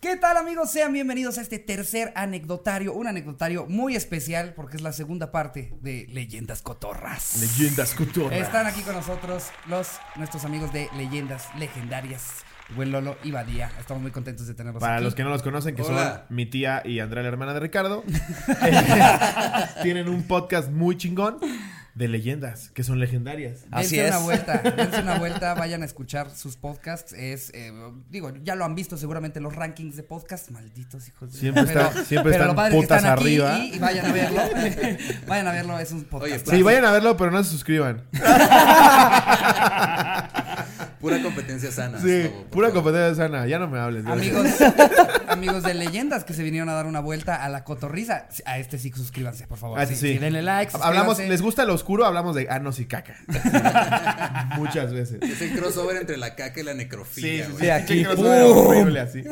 ¿Qué 0.00 0.16
tal 0.16 0.38
amigos? 0.38 0.70
Sean 0.70 0.94
bienvenidos 0.94 1.36
a 1.36 1.42
este 1.42 1.58
tercer 1.58 2.10
anecdotario, 2.16 2.94
un 2.94 3.06
anecdotario 3.06 3.66
muy 3.66 3.96
especial 3.96 4.54
porque 4.54 4.78
es 4.78 4.82
la 4.82 4.92
segunda 4.92 5.30
parte 5.30 5.74
de 5.82 6.06
Leyendas 6.08 6.62
Cotorras. 6.62 7.36
Leyendas 7.38 7.92
Cotorras. 7.92 8.40
Están 8.40 8.66
aquí 8.66 8.80
con 8.80 8.94
nosotros 8.94 9.48
los 9.68 9.88
nuestros 10.16 10.46
amigos 10.46 10.72
de 10.72 10.88
Leyendas 10.96 11.48
Legendarias, 11.58 12.46
buen 12.74 12.92
Lolo 12.92 13.18
y 13.24 13.30
Badía. 13.30 13.70
Estamos 13.78 14.02
muy 14.02 14.10
contentos 14.10 14.46
de 14.46 14.54
tenerlos 14.54 14.80
Para 14.80 14.94
aquí. 14.94 15.04
los 15.04 15.14
que 15.14 15.22
no 15.22 15.28
los 15.28 15.42
conocen, 15.42 15.76
que 15.76 15.82
Hola. 15.82 16.24
son 16.26 16.34
mi 16.34 16.46
tía 16.46 16.80
y 16.82 17.00
Andrea, 17.00 17.22
la 17.22 17.28
hermana 17.28 17.52
de 17.52 17.60
Ricardo, 17.60 18.02
eh, 18.62 18.72
tienen 19.82 20.08
un 20.08 20.22
podcast 20.22 20.70
muy 20.70 20.96
chingón 20.96 21.40
de 21.94 22.08
leyendas, 22.08 22.70
que 22.70 22.84
son 22.84 23.00
legendarias. 23.00 23.62
Dense 23.70 23.72
Así 23.72 23.98
una 24.00 24.16
es. 24.18 24.22
vuelta, 24.22 24.58
dense 24.76 25.00
una 25.02 25.18
vuelta, 25.18 25.54
vayan 25.54 25.82
a 25.82 25.84
escuchar 25.84 26.30
sus 26.30 26.56
podcasts. 26.56 27.12
Es, 27.12 27.50
eh, 27.54 27.72
digo, 28.10 28.32
ya 28.42 28.54
lo 28.54 28.64
han 28.64 28.74
visto 28.74 28.96
seguramente 28.96 29.40
los 29.40 29.54
rankings 29.56 29.96
de 29.96 30.02
podcast, 30.02 30.50
malditos 30.50 31.08
hijos. 31.08 31.32
de- 31.32 31.38
Siempre 31.38 31.62
está- 31.64 31.92
siempre 32.04 32.32
pero 32.32 32.50
están 32.50 32.72
putas 32.72 32.98
están 32.98 33.12
aquí 33.12 33.22
arriba. 33.22 33.58
Y, 33.58 33.74
y 33.74 33.78
vayan 33.78 34.06
a 34.06 34.12
verlo, 34.12 34.40
vayan 35.26 35.46
a 35.48 35.52
verlo, 35.52 35.78
es 35.78 35.92
un 35.92 36.04
podcast. 36.04 36.46
Oye, 36.48 36.56
Sí, 36.58 36.62
vayan 36.62 36.84
a 36.84 36.92
verlo, 36.92 37.16
pero 37.16 37.30
no 37.30 37.42
se 37.42 37.50
suscriban. 37.50 38.04
Pura 41.00 41.22
competencia 41.22 41.72
sana. 41.72 41.98
Sí, 41.98 42.22
Slobo, 42.22 42.44
pura 42.50 42.68
favor. 42.68 42.82
competencia 42.82 43.24
sana. 43.24 43.46
Ya 43.46 43.58
no 43.58 43.68
me 43.68 43.78
hables. 43.78 44.04
de 44.04 44.10
eso. 44.10 44.38
Amigos, 44.38 44.46
amigos 45.28 45.62
de 45.62 45.74
leyendas 45.74 46.24
que 46.24 46.34
se 46.34 46.42
vinieron 46.42 46.68
a 46.68 46.74
dar 46.74 46.86
una 46.86 47.00
vuelta 47.00 47.42
a 47.42 47.48
la 47.48 47.64
cotorriza. 47.64 48.28
A 48.44 48.58
este 48.58 48.78
sí 48.78 48.90
suscríbanse, 48.94 49.46
por 49.46 49.58
favor. 49.58 49.78
Ah, 49.80 49.86
sí, 49.86 49.96
sí. 49.96 50.18
denle 50.18 50.42
like. 50.42 50.72
Hablamos. 50.80 51.18
¿les 51.18 51.40
gusta 51.42 51.64
lo 51.64 51.72
oscuro? 51.74 52.04
Hablamos 52.04 52.36
de 52.36 52.48
anos 52.50 52.78
y 52.80 52.84
caca. 52.86 53.16
Muchas 54.56 54.92
veces. 54.92 55.22
Es 55.22 55.40
el 55.40 55.58
crossover 55.58 55.96
entre 55.96 56.16
la 56.16 56.34
caca 56.34 56.60
y 56.60 56.64
la 56.64 56.72
Sí, 56.72 56.78
necrofilia. 56.78 57.46
sí, 57.46 57.52
güey. 57.52 57.64
sí, 57.64 57.70
aquí, 57.70 58.04
horrible 58.06 59.00
así. 59.00 59.24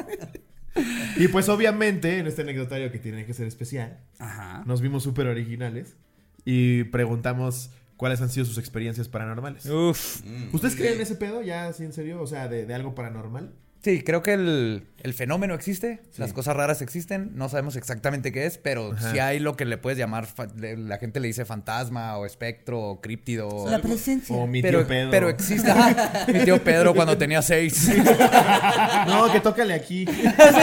Y 1.16 1.28
pues 1.28 1.48
obviamente 1.48 2.18
en 2.18 2.26
este 2.26 2.43
anecdotario 2.43 2.90
que 2.93 2.98
tiene 2.98 3.26
que 3.26 3.34
ser 3.34 3.46
especial, 3.46 3.98
Ajá. 4.18 4.62
nos 4.65 4.80
vimos 4.80 5.02
súper 5.02 5.26
originales 5.26 5.96
y 6.45 6.84
preguntamos 6.84 7.71
cuáles 7.99 8.23
han 8.23 8.30
sido 8.30 8.46
sus 8.46 8.57
experiencias 8.57 9.09
paranormales. 9.09 9.66
Uf. 9.66 10.23
Mm, 10.24 10.54
¿Ustedes 10.54 10.74
creen 10.77 10.95
en 10.95 11.01
ese 11.02 11.16
pedo 11.16 11.43
ya 11.43 11.66
así 11.66 11.85
en 11.85 11.93
serio? 11.93 12.23
O 12.23 12.27
sea, 12.27 12.49
de, 12.49 12.65
de 12.65 12.74
algo 12.74 12.95
paranormal. 12.95 13.52
Sí, 13.80 14.02
creo 14.02 14.24
que 14.24 14.32
el, 14.32 14.88
el 15.05 15.15
fenómeno 15.15 15.55
existe, 15.55 16.01
Sí. 16.10 16.21
las 16.21 16.32
cosas 16.32 16.57
raras 16.57 16.82
existen, 16.82 17.30
no 17.37 17.49
sabemos 17.49 17.77
exactamente 17.77 18.32
qué 18.32 18.45
es, 18.45 18.59
pero 18.59 18.93
Ajá. 18.93 19.13
sí 19.13 19.21
hay 19.21 19.38
lo 19.38 19.55
que 19.57 19.65
le 19.66 19.79
puedes 19.79 19.96
llamar, 19.96 20.27
la 20.57 20.99
gente 20.99 21.21
le 21.21 21.29
dice 21.29 21.45
fantasma 21.45 22.18
o 22.18 22.27
espectro 22.27 22.80
o 22.80 23.01
críptido. 23.01 23.46
o- 23.49 23.71
La 23.71 23.79
presencia. 23.80 24.35
O 24.35 24.49
mi 24.49 24.62
pero, 24.62 24.80
tío 24.80 24.88
Pedro. 24.88 25.10
pero 25.12 25.29
existe. 25.29 25.73
Mi 26.33 26.40
tío 26.45 26.62
Pedro 26.62 26.93
cuando 26.93 27.16
tenía 27.16 27.40
seis. 27.40 27.88
No, 29.07 29.30
que 29.33 29.40
tócale 29.40 29.74
aquí. 29.74 30.05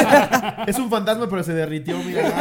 es 0.68 0.78
un 0.78 0.90
fantasma, 0.90 1.28
pero 1.30 1.42
se 1.42 1.54
derritió, 1.54 1.98
mira. 2.04 2.34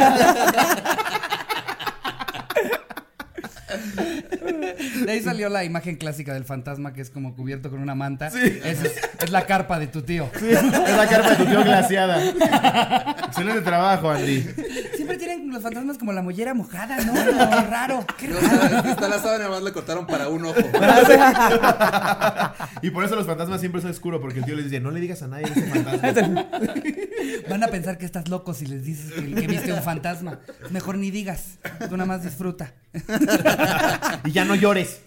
De 5.05 5.11
ahí 5.11 5.21
salió 5.21 5.49
la 5.49 5.63
imagen 5.63 5.95
clásica 5.95 6.33
del 6.33 6.45
fantasma 6.45 6.93
que 6.93 7.01
es 7.01 7.09
como 7.09 7.35
cubierto 7.35 7.69
con 7.69 7.79
una 7.81 7.95
manta. 7.95 8.27
Es, 8.27 8.79
es 9.21 9.31
la 9.31 9.45
carpa 9.45 9.79
de 9.79 9.87
tu 9.87 10.01
tío. 10.01 10.29
Es 10.35 10.63
la 10.97 11.07
carpa 11.07 11.31
de 11.31 11.35
tu 11.37 11.45
tío 11.45 11.63
glaciada. 11.63 12.21
Excelente 13.27 13.61
trabajo, 13.61 14.09
Andy. 14.09 14.45
Los 15.55 15.63
fantasmas 15.63 15.97
como 15.97 16.11
la 16.11 16.21
mollera 16.21 16.53
mojada, 16.53 16.97
¿no? 17.05 17.13
Como 17.45 17.67
raro. 17.69 18.05
Qué 18.17 18.27
No, 18.27 18.37
raro. 18.41 18.89
está, 18.89 19.07
la 19.07 19.19
sábana, 19.19 19.37
nada 19.45 19.49
más 19.51 19.63
le 19.63 19.71
cortaron 19.71 20.05
para 20.05 20.27
un 20.27 20.43
ojo. 20.45 20.59
Y 22.81 22.89
por 22.91 23.05
eso 23.05 23.15
los 23.15 23.25
fantasmas 23.25 23.61
siempre 23.61 23.81
son 23.81 23.91
oscuros, 23.91 24.19
porque 24.21 24.39
el 24.39 24.45
tío 24.45 24.55
les 24.55 24.65
dice, 24.65 24.79
no 24.81 24.91
le 24.91 24.99
digas 24.99 25.21
a 25.23 25.27
nadie 25.27 25.45
ese 25.45 25.61
fantasma. 25.63 26.45
Van 27.49 27.63
a 27.63 27.67
pensar 27.67 27.97
que 27.97 28.05
estás 28.05 28.27
loco 28.27 28.53
si 28.53 28.65
les 28.65 28.83
dices 28.83 29.13
que, 29.13 29.33
que 29.33 29.47
viste 29.47 29.71
un 29.71 29.81
fantasma. 29.81 30.39
Mejor 30.71 30.97
ni 30.97 31.09
digas. 31.09 31.57
Tú 31.89 31.95
nada 31.97 32.05
más 32.05 32.23
disfruta. 32.23 32.73
Y 34.25 34.31
ya 34.31 34.43
no 34.45 34.55
llores. 34.55 34.99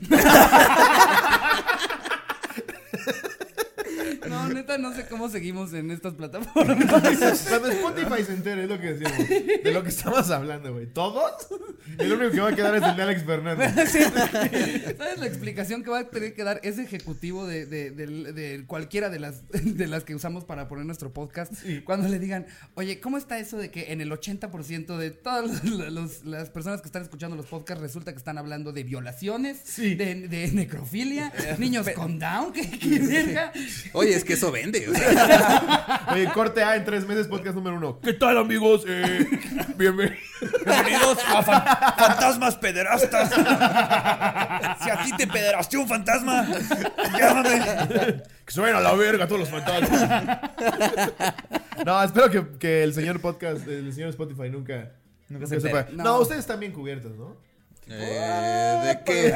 No, 4.48 4.54
neta, 4.54 4.78
no 4.78 4.94
sé 4.94 5.06
cómo 5.06 5.28
seguimos 5.28 5.72
en 5.72 5.90
estas 5.90 6.14
plataformas. 6.14 6.76
Cuando 7.48 7.68
Spotify 7.70 8.24
se 8.24 8.32
entere, 8.34 8.64
es 8.64 8.68
lo 8.68 8.80
que 8.80 8.94
decíamos. 8.94 9.28
De 9.28 9.70
lo 9.72 9.82
que 9.82 9.88
estamos 9.90 10.30
hablando, 10.30 10.72
güey. 10.72 10.86
¿Todos? 10.86 11.48
El 11.98 12.12
único 12.12 12.30
que 12.32 12.40
va 12.40 12.48
a 12.50 12.54
quedar 12.54 12.76
es 12.76 12.82
el 12.82 12.96
de 12.96 13.02
Alex 13.02 13.24
Fernández. 13.24 13.72
¿Sabes 14.98 15.18
la 15.18 15.26
explicación 15.26 15.82
que 15.82 15.90
va 15.90 16.00
a 16.00 16.04
tener 16.10 16.34
que 16.34 16.44
dar 16.44 16.60
ese 16.62 16.82
ejecutivo 16.82 17.46
de, 17.46 17.66
de- 17.66 17.90
de- 17.90 18.32
de 18.32 18.64
cualquiera 18.66 19.08
de 19.10 19.18
las, 19.18 19.42
de 19.50 19.86
las 19.86 20.04
que 20.04 20.14
usamos 20.14 20.44
para 20.44 20.68
poner 20.68 20.84
nuestro 20.86 21.12
podcast? 21.12 21.52
Cuando 21.84 22.08
le 22.08 22.18
digan, 22.18 22.46
oye, 22.74 23.00
¿cómo 23.00 23.18
está 23.18 23.38
eso 23.38 23.56
de 23.58 23.70
que 23.70 23.92
en 23.92 24.00
el 24.00 24.10
80% 24.10 24.96
de 24.96 25.10
todas 25.10 25.64
los- 25.64 25.92
los- 25.92 26.24
las 26.24 26.50
personas 26.50 26.80
que 26.80 26.86
están 26.88 27.02
escuchando 27.02 27.36
los 27.36 27.46
podcasts 27.46 27.80
resulta 27.82 28.12
que 28.12 28.18
están 28.18 28.38
hablando 28.38 28.72
de 28.72 28.84
violaciones, 28.84 29.58
Sí. 29.64 29.94
de, 29.94 30.28
de 30.28 30.48
necrofilia, 30.52 31.32
niños 31.58 31.88
con 31.90 32.18
down? 32.18 32.52
¿Qué, 32.52 32.68
qué? 32.70 33.50
Oye, 33.92 34.14
es 34.14 34.24
que 34.24 34.36
eso 34.38 34.50
vende. 34.52 34.88
o 34.88 34.94
sea, 34.94 36.06
Oye, 36.12 36.26
corte 36.32 36.62
A 36.62 36.76
en 36.76 36.84
tres 36.84 37.06
meses, 37.06 37.26
podcast 37.26 37.54
número 37.56 37.76
uno. 37.76 38.00
¿Qué 38.00 38.12
tal, 38.14 38.38
amigos? 38.38 38.84
Eh, 38.86 39.26
bienvenidos. 39.76 40.18
Bienvenidos 40.64 41.18
a 41.26 41.42
fan- 41.42 41.64
Fantasmas 41.98 42.56
Pederastas. 42.56 43.30
Si 44.80 44.90
a 44.90 45.02
ti 45.02 45.10
te 45.16 45.26
pederasteó 45.26 45.80
un 45.80 45.88
fantasma, 45.88 46.46
llámame. 47.18 48.22
Que 48.44 48.52
se 48.52 48.60
vayan 48.60 48.76
a 48.76 48.80
la 48.80 48.92
verga 48.94 49.26
todos 49.26 49.40
los 49.40 49.50
fantasmas. 49.50 50.40
No, 51.84 52.02
espero 52.02 52.30
que, 52.30 52.46
que 52.58 52.84
el 52.84 52.94
señor 52.94 53.20
podcast, 53.20 53.66
el 53.66 53.92
señor 53.92 54.10
Spotify 54.10 54.48
nunca, 54.50 54.92
nunca 55.28 55.46
se 55.46 55.60
sepa. 55.60 55.86
No. 55.92 56.20
ustedes 56.20 56.40
están 56.40 56.60
bien 56.60 56.70
cubiertos, 56.72 57.16
¿no? 57.16 57.36
eh, 57.88 58.80
¿De 58.84 59.02
qué? 59.04 59.34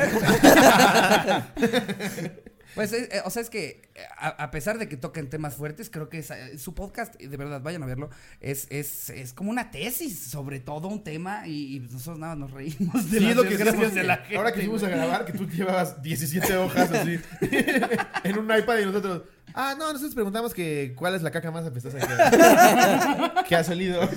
Pues, 2.74 2.92
eh, 2.92 3.08
eh, 3.12 3.20
o 3.24 3.30
sea, 3.30 3.42
es 3.42 3.50
que 3.50 3.82
eh, 3.94 4.00
a, 4.16 4.28
a 4.28 4.50
pesar 4.50 4.78
de 4.78 4.88
que 4.88 4.96
toquen 4.96 5.28
temas 5.28 5.54
fuertes, 5.56 5.90
creo 5.90 6.08
que 6.08 6.18
es, 6.18 6.32
su 6.58 6.74
podcast, 6.74 7.14
de 7.20 7.36
verdad, 7.36 7.60
vayan 7.60 7.82
a 7.82 7.86
verlo, 7.86 8.08
es, 8.40 8.66
es, 8.70 9.10
es 9.10 9.32
como 9.32 9.50
una 9.50 9.70
tesis 9.70 10.18
sobre 10.18 10.60
todo 10.60 10.88
un 10.88 11.04
tema 11.04 11.46
y, 11.46 11.76
y 11.76 11.80
nosotros 11.80 12.18
nada 12.18 12.34
nos 12.34 12.50
reímos 12.50 13.10
de 13.10 13.18
Sí, 13.18 13.20
las 13.24 13.30
es 13.30 13.36
lo 13.36 13.42
que 13.42 13.48
desgracias 13.50 13.74
decíamos. 13.74 13.94
de 13.94 14.02
la 14.04 14.16
gente. 14.18 14.36
Ahora 14.36 14.52
que 14.52 14.60
fuimos 14.60 14.82
a 14.82 14.88
grabar, 14.88 15.24
que 15.26 15.32
tú 15.32 15.46
llevabas 15.48 16.02
17 16.02 16.56
hojas 16.56 16.90
así 16.92 17.18
en 18.24 18.38
un 18.38 18.44
iPad 18.56 18.78
y 18.78 18.86
nosotros. 18.86 19.22
Ah, 19.54 19.74
no, 19.78 19.88
nosotros 19.92 20.14
preguntamos 20.14 20.54
que 20.54 20.94
cuál 20.96 21.14
es 21.14 21.20
la 21.20 21.30
caca 21.30 21.50
más 21.50 21.66
apestosa 21.66 21.98
que, 21.98 23.44
que 23.48 23.54
ha 23.56 23.62
salido. 23.64 24.08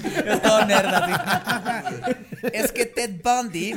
Todo 0.41 0.65
nerd 0.65 0.85
así. 0.93 2.11
Es 2.53 2.71
que 2.71 2.85
Ted 2.85 3.19
Bundy 3.21 3.71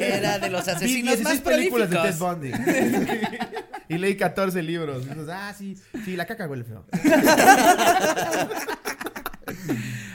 era 0.00 0.38
de 0.38 0.48
los 0.48 0.64
Vi 0.64 0.70
asesinos 0.70 1.16
16 1.18 1.24
más 1.24 1.40
películas 1.40 1.90
de 1.90 1.96
Ted. 1.98 2.14
Bundy. 2.16 2.52
y 3.94 3.98
leí 3.98 4.16
14 4.16 4.62
libros. 4.62 5.02
Entonces, 5.06 5.34
ah, 5.36 5.54
sí, 5.56 5.76
sí, 6.04 6.16
la 6.16 6.26
caca 6.26 6.46
huele 6.48 6.64
feo. 6.64 6.84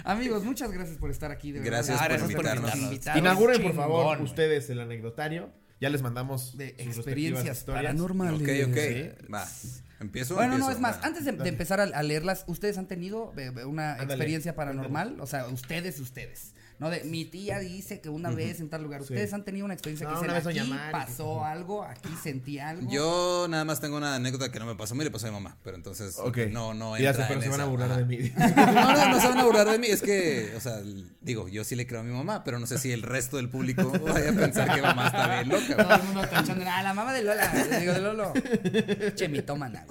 Amigos, 0.04 0.44
muchas 0.44 0.72
gracias 0.72 0.98
por 0.98 1.12
estar 1.12 1.32
aquí. 1.32 1.52
De 1.52 1.60
verdad. 1.60 1.72
Gracias 1.78 1.98
Ah, 2.00 2.04
por 2.08 2.10
gracias 2.18 2.32
por 2.36 2.46
invitarnos. 2.46 2.76
invitarnos. 2.76 3.22
Inauguren, 3.22 3.62
por 3.62 3.76
favor, 3.76 4.12
chingón, 4.16 4.24
ustedes 4.26 4.70
el 4.70 4.80
anecdotario. 4.80 5.52
Ya 5.82 5.90
les 5.90 6.02
mandamos 6.02 6.58
de 6.58 6.70
experiencias 6.78 7.60
historias. 7.60 7.84
paranormales. 7.84 8.42
Ok, 8.42 8.70
ok. 8.72 8.78
Sí. 8.78 9.10
Va. 9.34 9.48
¿Empiezo? 10.02 10.36
Bueno, 10.36 10.58
no, 10.58 10.70
es 10.72 10.80
más, 10.80 11.00
antes 11.04 11.26
de, 11.26 11.32
de 11.34 11.50
empezar 11.50 11.80
a, 11.80 11.84
a 11.84 12.04
leerlas, 12.04 12.44
¿ustedes 12.48 12.78
han 12.78 12.88
tenido 12.88 13.34
eh, 13.38 13.52
una 13.66 13.92
Ándale. 13.94 14.14
experiencia 14.14 14.56
paranormal? 14.56 15.20
O 15.22 15.28
sea, 15.28 15.48
ustedes, 15.48 16.00
ustedes. 16.00 16.54
No 16.80 16.90
de 16.90 17.04
mi 17.04 17.26
tía 17.26 17.60
dice 17.60 18.00
que 18.00 18.08
una 18.08 18.30
vez 18.30 18.62
en 18.62 18.70
tal 18.70 18.84
lugar. 18.84 19.02
Sí. 19.02 19.14
¿Ustedes 19.14 19.34
han 19.34 19.44
tenido 19.44 19.66
una 19.66 19.74
experiencia 19.74 20.08
No, 20.08 20.22
que 20.22 20.34
dicen 20.34 20.62
aquí 20.62 20.74
pasó 20.92 21.44
algo, 21.44 21.84
aquí 21.84 22.10
sentí 22.24 22.58
algo? 22.58 22.90
Yo 22.90 23.48
nada 23.50 23.66
más 23.66 23.82
tengo 23.82 23.98
una 23.98 24.16
anécdota 24.16 24.50
que 24.50 24.60
no 24.60 24.66
me 24.66 24.76
pasó 24.76 24.94
a 24.94 24.98
mí, 24.98 25.04
le 25.04 25.12
pasó 25.12 25.28
a 25.28 25.30
mi 25.30 25.36
mamá. 25.36 25.58
Pero 25.62 25.76
entonces, 25.76 26.18
no, 26.52 26.74
no 26.74 26.98
Ya 26.98 27.10
entra 27.10 27.28
sé, 27.28 27.34
pero 27.34 27.42
en 27.42 27.44
se 27.44 27.50
van 27.50 27.62
a 27.62 27.66
burlar 27.66 27.98
de 27.98 28.06
mí. 28.06 28.32
No, 28.56 28.94
no, 28.94 29.10
no 29.10 29.20
se 29.20 29.28
van 29.28 29.40
a 29.40 29.44
burlar 29.44 29.70
de 29.70 29.78
mí. 29.78 29.88
Es 29.88 30.02
que, 30.02 30.54
o 30.58 30.62
sea, 30.62 30.80
digo, 31.20 31.50
yo 31.50 31.66
sí 31.66 31.76
le 31.76 31.86
creo 31.86 32.00
a 32.00 32.04
mi 32.04 32.14
mamá, 32.14 32.46
pero 32.46 32.60
no 32.60 32.66
sé 32.66 32.78
si 32.78 32.94
el 32.94 33.02
resto 33.02 33.38
del 33.38 33.50
público 33.50 33.92
vaya 34.00 34.30
a 34.30 34.34
pensar 34.34 34.74
que 34.74 34.82
mamá 34.82 35.08
está 35.08 35.28
bien 35.42 35.50
loca. 35.50 35.84
Todo 35.84 35.96
el 35.96 36.04
mundo 36.04 36.22
tachando, 36.22 36.66
ah, 36.66 36.82
la 36.82 36.94
mamá 36.94 37.12
de 37.14 37.24
Lola. 37.24 37.54
Le 37.54 37.80
digo, 37.82 37.94
de 37.94 38.00
Lolo. 38.00 38.34
Che, 39.16 39.28
mitómana. 39.28 39.86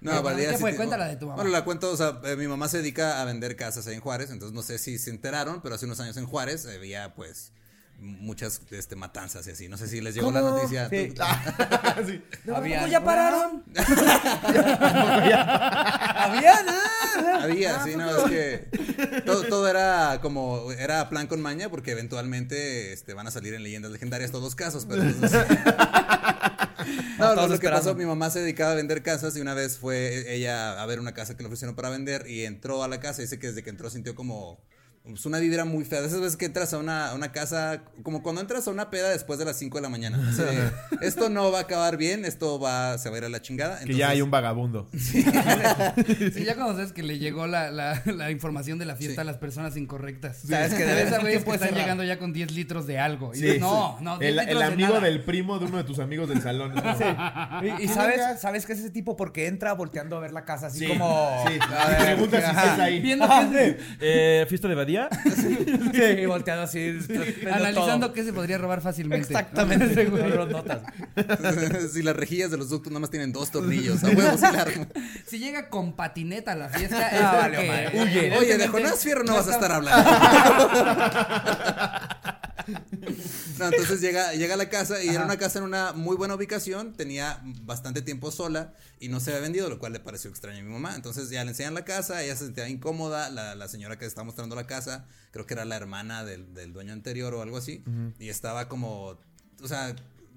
No, 0.00 0.12
¿Qué- 0.12 0.20
Valía 0.20 0.50
qué 0.50 0.58
fue? 0.58 0.76
Cuéntala 0.76 1.08
de 1.08 1.16
tu 1.16 1.26
mamá. 1.26 1.36
Bueno, 1.36 1.50
la 1.50 1.64
cuento, 1.64 1.90
o 1.90 1.96
sea, 1.96 2.20
eh, 2.24 2.36
mi 2.36 2.46
mamá 2.46 2.68
se 2.68 2.78
dedica 2.78 3.20
a 3.22 3.24
vender 3.24 3.56
casas 3.56 3.86
ahí 3.86 3.94
en 3.94 4.00
Juárez, 4.00 4.30
entonces 4.30 4.54
no 4.54 4.62
sé 4.62 4.78
si 4.78 4.98
se 4.98 5.10
enteraron, 5.10 5.60
pero 5.62 5.74
hace 5.74 5.86
unos 5.86 5.98
años 6.00 6.16
en 6.16 6.26
Juárez 6.26 6.66
había, 6.66 7.14
pues, 7.14 7.52
muchas 7.98 8.60
este, 8.72 8.94
matanzas 8.94 9.46
y 9.46 9.52
así. 9.52 9.68
No 9.68 9.78
sé 9.78 9.88
si 9.88 10.02
les 10.02 10.14
llegó 10.14 10.30
la 10.30 10.42
noticia. 10.42 10.88
Sí. 10.90 11.14
Sí. 12.06 12.22
Había- 12.54 12.80
¿Cómo 12.80 12.92
ya 12.92 13.02
pararon? 13.02 13.64
Había 14.94 16.62
nada. 16.62 17.42
Había, 17.44 17.82
sí, 17.84 17.96
no, 17.96 18.10
es 18.10 18.30
que 18.30 19.22
todo, 19.24 19.42
todo 19.44 19.68
era 19.68 20.18
como, 20.20 20.70
era 20.72 21.08
plan 21.08 21.26
con 21.26 21.40
maña 21.40 21.70
porque 21.70 21.92
eventualmente 21.92 22.92
este, 22.92 23.14
van 23.14 23.26
a 23.26 23.30
salir 23.30 23.54
en 23.54 23.62
leyendas 23.62 23.90
legendarias 23.90 24.30
todos 24.30 24.44
los 24.44 24.54
casos, 24.54 24.84
pero 24.86 25.02
entonces, 25.08 25.42
No, 27.18 27.34
Todos 27.34 27.50
lo 27.50 27.58
que 27.58 27.68
pasó, 27.68 27.94
mi 27.94 28.04
mamá 28.04 28.30
se 28.30 28.40
dedicaba 28.40 28.72
a 28.72 28.74
vender 28.74 29.02
casas 29.02 29.36
y 29.36 29.40
una 29.40 29.54
vez 29.54 29.78
fue 29.78 30.34
ella 30.34 30.80
a 30.80 30.86
ver 30.86 31.00
una 31.00 31.14
casa 31.14 31.36
que 31.36 31.42
le 31.42 31.46
ofrecieron 31.46 31.74
para 31.74 31.90
vender 31.90 32.28
y 32.28 32.44
entró 32.44 32.82
a 32.82 32.88
la 32.88 33.00
casa 33.00 33.22
y 33.22 33.24
dice 33.24 33.38
que 33.38 33.48
desde 33.48 33.62
que 33.62 33.70
entró 33.70 33.88
sintió 33.90 34.14
como 34.14 34.58
pues, 35.06 35.24
una 35.26 35.38
vibra 35.38 35.64
muy 35.64 35.84
fea. 35.84 36.00
De 36.00 36.08
esas 36.08 36.20
veces 36.20 36.36
que 36.36 36.44
entras 36.46 36.72
a 36.74 36.78
una, 36.78 37.08
a 37.10 37.14
una 37.14 37.32
casa, 37.32 37.82
como 38.02 38.22
cuando 38.22 38.40
entras 38.40 38.66
a 38.68 38.70
una 38.70 38.90
peda 38.90 39.08
después 39.10 39.38
de 39.38 39.44
las 39.44 39.56
5 39.58 39.78
de 39.78 39.82
la 39.82 39.88
mañana. 39.88 40.18
Así 40.28 40.42
de, 40.42 40.70
esto 41.06 41.28
no 41.30 41.50
va 41.52 41.58
a 41.58 41.62
acabar 41.62 41.96
bien, 41.96 42.24
esto 42.24 42.58
va, 42.60 42.98
se 42.98 43.08
va 43.08 43.16
a 43.16 43.18
ir 43.18 43.24
a 43.24 43.28
la 43.28 43.40
chingada. 43.42 43.78
Que 43.80 43.94
ya 43.94 44.10
hay 44.10 44.20
un 44.22 44.30
vagabundo. 44.30 44.88
Sí, 46.32 46.44
ya 46.44 46.54
cuando 46.54 46.74
sabes 46.74 46.92
que 46.92 47.02
le 47.02 47.18
llegó 47.18 47.46
la, 47.46 47.70
la, 47.70 48.02
la 48.06 48.30
información 48.30 48.78
de 48.78 48.84
la 48.86 48.94
fiesta 48.96 49.06
Sí. 49.16 49.20
a 49.20 49.24
las 49.24 49.36
personas 49.38 49.76
incorrectas. 49.76 50.38
Sabes 50.46 50.74
que 50.74 50.80
de 50.84 50.86
debe 50.86 51.02
esa 51.02 51.10
ser 51.16 51.22
vez 51.24 51.30
tiempo 51.34 51.50
que 51.52 51.56
están 51.56 51.74
llegando 51.74 52.04
ya 52.04 52.18
con 52.18 52.32
10 52.32 52.52
litros 52.52 52.86
de 52.86 52.98
algo. 52.98 53.32
Y 53.34 53.38
Sí, 53.38 53.42
dices, 53.44 53.60
no, 53.60 53.94
sí. 53.98 54.04
no, 54.04 54.18
10 54.18 54.28
El, 54.30 54.36
litros 54.36 54.52
el 54.52 54.58
de 54.58 54.64
amigo 54.64 54.88
nada. 54.94 55.00
del 55.06 55.22
primo 55.24 55.58
de 55.58 55.64
uno 55.66 55.76
de 55.78 55.84
tus 55.84 55.98
amigos 55.98 56.28
del 56.28 56.42
salón. 56.42 56.74
Y, 57.80 57.84
y 57.84 57.88
sabes, 57.88 58.20
sabes 58.40 58.66
que 58.66 58.72
es 58.72 58.80
ese 58.80 58.90
tipo 58.90 59.16
porque 59.16 59.46
entra 59.46 59.72
volteando 59.72 60.16
a 60.16 60.20
ver 60.20 60.32
la 60.32 60.44
casa 60.44 60.66
así 60.66 60.80
Sí, 60.80 60.86
como. 60.88 61.44
sí. 61.46 61.58
A 61.60 61.86
Y 61.86 61.90
ver, 61.90 62.04
pregunta 62.16 62.38
si 62.40 62.44
ajá. 62.46 62.62
sí 62.62 62.68
es 62.74 62.78
ahí. 62.80 63.00
Viendo 63.00 63.26
sí. 63.26 63.76
Eh, 64.00 64.46
¿Fiesta 64.48 64.68
de 64.68 64.74
Badía? 64.74 64.95
Sí, 65.92 66.02
y 66.02 66.26
volteando 66.26 66.62
así. 66.64 66.98
analizando 67.52 68.06
todo. 68.06 68.12
qué 68.14 68.24
se 68.24 68.32
podría 68.32 68.58
robar 68.58 68.80
fácilmente. 68.80 69.26
Exactamente. 69.28 70.04
Güey. 70.06 70.30
Notas. 70.48 70.80
si 71.92 72.02
las 72.02 72.16
rejillas 72.16 72.50
de 72.50 72.56
los 72.58 72.68
ductos 72.70 72.90
nada 72.92 73.00
más 73.00 73.10
tienen 73.10 73.32
dos 73.32 73.50
tornillos, 73.50 74.02
a 74.04 74.08
huevos 74.08 74.40
y 74.40 74.56
largo. 74.56 74.86
Si 75.26 75.38
llega 75.38 75.68
con 75.68 75.94
patineta 75.94 76.52
a 76.52 76.56
la 76.56 76.68
fiesta, 76.68 77.08
es 77.08 77.20
Ah, 77.20 77.38
porque 77.42 77.56
valió 77.56 77.72
madre. 77.72 78.02
huye. 78.02 78.36
Oye, 78.38 78.58
de 78.58 78.68
Jonás 78.68 79.02
Fierro 79.02 79.24
no 79.24 79.32
no 79.32 79.38
vas 79.38 79.48
a 79.48 79.52
estar 79.52 79.72
hablando. 79.72 80.10
No, 83.58 83.66
entonces 83.66 84.00
llega, 84.00 84.32
llega 84.34 84.54
a 84.54 84.56
la 84.56 84.68
casa 84.68 85.02
y 85.02 85.08
era 85.08 85.24
una 85.24 85.38
casa 85.38 85.58
en 85.58 85.64
una 85.64 85.92
muy 85.92 86.16
buena 86.16 86.34
ubicación, 86.34 86.92
tenía 86.92 87.40
bastante 87.62 88.02
tiempo 88.02 88.30
sola 88.30 88.74
y 89.00 89.08
no 89.08 89.20
se 89.20 89.30
había 89.30 89.42
vendido, 89.42 89.68
lo 89.68 89.78
cual 89.78 89.92
le 89.92 90.00
pareció 90.00 90.30
extraño 90.30 90.58
a 90.58 90.62
mi 90.62 90.70
mamá. 90.70 90.94
Entonces 90.94 91.30
ya 91.30 91.42
le 91.44 91.50
enseñan 91.50 91.74
la 91.74 91.84
casa, 91.84 92.22
ella 92.22 92.36
se 92.36 92.44
sentía 92.44 92.68
incómoda, 92.68 93.30
la, 93.30 93.54
la 93.54 93.68
señora 93.68 93.98
que 93.98 94.04
está 94.04 94.24
mostrando 94.24 94.56
la 94.56 94.66
casa, 94.66 95.06
creo 95.30 95.46
que 95.46 95.54
era 95.54 95.64
la 95.64 95.76
hermana 95.76 96.24
del, 96.24 96.52
del 96.54 96.72
dueño 96.72 96.92
anterior 96.92 97.34
o 97.34 97.42
algo 97.42 97.56
así, 97.56 97.82
y 98.18 98.28
estaba 98.28 98.68
como, 98.68 99.18
o 99.62 99.68
sea, 99.68 99.94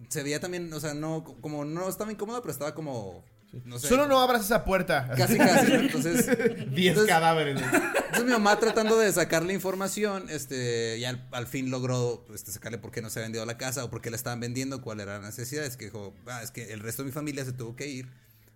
se 0.08 0.24
veía 0.24 0.40
también, 0.40 0.72
o 0.72 0.80
sea, 0.80 0.94
no, 0.94 1.24
como 1.42 1.66
no 1.66 1.90
estaba 1.90 2.12
incómoda, 2.12 2.42
pero 2.42 2.52
estaba 2.52 2.74
como, 2.74 3.24
no 3.66 3.80
sé. 3.80 3.88
Solo 3.88 4.08
no 4.08 4.20
abras 4.22 4.46
esa 4.46 4.64
puerta. 4.64 5.10
Casi, 5.18 5.38
casi. 5.38 5.72
Entonces... 5.74 6.26
10 6.72 6.76
entonces- 6.78 7.08
cadáveres. 7.08 7.60
entonces 7.62 8.26
mi 8.26 8.32
mamá 8.32 8.58
tratando 8.60 8.98
de 8.98 9.12
sacarle 9.12 9.54
información, 9.54 10.26
este, 10.30 11.00
ya 11.00 11.10
al, 11.10 11.28
al 11.32 11.48
fin 11.48 11.72
logró 11.72 12.26
este, 12.34 12.52
sacarle 12.52 12.78
por 12.78 12.92
qué 12.92 13.02
no 13.02 13.10
se 13.10 13.20
ha 13.20 13.24
vendido 13.24 13.46
la 13.46 13.58
casa 13.58 13.84
o 13.84 13.90
por 13.90 14.02
qué 14.02 14.10
la 14.10 14.16
estaban 14.18 14.40
vendiendo, 14.40 14.82
cuál 14.82 15.00
era 15.00 15.20
la 15.20 15.26
necesidad. 15.28 15.66
Es 15.66 15.78
que 15.78 15.86
dijo, 15.86 16.14
ah, 16.28 16.42
es 16.44 16.52
que 16.52 16.72
el 16.74 16.80
resto 16.80 17.02
de 17.04 17.08
mi 17.08 17.12
familia 17.12 17.44
se 17.46 17.54
tuvo 17.54 17.76
que 17.76 17.88
ir 17.88 18.08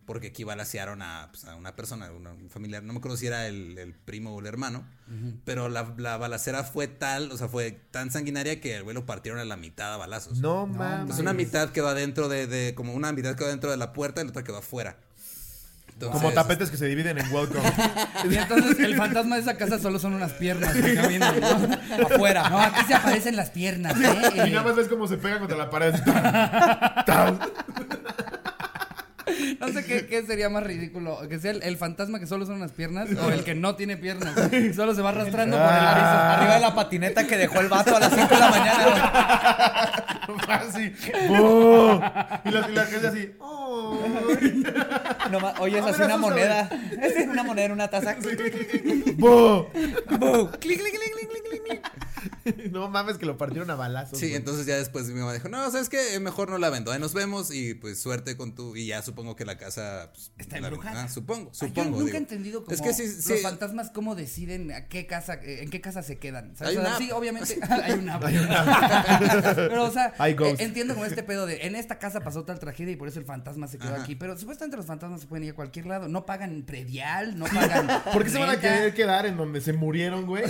porque 0.06 0.28
aquí 0.28 0.44
balacearon 0.44 1.02
a, 1.02 1.30
pues, 1.32 1.46
a 1.46 1.56
una 1.56 1.76
persona, 1.76 2.12
una, 2.12 2.32
un 2.32 2.50
familiar, 2.50 2.84
no 2.84 2.94
me 2.94 3.00
acuerdo 3.00 3.18
si 3.18 3.28
era 3.28 3.48
el, 3.48 3.78
el 3.78 3.94
primo 3.94 4.36
o 4.36 4.40
el 4.40 4.46
hermano, 4.46 4.86
pero 5.46 5.70
la, 5.70 5.94
la 5.98 6.18
balacera 6.18 6.64
fue 6.64 6.88
tal, 6.88 7.32
o 7.32 7.38
sea, 7.38 7.48
fue 7.48 7.72
tan 7.92 8.12
sanguinaria 8.12 8.60
que 8.60 8.76
el 8.76 8.84
güey 8.84 8.94
lo 8.94 9.06
partieron 9.06 9.40
a 9.40 9.46
la 9.46 9.58
mitad 9.58 9.94
a 9.94 9.98
balazos. 9.98 10.40
No 10.40 10.66
mames. 10.68 11.02
Entonces 11.02 11.22
una 11.22 11.34
mitad 11.34 11.70
quedó 11.70 11.88
adentro 11.90 12.30
de, 12.30 12.48
de, 12.48 12.74
como 12.76 12.94
una 12.94 13.12
mitad 13.12 13.36
quedó 13.36 13.48
dentro 13.50 13.72
de 13.72 13.78
la 13.78 13.94
puerta 13.94 14.22
y 14.22 14.26
la 14.26 14.30
otra 14.32 14.44
quedó 14.44 14.58
afuera. 14.58 14.98
Entonces, 15.94 16.22
Como 16.22 16.34
tapetes 16.34 16.72
que 16.72 16.78
se 16.78 16.88
dividen 16.88 17.20
en 17.20 17.32
welcome. 17.32 17.62
Y 18.30 18.36
entonces 18.36 18.80
el 18.80 18.96
fantasma 18.96 19.36
de 19.36 19.42
esa 19.42 19.58
casa 19.58 19.80
solo 19.80 20.00
son 20.00 20.14
unas 20.14 20.32
piernas 20.34 20.74
que 20.74 20.96
caminan, 20.96 21.40
¿no? 21.40 21.48
Afuera. 22.08 22.50
No, 22.50 22.60
aquí 22.60 22.86
se 22.88 22.96
aparecen 22.96 23.36
las 23.36 23.52
piernas, 23.52 23.96
¿eh? 24.00 24.48
Y 24.48 24.50
nada 24.50 24.64
más 24.64 24.76
ves 24.76 24.88
cómo 24.88 25.08
se 25.08 25.18
pega 25.18 25.40
contra 25.40 25.58
la 25.58 25.70
pared. 25.70 25.94
Tan, 26.04 27.06
tan. 27.06 27.40
No 29.60 29.68
sé 29.70 29.84
qué, 29.86 30.06
qué 30.08 30.24
sería 30.24 30.50
más 30.50 30.64
ridículo, 30.64 31.20
que 31.30 31.40
sea 31.40 31.52
el, 31.52 31.64
el 31.64 31.78
fantasma 31.78 32.20
que 32.20 32.28
solo 32.28 32.46
son 32.46 32.56
unas 32.56 32.72
piernas 32.72 33.10
o 33.22 33.30
el 33.32 33.44
que 33.44 33.56
no 33.56 33.76
tiene 33.76 33.98
piernas, 33.98 34.34
y 34.54 34.74
solo 34.74 34.94
se 34.96 35.02
va 35.02 35.10
arrastrando 35.10 35.58
por 35.58 35.66
el 35.66 35.72
Arriba, 35.72 35.92
arizo. 35.92 36.38
arriba 36.42 36.54
de 36.56 36.62
la 36.62 36.76
patineta 36.76 37.28
que 37.28 37.38
dejó 37.38 37.60
el 37.62 37.68
vato 37.70 37.96
a 37.96 38.00
las 38.00 38.14
5 38.14 38.28
de 38.28 38.40
la 38.40 38.50
mañana. 38.50 39.92
Así. 40.48 40.94
Y 42.46 42.50
la, 42.52 42.68
la 42.70 42.86
gente 42.86 43.08
así. 43.08 43.32
¡oh! 43.40 44.00
No 45.32 45.54
Oye, 45.60 45.80
es 45.80 45.86
A 45.86 45.90
así 45.90 46.02
una 46.04 46.18
moneda. 46.18 46.70
Es 47.02 47.28
una 47.28 47.44
moneda 47.44 47.66
en 47.66 47.72
una 47.74 47.88
taza. 47.90 48.16
clic, 48.16 48.38
clic, 48.38 48.54
clic, 48.70 48.82
clic. 48.82 49.18
No 52.72 52.90
mames 52.90 53.18
que 53.18 53.26
lo 53.26 53.38
partieron 53.38 53.70
a 53.72 53.76
balazos. 53.76 54.20
Sí, 54.20 54.26
güey. 54.28 54.36
entonces 54.36 54.66
ya 54.66 54.78
después 54.78 55.08
mi 55.08 55.20
mamá 55.20 55.34
dijo, 55.34 55.50
no, 55.50 55.70
¿sabes 55.72 55.90
qué? 55.90 56.20
Mejor 56.20 56.50
no 56.50 56.58
la 56.58 56.70
vendo. 56.70 56.92
Ahí 56.92 57.00
nos 57.00 57.14
vemos 57.14 57.54
y 57.54 57.74
pues 57.74 58.00
suerte 58.02 58.36
con 58.38 58.54
tu... 58.56 58.76
Y 58.76 58.88
ya 58.88 59.02
supongo 59.02 59.36
que 59.36 59.46
la 59.46 59.58
casa... 59.58 60.12
pues, 60.14 60.32
Está 60.38 60.60
la- 60.60 60.68
embrujada. 60.68 61.04
ah, 61.04 61.10
supongo, 61.10 61.50
Ay, 61.52 61.56
supongo. 61.70 61.84
Yo 61.84 61.90
nunca 61.92 62.06
digo. 62.06 62.16
he 62.16 62.20
entendido 62.20 62.64
cómo 62.64 62.74
Es 62.76 62.82
que 62.82 62.94
sí, 62.94 63.08
sí, 63.08 63.30
los 63.34 63.42
fantasmas 63.42 63.90
cómo 63.92 64.16
deciden 64.16 64.72
a 64.72 64.88
qué 64.88 65.06
casa, 65.08 65.36
eh, 65.36 65.64
en 65.64 65.70
qué 65.70 65.82
casa 65.82 66.04
se 66.04 66.18
quedan. 66.18 66.56
¿sabes? 66.58 66.72
Hay 66.72 66.78
O 66.78 66.82
sea, 66.82 66.90
una 66.90 66.98
sí, 66.98 67.12
obviamente 67.12 67.60
hay 67.70 67.94
una. 67.94 68.16
app. 68.16 68.24
Pero, 69.56 69.84
o 69.86 69.92
sea, 69.92 70.14
Hay 70.18 70.34
eh, 70.34 70.56
entiendo 70.60 70.94
como 70.94 71.06
este 71.06 71.24
pedo 71.24 71.46
de 71.46 71.66
en 71.68 71.76
esta 71.76 72.00
casa 72.00 72.20
pasó 72.22 72.44
tal 72.44 72.60
tragedia 72.60 72.92
y 72.94 72.96
por 72.96 73.08
eso 73.08 73.20
el 73.20 73.26
fantasma 73.26 73.68
se 73.68 73.78
quedó 73.78 73.94
Ajá. 73.94 74.04
aquí. 74.04 74.16
Pero 74.16 74.38
supuestamente 74.38 74.78
los 74.78 74.86
fantasmas 74.86 75.22
se 75.22 75.28
pueden 75.28 75.46
ir 75.46 75.52
a 75.52 75.56
cualquier 75.56 75.86
lado. 75.86 76.08
No 76.08 76.26
pagan 76.26 76.64
predial, 76.64 77.38
no 77.38 77.46
pagan. 77.46 77.88
¿Por 78.12 78.24
qué 78.24 78.30
se 78.30 78.40
van 78.40 78.50
a 78.50 78.60
querer 78.60 78.94
quedar 78.94 79.26
en 79.26 79.38
donde 79.38 79.62
se 79.62 79.74
murieron, 79.74 80.26
güey? 80.26 80.44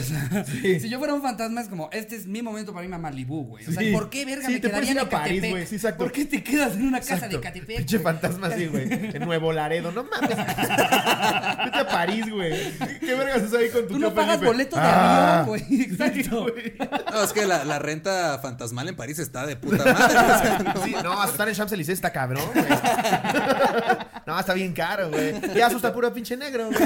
Sí. 0.46 0.80
Si 0.80 0.90
yo 0.90 1.00
fuera 1.00 1.14
un 1.14 1.22
fantasma 1.22 1.62
es 1.62 1.68
como, 1.68 1.83
este 1.92 2.16
es 2.16 2.26
mi 2.26 2.42
momento 2.42 2.72
para 2.74 2.84
irme 2.86 2.96
a 2.96 3.00
Malibu, 3.00 3.44
güey. 3.46 3.66
O 3.68 3.72
sea, 3.72 3.82
Sí. 3.82 3.92
¿por 3.92 4.10
qué 4.10 4.26
verga 4.26 4.48
Sí, 4.48 4.54
me 4.54 4.60
te 4.60 4.68
quedaría 4.70 4.92
en 4.92 5.00
a 5.00 5.10
París, 5.10 5.44
güey, 5.50 5.66
sí, 5.68 5.76
exacto. 5.76 6.04
¿Por 6.04 6.12
qué 6.12 6.26
te 6.26 6.44
quedas 6.44 6.74
en 6.76 6.88
una 6.88 7.00
casa 7.00 7.16
Exacto. 7.16 7.38
de 7.38 7.44
Catepec? 7.44 7.78
Pinche 7.78 8.00
fantasma 8.00 8.48
así, 8.48 8.68
güey. 8.68 8.88
En 8.92 9.20
Nuevo 9.26 9.52
Laredo. 9.54 9.92
No 9.92 10.04
mames. 10.04 10.30
Vete 10.38 11.78
a 11.80 11.88
París, 11.92 12.30
güey. 12.30 12.54
¿Qué 13.00 13.16
vergas 13.16 13.38
haces 13.44 13.54
ahí 13.54 13.70
con 13.70 13.82
tu 13.88 13.94
Tú 13.96 14.00
no 14.00 14.14
pagas 14.14 14.36
Felipe? 14.40 14.48
boleto 14.48 14.76
de 14.76 14.82
Ah. 14.84 15.40
avión, 15.42 15.46
güey. 15.68 15.82
Exacto. 15.82 16.42
güey. 16.44 16.74
No, 17.12 17.24
es 17.24 17.34
que 17.34 17.46
la, 17.46 17.64
la 17.66 17.80
renta 17.80 18.40
fantasmal 18.40 18.88
en 18.90 18.96
París 18.96 19.20
está 19.20 19.46
de 19.46 19.56
puta 19.56 19.84
madre. 19.94 20.04
o 20.06 20.40
sea, 20.42 20.60
no 20.76 20.84
Sí, 20.84 20.96
no, 21.04 21.24
estar 21.24 21.48
en 21.48 21.56
Champs-Élysées 21.56 21.94
está 21.94 22.12
cabrón, 22.12 22.44
güey. 22.54 22.66
No, 24.26 24.40
está 24.40 24.54
bien 24.54 24.72
caro, 24.74 25.10
güey. 25.10 25.34
Ya 25.54 25.68
asusta 25.68 25.92
puro 25.94 26.14
pinche 26.14 26.38
negro, 26.38 26.68
güey. 26.72 26.80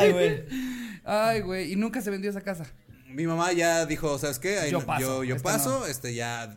Ay, 0.00 0.12
güey. 0.12 0.42
Ay, 1.04 1.40
güey. 1.40 1.72
Y 1.72 1.76
nunca 1.76 2.00
se 2.02 2.10
vendió 2.10 2.30
esa 2.30 2.40
casa. 2.40 2.66
Mi 3.08 3.26
mamá 3.26 3.52
ya 3.52 3.86
dijo, 3.86 4.18
¿sabes 4.18 4.38
qué? 4.38 4.58
Ahí 4.58 4.70
Yo 4.70 4.80
no- 4.80 4.86
paso, 4.86 5.00
yo, 5.00 5.24
yo 5.24 5.36
esta 5.36 5.48
paso, 5.50 5.86
este 5.86 6.14
ya 6.14 6.54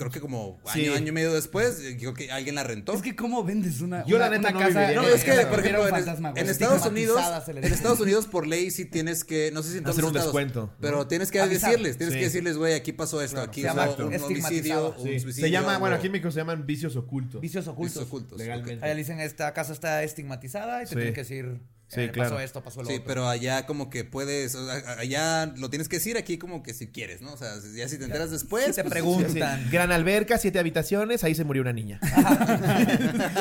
creo 0.00 0.10
que 0.10 0.20
como 0.20 0.58
Sí. 0.72 0.80
año, 0.86 0.94
año 0.94 1.08
y 1.08 1.12
medio 1.12 1.32
después, 1.34 1.78
eh, 1.80 1.94
dijo 1.94 2.14
que 2.14 2.32
alguien 2.32 2.54
la 2.54 2.64
rentó. 2.64 2.94
Es 2.94 3.02
que 3.02 3.14
cómo 3.14 3.44
vendes 3.44 3.80
una, 3.82 4.04
Yo, 4.06 4.18
la 4.18 4.28
una- 4.28 4.38
neta, 4.38 4.48
una 4.50 4.60
no 4.60 4.66
casa. 4.66 4.92
No, 4.94 5.06
en 5.06 5.14
es 5.14 5.24
que, 5.24 5.32
por 5.46 5.60
ejemplo, 5.60 5.84
en, 5.84 5.90
fantasma, 5.90 6.32
en. 6.34 6.48
Estados 6.48 6.86
Unidos, 6.86 7.20
en. 7.48 7.64
Estados 7.64 8.00
Unidos 8.00 8.26
por 8.26 8.46
ley 8.46 8.70
sí 8.70 8.86
tienes 8.86 9.24
que, 9.24 9.50
no 9.52 9.62
sé 9.62 9.72
si 9.72 9.76
en 9.78 9.84
todos 9.84 9.94
Hacer 9.96 10.04
los 10.04 10.10
un 10.12 10.16
estados, 10.16 10.34
descuento, 10.34 10.60
¿no? 10.72 10.76
pero 10.80 11.06
tienes 11.06 11.30
que 11.30 11.40
Avisar. 11.40 11.70
decirles, 11.72 11.98
tienes 11.98 12.14
Sí. 12.14 12.18
que 12.18 12.24
decirles, 12.24 12.56
güey, 12.56 12.74
aquí 12.74 12.92
pasó 12.92 13.20
esto, 13.20 13.40
aquí 13.42 13.62
hubo 13.64 14.06
un 14.06 14.14
homicidio, 14.24 14.94
un 14.96 15.04
suicidio. 15.20 15.32
Se 15.34 15.50
llama, 15.50 15.76
bueno, 15.78 15.96
aquí 15.96 16.06
en 16.06 16.12
México 16.12 16.30
se 16.30 16.38
llaman 16.38 16.66
vicios 16.66 16.96
ocultos. 16.96 17.40
Vicios 17.40 17.68
ocultos. 17.68 17.94
Vicios 17.94 18.06
ocultos. 18.06 18.38
Legalmente. 18.38 18.86
Le 18.86 18.94
dicen, 18.94 19.20
esta 19.20 19.52
casa 19.52 19.72
está 19.72 20.02
estigmatizada 20.02 20.78
y 20.82 20.84
te 20.84 20.88
Sí. 20.90 20.94
tienen 20.94 21.14
que 21.14 21.20
decir, 21.20 21.60
Sí, 21.90 22.02
eh, 22.02 22.10
claro. 22.12 22.30
pasó 22.30 22.40
esto, 22.40 22.62
pasó 22.62 22.82
lo 22.82 22.88
Sí, 22.88 22.94
otro. 22.94 23.04
pero 23.06 23.28
allá 23.28 23.66
como 23.66 23.90
que 23.90 24.04
puedes, 24.04 24.54
o 24.54 24.64
sea, 24.64 24.98
allá 24.98 25.46
lo 25.56 25.70
tienes 25.70 25.88
que 25.88 25.96
decir 25.96 26.16
aquí 26.16 26.38
como 26.38 26.62
que 26.62 26.72
si 26.72 26.86
quieres, 26.86 27.20
¿no? 27.20 27.32
O 27.32 27.36
sea, 27.36 27.48
ya 27.74 27.88
si 27.88 27.98
te 27.98 28.04
enteras 28.04 28.30
después. 28.30 28.64
Te 28.64 28.72
pues, 28.72 28.76
Sí, 28.76 28.80
así, 28.82 28.90
preguntan. 28.90 29.68
Gran 29.72 29.90
alberca, 29.90 30.38
siete 30.38 30.60
habitaciones, 30.60 31.24
ahí 31.24 31.34
se 31.34 31.42
murió 31.44 31.62
una 31.62 31.72
niña. 31.72 31.98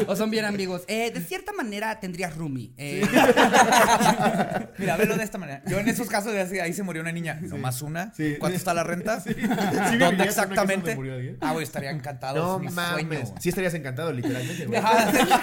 O 0.07 0.15
son 0.15 0.31
bien 0.31 0.45
ambiguos. 0.45 0.81
Eh, 0.87 1.11
de 1.11 1.21
cierta 1.21 1.51
manera 1.53 1.99
tendrías 1.99 2.35
roomie. 2.35 2.71
Eh, 2.77 3.05
Mira, 4.77 4.97
velo 4.97 5.15
de 5.15 5.23
esta 5.23 5.37
manera. 5.37 5.61
Yo 5.67 5.77
en 5.79 5.87
esos 5.87 6.07
casos 6.07 6.33
de 6.33 6.41
así, 6.41 6.59
ahí 6.59 6.73
se 6.73 6.83
murió 6.83 7.01
una 7.01 7.11
niña. 7.11 7.39
¿No 7.41 7.57
más 7.57 7.81
una? 7.81 8.13
Sí. 8.15 8.35
¿Cuánto 8.39 8.57
está 8.57 8.73
la 8.73 8.83
renta? 8.83 9.19
Sí. 9.19 9.33
¿Sí 9.33 9.97
¿Dónde 9.97 10.23
exactamente? 10.23 10.95
murió? 10.95 11.37
Ah, 11.41 11.53
güey, 11.53 11.63
estaría 11.63 11.91
encantado. 11.91 12.59
No 12.59 12.67
es 12.67 12.73
mi 12.73 12.81
sueño, 12.81 13.09
mames. 13.09 13.33
Sí 13.39 13.49
estarías 13.49 13.73
encantado, 13.73 14.11
literalmente, 14.11 14.65
güey. 14.65 14.81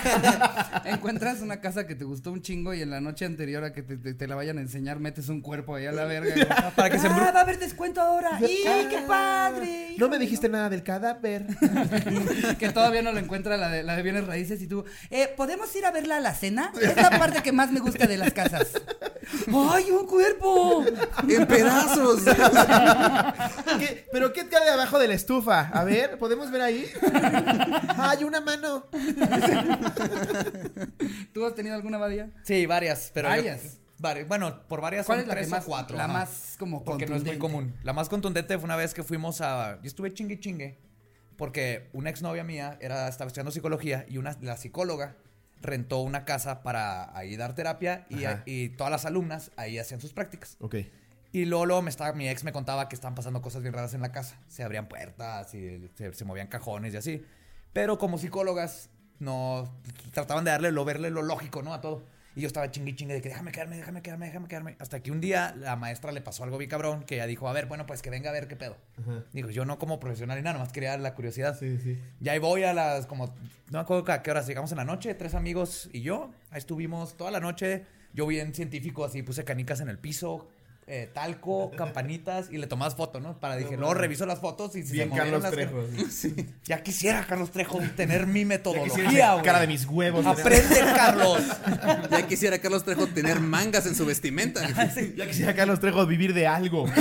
Encuentras 0.85 1.41
una 1.41 1.61
casa 1.61 1.87
que 1.87 1.95
te 1.95 2.05
gustó 2.05 2.33
un 2.33 2.43
chingo 2.43 2.75
y 2.75 2.83
en 2.83 2.91
la 2.91 2.96
noche 3.01 3.25
anterior 3.25 3.65
a 3.65 3.73
que 3.73 3.83
te, 3.83 3.97
te- 3.97 4.15
te 4.15 4.27
la 4.27 4.35
vayan 4.35 4.59
a 4.59 4.61
enseñar 4.61 4.99
metes 5.01 5.29
un 5.29 5.41
cuerpo 5.41 5.75
ahí 5.75 5.87
a 5.87 5.93
la 5.93 6.05
verga. 6.05 6.35
güey. 6.35 6.47
Para 6.75 6.91
que 6.91 6.99
se 6.99 7.07
ah, 7.07 7.11
va 7.11 7.39
a 7.39 7.41
haber 7.41 7.59
descuento 7.59 8.01
ahora. 8.01 8.39
¡Y 8.41 8.63
qué 8.65 9.05
padre! 9.07 9.95
No 9.99 10.09
me 10.09 10.19
dijiste 10.19 10.49
nada 10.49 10.69
del 10.69 10.83
cadáver. 10.83 11.47
que 12.59 12.71
todavía 12.71 13.03
no 13.03 13.13
lo 13.13 13.19
encuentra 13.19 13.57
la 13.57 13.69
de, 13.69 13.83
la 13.83 13.97
de 13.97 14.03
bienes 14.03 14.27
raíces 14.27 14.61
y 14.63 14.67
tú, 14.67 14.85
eh, 15.11 15.33
¿podemos 15.37 15.75
ir 15.77 15.85
a 15.87 15.91
verla 15.91 16.17
a 16.17 16.21
la 16.21 16.35
cena? 16.35 16.73
Es 16.81 16.97
la 16.97 17.11
parte 17.11 17.43
que 17.43 17.53
más 17.53 17.73
me 17.73 17.81
gusta 17.81 18.07
de 18.07 18.17
las 18.17 18.33
casas. 18.33 18.73
¡Ay, 19.49 19.91
un 19.91 20.07
cuerpo! 20.07 20.85
En 21.29 21.47
pedazos. 21.47 22.23
¿Qué? 23.79 24.07
¿Pero 24.13 24.33
qué 24.33 24.49
cae 24.49 24.69
abajo 24.71 24.99
de 24.99 25.09
la 25.09 25.15
estufa? 25.15 25.69
A 25.73 25.85
ver, 25.85 26.19
¿podemos 26.19 26.51
ver 26.51 26.63
ahí? 26.63 26.87
¡Ay, 27.97 28.25
una 28.25 28.41
mano! 28.41 28.87
¿Tú 31.33 31.45
has 31.45 31.55
tenido 31.55 31.75
alguna 31.75 31.97
abadía? 31.97 32.31
Sí, 32.45 32.67
varias, 32.67 32.86
pero 33.15 33.29
yo- 33.29 33.35
Varias. 33.37 33.79
vari- 33.99 34.27
bueno, 34.27 34.67
por 34.69 34.81
varias 34.81 35.07
¿Cuál 35.07 35.19
son 35.19 35.23
es 35.23 35.29
la 35.29 35.35
que 35.35 35.41
tres 35.41 35.51
más, 35.51 35.65
o 35.65 35.67
cuatro. 35.69 35.97
la 35.97 36.05
ajá. 36.05 36.13
más 36.13 36.57
como 36.59 36.85
Porque 36.85 37.07
no 37.07 37.17
es 37.17 37.23
muy 37.25 37.37
contundente? 37.37 37.39
común. 37.73 37.85
La 37.85 37.93
más 37.93 38.09
contundente 38.09 38.57
fue 38.59 38.65
una 38.65 38.77
vez 38.77 38.95
que 38.95 39.03
fuimos 39.03 39.41
a. 39.41 39.77
Yo 39.83 39.87
estuve 39.89 40.13
chingue 40.13 40.39
chingue. 40.41 40.79
Porque 41.37 41.91
una 41.93 42.09
exnovia 42.09 42.45
mía 42.45 42.79
era, 42.81 43.09
estaba 43.09 43.29
estudiando 43.29 43.51
psicología 43.51 44.07
y 44.09 44.17
una, 44.17 44.37
la 44.41 44.57
psicóloga 44.57 45.17
rentó 45.61 45.99
una 46.01 46.25
casa 46.25 46.63
para 46.63 47.15
ahí 47.17 47.37
dar 47.37 47.55
terapia 47.55 48.07
y, 48.09 48.25
Ajá. 48.25 48.43
y 48.47 48.71
todas 48.71 48.91
las 48.91 49.05
alumnas 49.05 49.51
ahí 49.57 49.79
hacían 49.79 50.01
sus 50.01 50.15
prácticas. 50.15 50.57
Ok. 50.61 50.77
Y 51.33 51.45
luego, 51.45 51.67
luego 51.67 51.83
me 51.83 51.91
estaba, 51.91 52.15
mi 52.15 52.27
ex 52.29 52.43
me 52.45 52.53
contaba 52.53 52.89
que 52.89 52.95
estaban 52.95 53.15
pasando 53.15 53.43
cosas 53.43 53.61
bien 53.61 53.75
raras 53.75 53.93
en 53.93 54.01
la 54.01 54.13
casa. 54.13 54.39
Se 54.49 54.63
abrían 54.63 54.89
puertas 54.89 55.53
y 55.53 55.91
se, 55.95 56.15
se 56.15 56.25
movían 56.25 56.47
cajones 56.47 56.95
y 56.95 56.97
así. 56.97 57.27
Pero 57.75 57.99
como 57.99 58.17
psicólogas, 58.17 58.89
no 59.19 59.71
trataban 60.13 60.45
de 60.45 60.53
darle 60.53 60.73
lo, 60.73 60.87
verle 60.87 61.11
lo 61.11 61.21
lógico, 61.21 61.63
¿no? 61.63 61.75
A 61.75 61.83
todo. 61.83 62.03
Y 62.37 62.43
yo 62.43 62.49
estaba 62.49 62.71
chingue 62.71 62.95
chingue 62.95 63.15
de 63.15 63.23
que 63.23 63.31
déjame 63.31 63.51
quedarme, 63.51 63.77
déjame 63.79 64.03
quedarme, 64.03 64.27
déjame 64.27 64.47
quedarme. 64.47 64.77
Hasta 64.79 65.03
que 65.03 65.11
un 65.11 65.23
día 65.23 65.57
la 65.59 65.75
maestra 65.75 66.13
le 66.13 66.21
pasó 66.21 66.45
algo 66.45 66.59
bien 66.59 66.69
cabrón 66.69 67.03
que 67.05 67.15
ella 67.15 67.27
dijo, 67.27 67.49
a 67.49 67.53
ver, 67.55 67.65
bueno, 67.65 67.87
pues 67.87 68.03
que 68.03 68.11
venga 68.11 68.29
a 68.29 68.33
ver 68.35 68.47
qué 68.47 68.57
pedo. 68.57 68.77
Ajá. 69.01 69.25
Digo, 69.33 69.49
yo 69.49 69.65
no 69.65 69.79
como 69.79 69.99
profesional 69.99 70.39
y 70.39 70.43
nada, 70.43 70.53
nomás 70.53 70.71
quería 70.71 70.99
la 70.99 71.15
curiosidad. 71.15 71.59
Sí, 71.59 71.79
sí. 71.79 71.99
Ya 72.21 72.33
ahí 72.33 72.39
voy 72.39 72.65
a 72.65 72.75
las, 72.75 73.07
como, 73.07 73.27
no 73.27 73.33
me 73.71 73.79
acuerdo 73.79 74.13
a 74.13 74.23
qué 74.23 74.31
horas 74.31 74.47
llegamos 74.47 74.71
en 74.71 74.77
la 74.77 74.85
noche, 74.85 75.15
tres 75.15 75.35
amigos 75.35 75.89
y 75.95 76.03
yo. 76.03 76.31
Ahí 76.51 76.59
estuvimos 76.59 77.17
toda 77.17 77.31
la 77.31 77.41
noche. 77.41 77.87
Yo 78.13 78.27
bien 78.27 78.55
científico, 78.55 79.05
así 79.05 79.23
puse 79.23 79.45
canicas 79.45 79.81
en 79.81 79.89
el 79.89 79.99
piso, 79.99 80.49
eh, 80.89 81.11
talco, 81.13 81.73
campanitas 81.73 82.47
y 82.49 82.59
le 82.59 82.69
tomabas 82.69 82.95
foto, 82.95 83.19
¿no? 83.19 83.41
Para 83.41 83.57
dije, 83.57 83.77
luego 83.77 83.95
reviso 83.95 84.25
las 84.25 84.39
fotos 84.39 84.77
y 84.77 84.85
si 84.85 84.93
Bien 84.93 85.09
se 85.09 85.17
movieron 85.17 85.43
Carlos 85.43 85.43
las 85.43 85.53
Trejo. 85.53 86.09
sí. 86.11 86.49
Ya 86.65 86.83
quisiera, 86.83 87.27
Carlos 87.27 87.51
Trejo, 87.51 87.81
tener 87.97 88.29
mi 88.29 88.45
metodología, 88.45 89.33
güey. 89.33 89.45
cara 89.45 89.61
de 89.61 89.67
mis 89.67 89.85
huevos. 89.85 90.25
Aprende, 90.25 90.79
Carlos. 90.95 91.43
Ya 92.11 92.27
quisiera 92.29 92.59
Carlos 92.61 92.85
Trejo 92.85 93.09
tener 93.09 93.41
mangas 93.41 93.87
en 93.87 93.95
su 93.95 94.07
vestimenta. 94.07 94.63
Ya 95.17 95.27
quisiera 95.27 95.55
Carlos 95.55 95.81
Trejo 95.81 96.07
vivir 96.07 96.35
de 96.35 96.47
algo. 96.47 96.87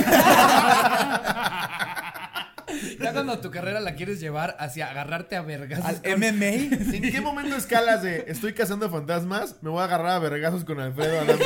Ya 3.00 3.12
cuando 3.12 3.38
tu 3.38 3.50
carrera 3.50 3.80
la 3.80 3.94
quieres 3.94 4.20
llevar 4.20 4.56
hacia 4.58 4.90
agarrarte 4.90 5.36
a 5.36 5.42
vergas. 5.42 5.82
Al 5.84 6.00
MMA. 6.18 6.46
¿En 6.94 7.02
qué 7.02 7.20
momento 7.20 7.56
escalas 7.56 8.02
de 8.02 8.24
estoy 8.28 8.52
cazando 8.52 8.90
fantasmas? 8.90 9.56
Me 9.62 9.70
voy 9.70 9.80
a 9.80 9.84
agarrar 9.84 10.12
a 10.12 10.18
vergazos 10.18 10.64
con 10.64 10.80
Alfredo 10.80 11.20
Adame. 11.20 11.44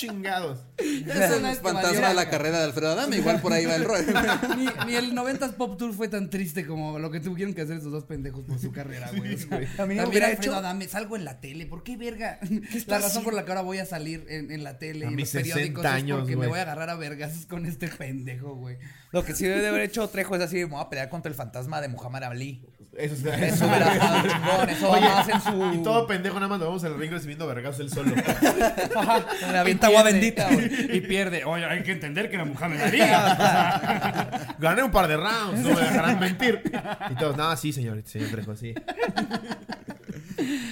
¿Qué 0.00 0.06
chingados? 0.08 0.58
Eso 0.78 1.40
no 1.40 1.48
es 1.48 1.58
fantasma 1.60 2.08
de 2.08 2.14
la 2.14 2.28
carrera 2.30 2.58
de 2.58 2.64
Alfredo 2.64 2.92
Adame. 2.92 3.16
Igual 3.18 3.40
por 3.40 3.52
ahí 3.52 3.66
va 3.66 3.76
el 3.76 3.84
rol. 3.84 3.98
Ni, 4.56 4.66
ni 4.86 4.96
el 4.96 5.12
90s 5.14 5.54
Pop 5.54 5.76
Tour 5.78 5.92
fue 5.94 6.08
tan 6.08 6.30
triste 6.30 6.66
como 6.66 6.98
lo 6.98 7.10
que 7.10 7.20
tuvieron 7.20 7.54
que 7.54 7.62
hacer 7.62 7.76
esos 7.78 7.92
dos 7.92 8.04
pendejos 8.04 8.44
por 8.44 8.58
su 8.58 8.72
carrera, 8.72 9.10
güey. 9.16 9.36
Güey. 9.44 9.68
A 9.78 9.86
mí 9.86 10.00
hubiera 10.00 10.28
Alfredo 10.28 10.52
hecho- 10.52 10.54
Adame, 10.56 10.88
salgo 10.88 11.16
en 11.16 11.24
la 11.24 11.40
tele. 11.40 11.66
¿Por 11.66 11.82
qué, 11.82 11.96
verga? 11.96 12.38
La 12.86 12.98
razón 12.98 13.24
por 13.24 13.34
la 13.34 13.44
que 13.44 13.50
ahora 13.50 13.62
voy 13.62 13.78
a 13.78 13.86
salir 13.86 14.24
en, 14.28 14.50
en 14.50 14.64
la 14.64 14.78
tele 14.78 15.06
A 15.06 15.10
y 15.10 15.12
en 15.14 15.20
los 15.20 15.30
periódicos 15.30 15.82
60 15.82 15.96
es 15.98 16.14
porque 16.18 16.34
güey. 16.34 16.46
me 16.46 16.50
voy 16.50 16.58
a 16.58 16.62
agarrar 16.62 16.90
a 16.90 16.94
vergas 16.94 17.46
con 17.46 17.66
este 17.66 17.88
pendejo, 17.88 18.54
güey. 18.54 18.78
Lo 19.12 19.24
que 19.24 19.34
sí 19.34 19.44
debe 19.44 19.60
de 19.60 19.68
haber 19.68 19.82
hecho 19.82 20.08
Trejo 20.08 20.36
es 20.36 20.42
así, 20.42 20.56
me 20.56 20.64
voy 20.66 20.80
a 20.80 20.88
pelear 20.88 21.08
contra 21.08 21.28
el 21.28 21.34
fantasma 21.36 21.80
de 21.80 21.88
Muhammad 21.88 22.24
Ali. 22.24 22.64
Eso 23.00 23.14
está. 23.14 23.34
Eso 23.46 23.66
chingón, 23.66 24.68
eso 24.68 24.90
Oye, 24.90 25.08
más 25.08 25.28
en 25.28 25.40
su... 25.40 25.72
Y 25.74 25.82
todo 25.82 26.06
pendejo 26.06 26.34
nada 26.36 26.48
más 26.48 26.58
lo 26.60 26.66
vamos 26.66 26.84
al 26.84 26.98
ring 26.98 27.10
recibiendo 27.10 27.46
vergazos 27.46 27.80
él 27.80 27.90
solo. 27.90 28.14
Le 29.52 29.58
avienta 29.58 29.86
agua 29.86 30.02
bendita, 30.02 30.48
güey. 30.50 30.70
Y 30.96 31.00
pierde. 31.00 31.44
Oye, 31.44 31.64
hay 31.64 31.82
que 31.82 31.92
entender 31.92 32.30
que 32.30 32.36
la 32.36 32.44
mujer 32.44 32.68
me 32.68 32.76
Gané 34.58 34.82
un 34.82 34.90
par 34.90 35.08
de 35.08 35.16
rounds, 35.16 35.60
no 35.60 35.74
me 35.74 35.80
dejarán 35.80 36.20
mentir. 36.20 36.62
Y 37.10 37.14
todos, 37.14 37.36
no, 37.36 37.56
sí, 37.56 37.72
señor, 37.72 38.02
señor 38.04 38.30
Trejo, 38.30 38.56
sí. 38.56 38.74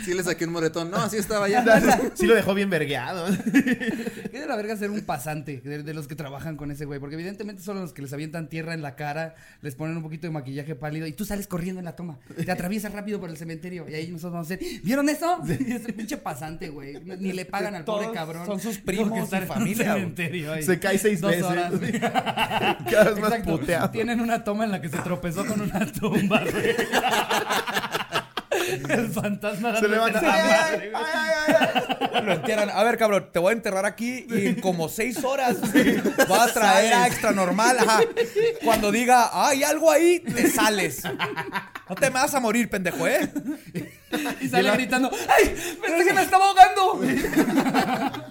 Sí 0.05 0.15
le 0.15 0.23
saqué 0.23 0.45
un 0.47 0.53
moretón. 0.53 0.91
No, 0.91 0.99
así 0.99 1.17
estaba 1.17 1.49
ya. 1.49 1.65
Sí 2.15 2.27
lo 2.27 2.35
dejó 2.35 2.55
bien 2.55 2.71
vergueado. 2.71 3.27
¿Qué 3.53 4.41
de 4.41 4.47
la 4.47 4.57
verga 4.57 4.77
ser 4.77 4.91
un 4.91 5.01
pasante 5.03 5.61
de, 5.65 5.83
de 5.83 5.95
los 5.95 6.09
que 6.09 6.15
trabajan 6.17 6.57
con 6.57 6.71
ese 6.71 6.85
güey? 6.85 6.99
Porque 7.01 7.15
evidentemente 7.15 7.63
son 7.63 7.81
los 7.81 7.93
que 7.93 8.03
les 8.03 8.13
avientan 8.13 8.49
tierra 8.49 8.75
en 8.75 8.83
la 8.83 8.97
cara, 8.97 9.35
les 9.63 9.75
ponen 9.75 9.97
un 9.97 10.03
poquito 10.03 10.27
de 10.27 10.33
maquillaje 10.33 10.75
pálido 10.75 11.07
y 11.07 11.13
tú 11.13 11.25
sales 11.25 11.47
corriendo 11.47 11.79
en 11.79 11.85
la 11.85 11.97
toma. 11.97 12.19
Te 12.45 12.51
atraviesas 12.51 12.93
rápido 12.93 13.21
por 13.21 13.31
el 13.31 13.37
cementerio 13.37 13.87
y 13.89 13.95
ahí 13.95 14.09
nosotros 14.09 14.33
vamos 14.33 14.51
a 14.51 14.57
decir, 14.57 14.81
¿vieron 14.83 15.09
eso? 15.09 15.41
Y 15.47 15.73
ese 15.73 15.93
pinche 15.93 16.17
pasante, 16.17 16.69
güey. 16.69 17.01
Ni 17.05 17.33
le 17.33 17.45
pagan 17.45 17.75
al 17.75 17.85
pobre 17.85 18.11
cabrón. 18.13 18.47
son 18.47 18.61
sus 18.61 18.79
primos 18.79 19.29
que 19.29 19.37
y 19.37 19.41
familia, 19.47 19.95
cementerio. 19.95 20.63
Se 20.63 20.79
cae 20.79 20.99
seis 20.99 21.21
Dos 21.21 21.31
veces. 21.31 21.45
horas. 21.45 21.73
Cada 22.91 23.11
vez 23.11 23.21
más 23.21 23.35
puteado. 23.41 23.91
Tienen 23.91 24.21
una 24.21 24.43
toma 24.45 24.65
en 24.65 24.73
la 24.73 24.81
que 24.81 24.89
se 24.89 24.99
tropezó 24.99 25.45
con 25.47 25.61
una 25.61 25.87
tumba, 25.93 26.43
güey. 26.43 26.77
El 28.89 29.09
fantasma 29.09 29.77
Se 29.79 29.89
levanta. 29.89 30.21
¡Ay, 30.21 30.43
madre, 30.43 30.93
ay, 30.95 31.05
ay, 31.15 31.33
ay, 31.49 31.55
ay! 32.13 32.23
Lo 32.25 32.33
entierran. 32.33 32.71
A 32.71 32.83
ver, 32.83 32.99
cabrón, 32.99 33.29
te 33.33 33.39
voy 33.39 33.51
a 33.51 33.53
enterrar 33.53 33.87
aquí 33.87 34.27
y 34.29 34.47
en 34.49 34.61
como 34.61 34.89
seis 34.89 35.23
horas 35.25 35.61
voy 35.61 36.39
a 36.39 36.47
traer 36.53 36.93
a 36.95 37.07
extra 37.07 37.33
normal. 37.33 37.79
Ajá. 37.81 38.01
Cuando 38.65 38.91
diga, 38.93 39.31
hay 39.33 39.63
algo 39.63 39.91
ahí, 39.91 40.21
te 40.21 40.51
sales. 40.51 41.03
No 41.89 41.95
te 41.95 42.11
me 42.11 42.15
vas 42.15 42.35
a 42.35 42.41
morir, 42.41 42.69
pendejo, 42.69 43.07
¿eh? 43.07 43.31
Y 44.41 44.49
sale 44.49 44.71
gritando, 44.73 45.11
¡ay! 45.11 45.55
¡Pensé 45.81 46.05
que 46.07 46.15
me 46.15 46.23
estaba 46.23 46.47
ahogando! 46.47 47.01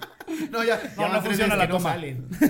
No, 0.50 0.64
ya. 0.64 0.80
No, 0.96 1.02
ya 1.02 1.08
no 1.08 1.12
tres 1.20 1.24
funciona 1.24 1.56
la 1.56 1.66
que 1.66 1.72
no 1.72 1.78
toma. 1.78 1.90
salen. 1.92 2.28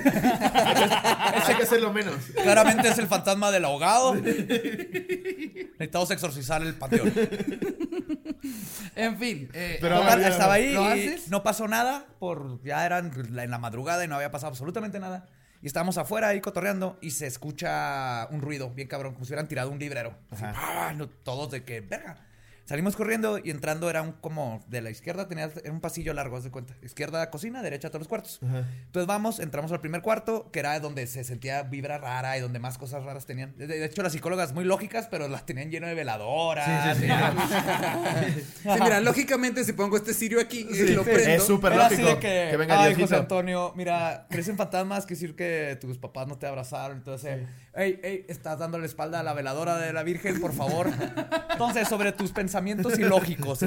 Hay 1.46 1.54
que 1.56 1.62
hacerlo 1.62 1.92
menos. 1.92 2.14
Claramente 2.42 2.88
es 2.88 2.98
el 2.98 3.06
fantasma 3.06 3.50
del 3.50 3.64
ahogado. 3.64 4.14
Necesitamos 4.14 6.10
exorcizar 6.10 6.62
el 6.62 6.74
panteón. 6.74 7.12
En 8.96 9.18
fin. 9.18 9.48
eh, 9.52 9.78
Pero 9.80 9.96
Total, 9.98 10.12
a 10.12 10.16
ver, 10.16 10.24
ya, 10.24 10.30
estaba 10.30 10.52
ahí 10.54 10.72
¿lo 10.72 10.82
y 10.82 10.86
haces? 11.08 11.28
no 11.28 11.42
pasó 11.42 11.68
nada. 11.68 12.06
Por, 12.18 12.62
ya 12.64 12.84
eran 12.84 13.12
en 13.16 13.50
la 13.50 13.58
madrugada 13.58 14.04
y 14.04 14.08
no 14.08 14.16
había 14.16 14.30
pasado 14.30 14.50
absolutamente 14.50 14.98
nada. 14.98 15.26
Y 15.62 15.66
estábamos 15.66 15.98
afuera 15.98 16.28
ahí 16.28 16.40
cotorreando 16.40 16.98
y 17.00 17.10
se 17.12 17.26
escucha 17.26 18.28
un 18.30 18.40
ruido 18.40 18.70
bien 18.70 18.86
cabrón, 18.88 19.14
como 19.14 19.24
si 19.24 19.32
hubieran 19.32 19.48
tirado 19.48 19.70
un 19.70 19.78
librero. 19.78 20.16
Así, 20.30 20.42
¡pah! 20.44 20.92
No, 20.94 21.08
todos 21.08 21.50
de 21.50 21.64
que, 21.64 21.80
verga. 21.80 22.16
Salimos 22.68 22.96
corriendo 22.96 23.38
y 23.42 23.48
entrando 23.48 23.88
era 23.88 24.02
un 24.02 24.12
como 24.12 24.62
de 24.68 24.82
la 24.82 24.90
izquierda, 24.90 25.26
tenía 25.26 25.50
era 25.64 25.72
un 25.72 25.80
pasillo 25.80 26.12
largo, 26.12 26.36
haz 26.36 26.44
de 26.44 26.50
cuenta. 26.50 26.74
Izquierda 26.82 27.30
cocina, 27.30 27.62
derecha 27.62 27.88
todos 27.88 28.00
los 28.00 28.08
cuartos. 28.08 28.40
Entonces 28.42 29.06
vamos, 29.06 29.40
entramos 29.40 29.72
al 29.72 29.80
primer 29.80 30.02
cuarto, 30.02 30.50
que 30.52 30.58
era 30.58 30.78
donde 30.78 31.06
se 31.06 31.24
sentía 31.24 31.62
vibra 31.62 31.96
rara 31.96 32.36
y 32.36 32.42
donde 32.42 32.58
más 32.58 32.76
cosas 32.76 33.04
raras 33.04 33.24
tenían. 33.24 33.56
De, 33.56 33.66
de 33.66 33.82
hecho, 33.86 34.02
las 34.02 34.12
psicólogas 34.12 34.52
muy 34.52 34.64
lógicas, 34.64 35.08
pero 35.10 35.28
las 35.28 35.46
tenían 35.46 35.70
lleno 35.70 35.86
de 35.86 35.94
veladoras. 35.94 36.98
y- 36.98 37.08
Sí, 38.62 38.68
mira, 38.82 39.00
lógicamente 39.00 39.64
si 39.64 39.72
pongo 39.72 39.96
este 39.96 40.12
cirio 40.12 40.38
aquí 40.38 40.66
y 40.70 40.88
lo 40.88 41.04
prendo. 41.04 41.22
Es 41.30 41.44
súper 41.44 41.72
así 41.72 41.96
lógico. 41.96 42.08
de 42.16 42.18
que, 42.20 42.48
Que 42.50 42.56
venga 42.58 42.74
ay, 42.82 42.88
Diosito. 42.88 43.06
José 43.06 43.16
Antonio, 43.16 43.72
mira, 43.76 44.26
crecen 44.28 44.58
fantasmas, 44.58 45.06
quiere 45.06 45.20
decir 45.20 45.36
que 45.36 45.78
tus 45.80 45.96
papás 45.96 46.26
no 46.28 46.36
te 46.36 46.46
abrazaron. 46.46 46.98
Entonces, 46.98 47.46
hey, 47.74 48.00
hey, 48.02 48.24
estás 48.28 48.58
dando 48.58 48.78
la 48.78 48.86
espalda 48.86 49.20
a 49.20 49.22
la 49.22 49.32
veladora 49.34 49.76
de 49.76 49.92
la 49.92 50.02
Virgen, 50.02 50.40
por 50.40 50.52
favor. 50.52 50.88
Entonces, 51.50 51.88
sobre 51.88 52.12
tus 52.12 52.32
pensamientos 52.32 52.98
ilógicos. 52.98 53.58
Sí, 53.60 53.66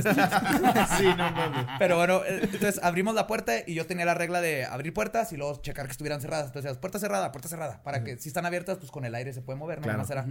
no 1.17 1.31
mames. 1.31 1.65
Pero 1.79 1.97
bueno, 1.97 2.21
eh, 2.25 2.41
entonces 2.43 2.79
abrimos 2.83 3.15
la 3.15 3.27
puerta 3.27 3.53
y 3.65 3.73
yo 3.73 3.85
tenía 3.85 4.05
la 4.05 4.13
regla 4.13 4.41
de 4.41 4.65
abrir 4.65 4.93
puertas 4.93 5.31
y 5.33 5.37
luego 5.37 5.61
checar 5.61 5.85
que 5.85 5.91
estuvieran 5.91 6.21
cerradas. 6.21 6.47
Entonces, 6.47 6.77
puerta 6.77 6.99
cerrada, 6.99 7.31
puerta 7.31 7.47
cerrada. 7.49 7.81
Para 7.83 8.03
que 8.03 8.17
si 8.17 8.29
están 8.29 8.45
abiertas, 8.45 8.77
pues 8.77 8.91
con 8.91 9.05
el 9.05 9.15
aire 9.15 9.33
se 9.33 9.41
puede 9.41 9.57
mover, 9.59 9.79
no 9.79 9.83
Claro. 9.83 9.99
más 9.99 10.07
será. 10.07 10.25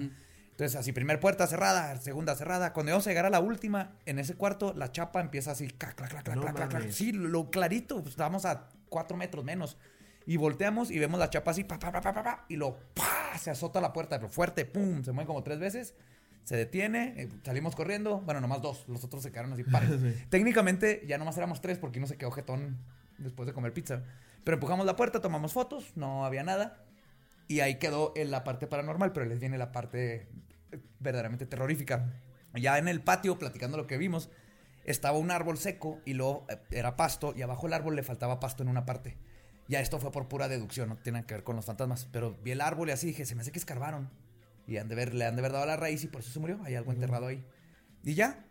Entonces, 0.50 0.78
así, 0.78 0.92
primer 0.92 1.20
puerta 1.20 1.46
cerrada, 1.46 1.96
segunda 2.00 2.34
cerrada. 2.34 2.72
Cuando 2.74 2.90
íbamos 2.90 3.06
a 3.06 3.10
llegar 3.10 3.24
a 3.24 3.30
la 3.30 3.40
última, 3.40 3.92
en 4.04 4.18
ese 4.18 4.34
cuarto, 4.34 4.74
la 4.74 4.92
chapa 4.92 5.20
empieza 5.20 5.52
así, 5.52 5.68
clac, 5.68 5.94
clac, 5.94 6.10
clac, 6.10 6.24
clac, 6.24 6.36
No 6.36 6.42
clac, 6.54 6.68
clac. 6.68 6.90
Sí, 6.90 7.12
lo 7.12 7.50
clarito, 7.50 7.96
pues, 8.02 8.10
estábamos 8.10 8.44
a 8.44 8.68
cuatro 8.90 9.16
metros 9.16 9.42
menos. 9.44 9.78
Y 10.26 10.36
volteamos 10.36 10.90
y 10.90 10.98
vemos 10.98 11.18
la 11.18 11.30
chapa 11.30 11.50
así, 11.50 11.64
pa, 11.64 11.78
pa, 11.78 11.90
pa, 11.90 12.00
pa, 12.00 12.12
pa, 12.12 12.22
pa, 12.22 12.44
y 12.48 12.56
lo, 12.56 12.78
pa, 12.94 13.36
se 13.38 13.50
azota 13.50 13.80
la 13.80 13.92
puerta, 13.92 14.18
pero 14.18 14.30
fuerte, 14.30 14.64
pum, 14.64 15.02
se 15.02 15.12
mueve 15.12 15.26
como 15.26 15.42
tres 15.42 15.58
veces. 15.58 15.94
Se 16.44 16.56
detiene, 16.56 17.14
eh, 17.16 17.28
salimos 17.44 17.76
corriendo. 17.76 18.20
Bueno, 18.20 18.40
nomás 18.40 18.62
dos, 18.62 18.84
los 18.88 19.04
otros 19.04 19.22
se 19.22 19.30
quedaron 19.30 19.52
así. 19.52 19.64
Técnicamente 20.30 21.04
ya 21.06 21.18
nomás 21.18 21.36
éramos 21.36 21.60
tres 21.60 21.78
porque 21.78 21.98
uno 21.98 22.06
se 22.06 22.16
quedó 22.16 22.30
jetón 22.30 22.78
después 23.18 23.46
de 23.46 23.52
comer 23.52 23.72
pizza. 23.72 24.02
Pero 24.44 24.56
empujamos 24.56 24.86
la 24.86 24.96
puerta, 24.96 25.20
tomamos 25.20 25.52
fotos, 25.52 25.92
no 25.96 26.24
había 26.24 26.42
nada. 26.42 26.84
Y 27.46 27.60
ahí 27.60 27.76
quedó 27.78 28.12
en 28.16 28.30
la 28.30 28.44
parte 28.44 28.66
paranormal, 28.66 29.12
pero 29.12 29.26
les 29.26 29.40
viene 29.40 29.58
la 29.58 29.72
parte 29.72 30.28
eh, 30.72 30.80
verdaderamente 30.98 31.46
terrorífica. 31.46 32.12
Ya 32.54 32.78
en 32.78 32.88
el 32.88 33.02
patio, 33.02 33.38
platicando 33.38 33.76
lo 33.76 33.86
que 33.86 33.98
vimos, 33.98 34.30
estaba 34.84 35.18
un 35.18 35.30
árbol 35.30 35.58
seco 35.58 36.00
y 36.04 36.14
luego 36.14 36.46
eh, 36.48 36.58
era 36.70 36.96
pasto 36.96 37.34
y 37.36 37.42
abajo 37.42 37.66
el 37.66 37.74
árbol 37.74 37.96
le 37.96 38.02
faltaba 38.02 38.40
pasto 38.40 38.62
en 38.62 38.68
una 38.68 38.86
parte. 38.86 39.18
Ya 39.70 39.80
esto 39.80 40.00
fue 40.00 40.10
por 40.10 40.26
pura 40.26 40.48
deducción, 40.48 40.88
no 40.88 40.96
tiene 40.96 41.24
que 41.24 41.34
ver 41.34 41.44
con 41.44 41.54
los 41.54 41.64
fantasmas. 41.64 42.08
Pero 42.10 42.36
vi 42.42 42.50
el 42.50 42.60
árbol 42.60 42.88
y 42.88 42.92
así 42.92 43.06
dije, 43.06 43.24
se 43.24 43.36
me 43.36 43.42
hace 43.42 43.52
que 43.52 43.58
escarbaron. 43.60 44.10
Y 44.66 44.78
han 44.78 44.88
de 44.88 44.96
ver, 44.96 45.14
le 45.14 45.24
han 45.24 45.36
de 45.36 45.42
haber 45.42 45.52
dado 45.52 45.64
la 45.64 45.76
raíz 45.76 46.02
y 46.02 46.08
por 46.08 46.22
eso 46.22 46.32
se 46.32 46.40
murió. 46.40 46.58
Hay 46.64 46.74
algo 46.74 46.90
enterrado 46.90 47.28
ahí. 47.28 47.46
Y 48.02 48.14
ya, 48.14 48.44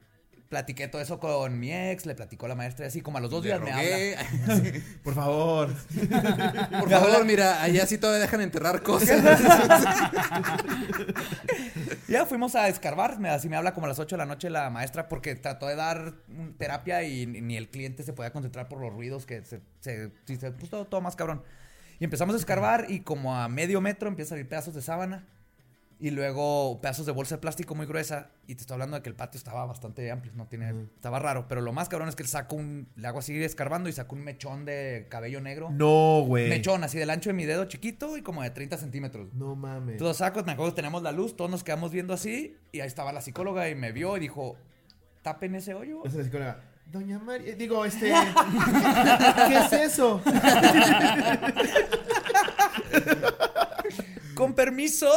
platiqué 0.50 0.88
todo 0.88 1.02
eso 1.02 1.20
con 1.20 1.60
mi 1.60 1.72
ex, 1.72 2.08
le 2.08 2.16
platicó 2.16 2.48
la 2.48 2.56
maestra 2.56 2.86
y 2.86 2.88
así, 2.88 3.02
como 3.02 3.20
a 3.20 3.22
los 3.22 3.30
dos 3.30 3.44
días 3.44 3.62
me 3.62 3.72
habla. 3.72 4.26
Por 5.04 5.14
favor. 5.14 5.70
Por 6.80 6.90
favor, 6.90 7.26
mira, 7.26 7.62
allá 7.62 7.86
sí 7.86 8.00
todavía 8.00 8.22
dejan 8.22 8.42
enterrar 8.42 8.82
cosas. 8.84 9.22
Ya 12.08 12.26
fuimos 12.26 12.56
a 12.56 12.68
escarbar, 12.68 13.20
me, 13.20 13.30
así 13.30 13.50
me 13.50 13.56
habla 13.56 13.76
como 13.76 13.86
a 13.86 13.90
las 13.90 14.00
8 14.00 14.16
de 14.16 14.18
la 14.18 14.26
noche 14.26 14.50
la 14.50 14.72
maestra 14.72 15.08
porque 15.08 15.36
trató 15.36 15.68
de 15.68 15.76
dar 15.76 16.16
terapia 16.58 17.04
y 17.04 17.28
ni 17.28 17.56
el 17.56 17.70
cliente 17.70 18.02
se 18.02 18.14
podía 18.14 18.34
concentrar 18.34 18.68
por 18.68 18.82
los 18.82 18.92
ruidos 18.92 19.28
que 19.28 19.44
se, 19.46 19.62
se, 19.80 20.10
puso 20.52 20.70
todo, 20.72 20.88
todo 20.88 21.02
más 21.02 21.16
cabrón. 21.16 21.44
Y 22.00 22.06
empezamos 22.06 22.34
a 22.34 22.40
escarbar 22.40 22.88
y 22.90 23.02
como 23.02 23.36
a 23.36 23.48
medio 23.48 23.80
metro 23.80 24.10
empieza 24.10 24.30
a 24.30 24.32
salir 24.38 24.50
pedazos 24.50 24.74
de 24.74 24.82
sábana 24.82 25.28
y 26.00 26.12
luego 26.12 26.80
pedazos 26.82 27.06
de 27.06 27.12
bolsa 27.12 27.36
de 27.36 27.42
plástico 27.42 27.76
muy 27.76 27.86
gruesa 27.86 28.32
y 28.48 28.56
te 28.56 28.62
estoy 28.62 28.76
hablando 28.76 28.96
de 28.96 29.04
que 29.04 29.10
el 29.10 29.16
patio 29.16 29.38
estaba 29.38 29.66
bastante 29.66 30.10
amplio, 30.12 30.32
no 30.34 30.48
tiene, 30.48 30.86
estaba 30.96 31.20
raro, 31.20 31.48
pero 31.50 31.60
lo 31.60 31.74
más 31.74 31.90
cabrón 31.90 32.08
es 32.08 32.16
que 32.16 32.24
saco 32.24 32.56
un, 32.56 32.88
le 32.96 33.08
hago 33.08 33.20
así 33.20 33.44
escarbando 33.44 33.90
y 33.90 33.94
saco 33.94 34.16
un 34.16 34.24
mechón 34.24 34.64
de 34.64 35.08
cabello 35.10 35.42
negro. 35.42 35.70
No, 35.72 36.24
güey. 36.26 36.48
Mechón, 36.48 36.86
así 36.86 36.98
del 36.98 37.10
ancho 37.10 37.32
de 37.32 37.34
mi 37.34 37.46
dedo 37.46 37.66
chiquito 37.66 38.16
y 38.16 38.22
como 38.22 38.44
de 38.44 38.50
30 38.50 38.78
centímetros. 38.78 39.34
No 39.34 39.56
mames. 39.56 39.98
Todos 39.98 40.18
sacos, 40.18 40.46
me 40.46 40.54
acuerdo 40.54 40.74
tenemos 40.74 41.04
la 41.04 41.12
luz, 41.12 41.36
todos 41.36 41.52
nos 41.52 41.66
quedamos 41.66 41.92
viendo 41.92 42.14
así 42.14 42.56
y 42.72 42.80
ahí 42.80 42.88
estaba 42.88 43.12
la 43.12 43.22
psicóloga 43.22 43.70
y 43.70 43.76
me 43.76 43.92
vio 43.92 44.16
y 44.16 44.22
dijo, 44.22 44.56
tapen 45.22 45.56
ese 45.56 45.74
hoyo. 45.74 46.00
Esa 46.06 46.08
es 46.08 46.16
la 46.16 46.24
psicóloga. 46.24 46.64
Doña 46.86 47.20
María, 47.20 47.56
digo, 47.56 47.86
este. 47.86 48.12
¿Qué 49.48 49.58
es 49.58 49.74
eso? 49.74 50.22
Con 54.40 54.54
permiso. 54.56 55.10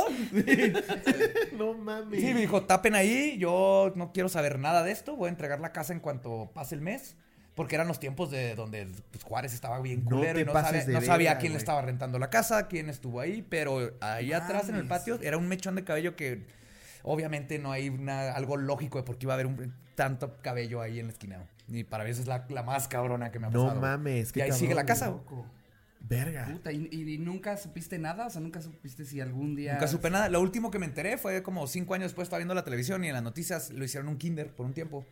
No 1.56 1.74
mames. 1.74 2.20
Sí, 2.20 2.34
me 2.34 2.40
dijo, 2.40 2.62
tapen 2.64 2.94
ahí, 2.94 3.36
yo 3.38 3.92
no 3.96 4.12
quiero 4.12 4.28
saber 4.28 4.58
nada 4.58 4.82
de 4.82 4.92
esto, 4.92 5.16
voy 5.16 5.26
a 5.26 5.30
entregar 5.30 5.60
la 5.60 5.72
casa 5.72 5.92
en 5.92 6.00
cuanto 6.00 6.50
pase 6.54 6.74
el 6.74 6.80
mes. 6.80 7.16
Porque 7.54 7.74
eran 7.74 7.86
los 7.86 8.00
tiempos 8.00 8.30
de 8.30 8.54
donde 8.54 8.88
pues, 9.10 9.24
Juárez 9.24 9.52
estaba 9.52 9.78
bien 9.82 10.04
No 10.04 10.16
culero 10.16 10.34
te 10.36 10.40
y 10.40 10.44
no, 10.46 10.52
de 10.86 10.92
no 10.94 11.00
sabía 11.02 11.30
verga, 11.32 11.38
quién 11.38 11.52
le 11.52 11.58
estaba 11.58 11.82
rentando 11.82 12.18
la 12.18 12.30
casa, 12.30 12.66
quién 12.66 12.88
estuvo 12.88 13.20
ahí, 13.20 13.42
pero 13.46 13.92
ahí 14.00 14.32
atrás 14.32 14.70
en 14.70 14.76
el 14.76 14.84
Mames. 14.84 14.88
patio 15.00 15.18
era 15.22 15.36
un 15.36 15.46
mechón 15.48 15.74
de 15.74 15.84
cabello 15.84 16.16
que 16.16 16.46
obviamente 17.02 17.58
no 17.58 17.70
hay 17.70 17.90
una- 17.90 18.32
algo 18.32 18.56
lógico 18.56 18.96
de 18.96 19.04
por 19.04 19.18
qué 19.18 19.26
iba 19.26 19.34
a 19.34 19.36
haber 19.36 19.48
un, 19.48 19.74
tanto 19.96 20.38
cabello 20.40 20.80
ahí 20.80 20.98
en 20.98 21.08
la 21.08 21.12
esquina. 21.12 21.44
Y 21.68 21.84
para 21.84 22.04
mí 22.04 22.10
esa 22.10 22.22
es 22.22 22.26
la, 22.26 22.46
la 22.48 22.62
más 22.62 22.88
cabrona 22.88 23.30
que 23.30 23.38
me 23.38 23.48
ha 23.48 23.50
No 23.50 23.64
pasado. 23.64 23.80
mames, 23.82 24.30
Y 24.30 24.32
qué 24.32 24.42
ahí 24.44 24.48
cabrón, 24.48 24.58
sigue 24.60 24.74
la 24.74 24.86
casa. 24.86 25.08
Loco. 25.08 25.44
Verga. 26.08 26.46
Puta, 26.50 26.72
¿y, 26.72 26.88
y 26.90 27.18
nunca 27.18 27.56
supiste 27.56 27.98
nada? 27.98 28.26
O 28.26 28.30
sea, 28.30 28.40
nunca 28.40 28.60
supiste 28.60 29.04
si 29.04 29.20
algún 29.20 29.54
día. 29.54 29.74
Nunca 29.74 29.88
supe 29.88 30.10
nada. 30.10 30.28
Lo 30.28 30.40
último 30.40 30.70
que 30.70 30.78
me 30.78 30.86
enteré 30.86 31.16
fue 31.16 31.42
como 31.42 31.66
cinco 31.66 31.94
años 31.94 32.10
después 32.10 32.26
estaba 32.26 32.38
viendo 32.38 32.54
la 32.54 32.64
televisión 32.64 33.04
y 33.04 33.08
en 33.08 33.14
las 33.14 33.22
noticias 33.22 33.70
lo 33.70 33.84
hicieron 33.84 34.08
un 34.08 34.18
kinder 34.18 34.54
por 34.54 34.66
un 34.66 34.74
tiempo. 34.74 35.06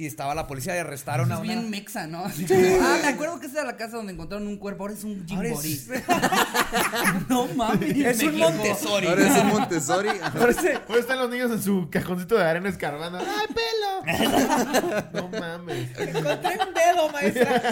Y 0.00 0.06
estaba 0.06 0.32
la 0.32 0.46
policía 0.46 0.76
y 0.76 0.78
arrestaron 0.78 1.32
a 1.32 1.34
Es 1.34 1.40
una... 1.40 1.52
bien 1.54 1.70
mexa, 1.70 2.06
¿no? 2.06 2.22
Como, 2.22 2.30
ah, 2.82 2.98
me 3.02 3.08
acuerdo 3.08 3.40
que 3.40 3.46
esa 3.46 3.62
era 3.62 3.72
la 3.72 3.76
casa 3.76 3.96
donde 3.96 4.12
encontraron 4.12 4.46
un 4.46 4.56
cuerpo. 4.56 4.84
Ahora 4.84 4.94
es 4.94 5.02
un 5.02 5.26
Jimbori. 5.26 5.72
es- 5.72 5.88
no 7.28 7.48
mames. 7.48 7.96
Es 7.96 8.22
un. 8.22 8.38
Montessori. 8.38 9.08
Ahora 9.08 9.26
es 9.26 9.42
un 9.42 9.48
Montessori. 9.48 10.08
Ahora, 10.10 10.54
ahora 10.88 11.00
están 11.00 11.18
los 11.18 11.28
niños 11.30 11.50
en 11.50 11.60
su 11.60 11.88
cajoncito 11.90 12.36
de 12.36 12.44
arena 12.44 12.68
escarbando. 12.68 13.18
¡Ay, 13.18 13.46
pelo! 13.52 15.08
no 15.14 15.28
mames. 15.36 15.90
Encontré 15.98 16.58
un 16.64 16.74
dedo, 16.74 17.10
maestra. 17.10 17.62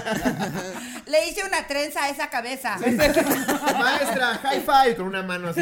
Le 1.07 1.29
hice 1.29 1.45
una 1.45 1.65
trenza 1.69 2.03
a 2.03 2.09
esa 2.09 2.29
cabeza. 2.29 2.77
Maestra, 2.77 4.35
high 4.43 4.63
five 4.63 4.97
con 4.97 5.07
una 5.07 5.23
mano 5.23 5.51
así. 5.51 5.61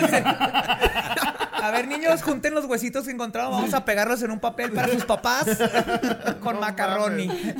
A 1.66 1.70
ver, 1.70 1.88
niños, 1.88 2.22
junten 2.22 2.54
los 2.54 2.64
huesitos 2.66 3.04
que 3.06 3.10
encontraron. 3.12 3.52
Vamos 3.52 3.72
a 3.74 3.84
pegarlos 3.84 4.22
en 4.22 4.30
un 4.30 4.40
papel 4.40 4.72
para 4.72 4.88
sus 4.88 5.04
papás 5.04 5.46
con 6.40 6.54
No 6.56 6.60
macaroni. 6.60 7.26
mames. 7.26 7.54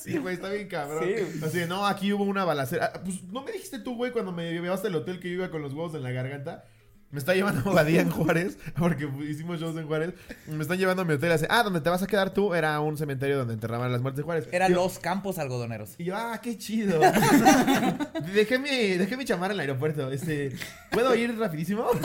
Sí, 0.00 0.18
güey, 0.18 0.34
está 0.34 0.48
bien 0.50 0.68
cabrón. 0.68 1.04
Sí. 1.04 1.40
Así 1.44 1.58
de, 1.58 1.66
no, 1.66 1.86
aquí 1.86 2.12
hubo 2.12 2.24
una 2.24 2.44
balacera. 2.44 2.92
Ah, 2.94 3.00
Pues, 3.04 3.22
¿no 3.24 3.42
me 3.42 3.52
dijiste 3.52 3.78
tú, 3.78 3.96
güey, 3.96 4.12
cuando 4.12 4.32
me 4.32 4.50
llevaste 4.52 4.88
al 4.88 4.94
hotel 4.94 5.20
que 5.20 5.28
yo 5.28 5.34
iba 5.34 5.50
con 5.50 5.62
los 5.62 5.72
huevos 5.72 5.94
en 5.94 6.02
la 6.02 6.10
garganta? 6.10 6.64
Me 7.12 7.18
está 7.18 7.34
llevando 7.34 7.68
a 7.68 7.74
Badía 7.74 8.02
en 8.02 8.10
Juárez, 8.10 8.56
porque 8.78 9.10
hicimos 9.28 9.58
shows 9.58 9.76
en 9.76 9.88
Juárez. 9.88 10.14
Me 10.46 10.62
están 10.62 10.78
llevando 10.78 11.02
a 11.02 11.04
mi 11.04 11.14
hotel. 11.14 11.32
Así, 11.32 11.44
ah, 11.50 11.64
donde 11.64 11.80
te 11.80 11.90
vas 11.90 12.02
a 12.04 12.06
quedar 12.06 12.32
tú 12.32 12.54
era 12.54 12.78
un 12.78 12.96
cementerio 12.96 13.36
donde 13.36 13.54
enterraban 13.54 13.90
las 13.90 14.00
muertes 14.00 14.18
de 14.18 14.22
Juárez. 14.22 14.48
Eran 14.52 14.70
Y 14.70 14.74
los 14.74 15.00
campos 15.00 15.38
algodoneros. 15.38 15.94
Y 15.98 16.04
yo, 16.04 16.16
ah, 16.16 16.38
qué 16.40 16.56
chido. 16.56 17.00
dejé, 18.32 18.60
mi, 18.60 18.96
dejé 18.96 19.16
mi 19.16 19.24
chamarra 19.24 19.54
en 19.54 19.60
el 19.60 19.60
aeropuerto. 19.60 20.08
Este, 20.12 20.52
¿Puedo 20.90 21.14
ir 21.16 21.36
rapidísimo? 21.38 21.86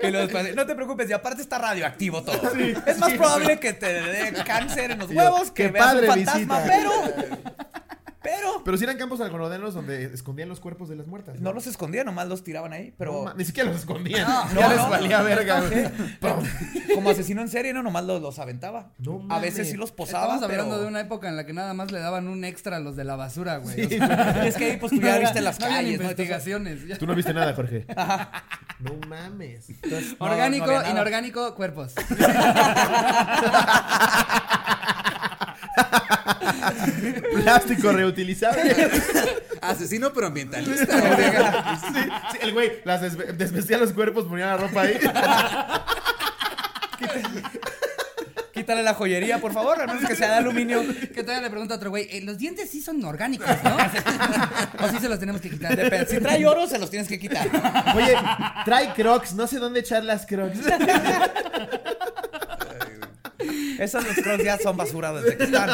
Y 0.00 0.10
los 0.10 0.30
no 0.54 0.64
te 0.64 0.74
preocupes, 0.76 1.10
y 1.10 1.12
aparte 1.12 1.42
está 1.42 1.58
radioactivo 1.58 2.22
todo. 2.22 2.52
Sí, 2.54 2.72
es 2.86 2.98
más 2.98 3.10
sí, 3.10 3.18
probable 3.18 3.58
que 3.58 3.72
te 3.72 3.86
dé 3.86 4.32
cáncer 4.46 4.92
en 4.92 5.00
los 5.00 5.10
Y 5.10 5.14
yo, 5.14 5.20
huevos 5.20 5.50
que 5.50 5.68
veas 5.68 5.94
un 5.94 6.06
fantasma, 6.06 6.60
visita. 6.60 6.64
pero. 6.64 7.58
Pero. 8.30 8.62
Pero 8.64 8.76
si 8.76 8.84
eran 8.84 8.96
campos 8.98 9.20
algodoneros 9.20 9.74
donde 9.74 10.04
escondían 10.12 10.48
los 10.48 10.60
cuerpos 10.60 10.88
de 10.88 10.96
las 10.96 11.06
muertas. 11.06 11.40
No 11.40 11.52
los 11.52 11.66
escondían, 11.66 12.06
nomás 12.06 12.28
los 12.28 12.44
tiraban 12.44 12.72
ahí, 12.72 12.88
No 12.88 12.94
pero. 12.98 13.34
ni 13.36 13.44
siquiera 13.44 13.70
los 13.70 13.78
escondían. 13.80 14.28
No, 14.28 14.60
ya 14.60 14.68
no, 14.68 14.68
les 14.68 14.78
no. 14.78 14.90
valía 14.90 15.22
verga, 15.22 15.60
güey. 16.20 16.94
Como 16.94 17.10
asesino 17.10 17.40
en 17.42 17.48
serie, 17.48 17.72
no 17.72 17.82
nomás 17.82 18.04
los, 18.04 18.20
los 18.20 18.38
aventaba. 18.38 18.92
No 18.98 19.26
a 19.30 19.38
veces 19.38 19.70
sí 19.70 19.76
los 19.76 19.92
posaba. 19.92 20.34
Estamos 20.34 20.42
hablando 20.50 20.80
de 20.80 20.86
una 20.86 21.00
época 21.00 21.28
en 21.28 21.36
la 21.36 21.46
que 21.46 21.52
nada 21.52 21.72
más 21.74 21.90
le 21.92 22.00
daban 22.00 22.28
un 22.28 22.44
extra 22.44 22.76
a 22.76 22.80
los 22.80 22.96
de 22.96 23.04
la 23.04 23.16
basura, 23.16 23.58
güey. 23.58 23.86
O 23.86 23.88
Sí. 23.88 23.96
sea, 23.98 24.44
Es 24.46 24.56
que 24.56 24.64
ahí, 24.72 24.76
pues 24.78 24.92
tú 24.92 25.00
ya 25.00 25.18
viste 25.18 25.40
las 25.40 25.58
calles, 25.58 26.00
investigaciones. 26.00 26.98
Tú 26.98 27.06
no 27.06 27.14
viste 27.14 27.32
nada, 27.32 27.54
Jorge. 27.54 27.86
No 28.80 28.92
mames. 29.08 29.70
entonces, 29.70 30.14
no- 30.20 30.26
Orgánico, 30.26 30.70
inorgánico, 30.88 31.52
cuerpos. 31.56 31.94
Plástico 37.42 37.92
reutilizable. 37.92 38.74
Asesino 39.60 40.12
pero 40.12 40.26
ambientalista. 40.28 41.76
Sí, 41.80 41.98
sí, 42.32 42.38
el 42.42 42.52
güey 42.52 42.72
las 42.84 43.02
desve- 43.02 43.32
desvestía 43.36 43.78
los 43.78 43.92
cuerpos, 43.92 44.24
ponía 44.26 44.46
la 44.46 44.56
ropa 44.56 44.82
ahí. 44.82 44.98
Quítale 48.52 48.82
la 48.82 48.92
joyería, 48.94 49.38
por 49.38 49.52
favor, 49.52 49.80
a 49.80 49.86
menos 49.86 50.04
que 50.04 50.16
sea 50.16 50.30
de 50.32 50.34
aluminio. 50.38 50.82
Que 51.14 51.22
todavía 51.22 51.42
le 51.42 51.50
pregunta 51.50 51.74
a 51.74 51.76
otro 51.76 51.90
güey, 51.90 52.08
eh, 52.10 52.20
los 52.22 52.38
dientes 52.38 52.68
sí 52.68 52.82
son 52.82 53.02
orgánicos, 53.04 53.46
¿no? 53.62 53.76
o 54.84 54.88
sí 54.90 54.98
se 55.00 55.08
los 55.08 55.20
tenemos 55.20 55.40
que 55.40 55.48
quitar. 55.50 55.76
Depende. 55.76 56.06
Si 56.06 56.18
trae 56.18 56.44
oro, 56.44 56.66
se 56.66 56.76
los 56.78 56.90
tienes 56.90 57.06
que 57.08 57.20
quitar. 57.20 57.46
Oye, 57.94 58.16
trae 58.64 58.92
crocs, 58.94 59.34
no 59.34 59.46
sé 59.46 59.58
dónde 59.60 59.78
echar 59.80 60.02
las 60.02 60.26
crocs. 60.26 60.58
Esos 63.78 64.04
los 64.04 64.16
crocs 64.16 64.44
ya 64.44 64.58
son 64.58 64.76
basura 64.76 65.12
desde 65.12 65.36
que 65.36 65.44
están. 65.44 65.70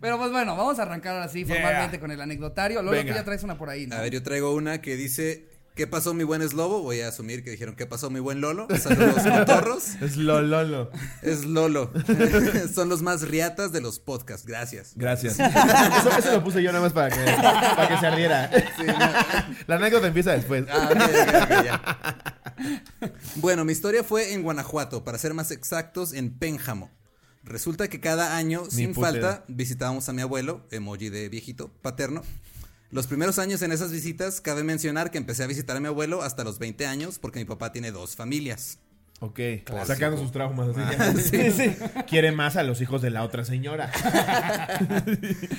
Pero 0.00 0.18
pues 0.18 0.30
bueno, 0.32 0.56
vamos 0.56 0.78
a 0.78 0.82
arrancar 0.82 1.16
así 1.22 1.44
Yeah. 1.44 1.54
formalmente 1.54 2.00
con 2.00 2.10
el 2.10 2.20
anecdotario. 2.20 2.82
Lolo, 2.82 2.90
Venga. 2.96 3.12
tú 3.12 3.18
ya 3.18 3.24
traes 3.24 3.42
una 3.44 3.56
por 3.56 3.70
ahí, 3.70 3.86
¿no? 3.86 3.96
A 3.96 4.00
ver, 4.00 4.12
yo 4.12 4.22
traigo 4.22 4.52
una 4.54 4.80
que 4.80 4.96
dice. 4.96 5.46
¿Qué 5.74 5.86
pasó 5.86 6.12
mi 6.12 6.22
buen 6.22 6.42
eslobo? 6.42 6.82
Voy 6.82 7.00
a 7.00 7.08
asumir 7.08 7.42
que 7.42 7.50
dijeron 7.50 7.74
¿qué 7.74 7.86
pasó 7.86 8.10
mi 8.10 8.20
buen 8.20 8.42
Lolo? 8.42 8.68
Saludos 8.78 9.22
cotorros. 9.38 9.94
Es 10.02 10.18
lololo. 10.18 10.90
Es 11.22 11.46
Lolo. 11.46 11.90
Son 12.74 12.90
los 12.90 13.00
más 13.00 13.22
riatas 13.22 13.72
de 13.72 13.80
los 13.80 13.98
podcasts. 13.98 14.44
Gracias. 14.46 14.92
Gracias. 14.96 15.38
Eso, 15.40 16.10
eso 16.18 16.32
lo 16.32 16.44
puse 16.44 16.62
yo 16.62 16.72
nada 16.72 16.84
más 16.84 16.92
para 16.92 17.08
que, 17.08 17.24
para 17.24 17.88
que 17.88 17.96
se 17.96 18.06
ardiera. 18.06 18.50
La 19.66 19.76
anécdota 19.76 20.08
empieza 20.08 20.32
después. 20.32 20.66
Ah, 20.70 20.90
ok, 20.92 20.96
ok, 21.00 21.42
ok, 21.42 21.64
ya. 21.64 22.41
Bueno, 23.36 23.64
mi 23.64 23.72
historia 23.72 24.04
fue 24.04 24.32
en 24.32 24.42
Guanajuato, 24.42 25.04
para 25.04 25.18
ser 25.18 25.34
más 25.34 25.50
exactos, 25.50 26.12
en 26.12 26.32
Pénjamo. 26.38 26.90
Resulta 27.44 27.88
que 27.88 28.00
cada 28.00 28.36
año, 28.36 28.62
Ni 28.64 28.70
sin 28.70 28.94
falta, 28.94 29.44
visitábamos 29.48 30.08
a 30.08 30.12
mi 30.12 30.22
abuelo, 30.22 30.66
emoji 30.70 31.08
de 31.08 31.28
viejito, 31.28 31.72
paterno. 31.82 32.22
Los 32.90 33.06
primeros 33.06 33.38
años 33.38 33.62
en 33.62 33.72
esas 33.72 33.90
visitas, 33.90 34.40
cabe 34.40 34.62
mencionar 34.62 35.10
que 35.10 35.18
empecé 35.18 35.42
a 35.42 35.46
visitar 35.46 35.76
a 35.76 35.80
mi 35.80 35.88
abuelo 35.88 36.22
hasta 36.22 36.44
los 36.44 36.58
20 36.58 36.86
años, 36.86 37.18
porque 37.18 37.38
mi 37.38 37.44
papá 37.44 37.72
tiene 37.72 37.90
dos 37.90 38.14
familias. 38.16 38.78
Ok, 39.24 39.38
sacando 39.86 40.18
sus 40.18 40.32
traumas 40.32 40.70
así. 40.76 41.22
Sí, 41.30 41.52
sí. 41.52 41.76
Quiere 42.08 42.32
más 42.32 42.56
a 42.56 42.64
los 42.64 42.80
hijos 42.80 43.00
de 43.02 43.10
la 43.10 43.22
otra 43.22 43.44
señora. 43.44 43.88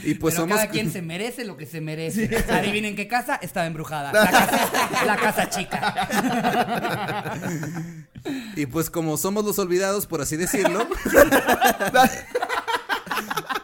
Y 0.03 0.15
pues 0.15 0.35
Pero 0.35 0.43
somos... 0.43 0.57
cada 0.57 0.69
quien 0.69 0.91
se 0.91 1.01
merece 1.01 1.45
lo 1.45 1.55
que 1.55 1.65
se 1.65 1.79
merece. 1.79 2.29
Adivinen 2.51 2.97
qué 2.97 3.07
casa 3.07 3.39
estaba 3.41 3.65
embrujada. 3.65 4.11
La 4.13 4.29
casa, 4.29 5.05
la 5.05 5.15
casa 5.15 5.49
chica. 5.49 7.39
Y 8.57 8.65
pues 8.65 8.89
como 8.89 9.15
somos 9.15 9.45
los 9.45 9.57
olvidados, 9.59 10.07
por 10.07 10.21
así 10.21 10.35
decirlo. 10.35 10.85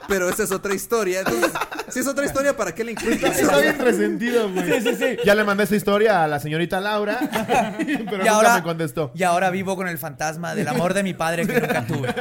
Pero 0.07 0.29
esa 0.29 0.43
es 0.43 0.51
otra 0.51 0.73
historia. 0.73 1.19
Entonces, 1.19 1.51
si 1.91 1.99
es 1.99 2.07
otra 2.07 2.25
historia, 2.25 2.55
¿para 2.55 2.73
qué 2.73 2.83
la 2.83 2.91
incluyes? 2.91 3.23
Está 3.23 3.59
bien 3.59 3.77
resentido, 3.79 4.51
güey. 4.51 4.81
Sí, 4.81 4.89
sí, 4.89 4.95
sí. 4.95 5.17
Ya 5.25 5.35
le 5.35 5.43
mandé 5.43 5.63
esta 5.63 5.75
historia 5.75 6.23
a 6.23 6.27
la 6.27 6.39
señorita 6.39 6.79
Laura, 6.79 7.19
pero 7.77 7.91
Y 7.91 7.97
nunca 7.97 8.31
ahora, 8.31 8.55
me 8.55 8.63
contestó. 8.63 9.11
y 9.15 9.23
ahora 9.23 9.49
vivo 9.49 9.75
con 9.75 9.87
el 9.87 9.97
fantasma 9.97 10.55
del 10.55 10.67
amor 10.67 10.93
de 10.93 11.03
mi 11.03 11.13
padre 11.13 11.45
que 11.47 11.59
nunca 11.59 11.85
tuve. 11.87 12.13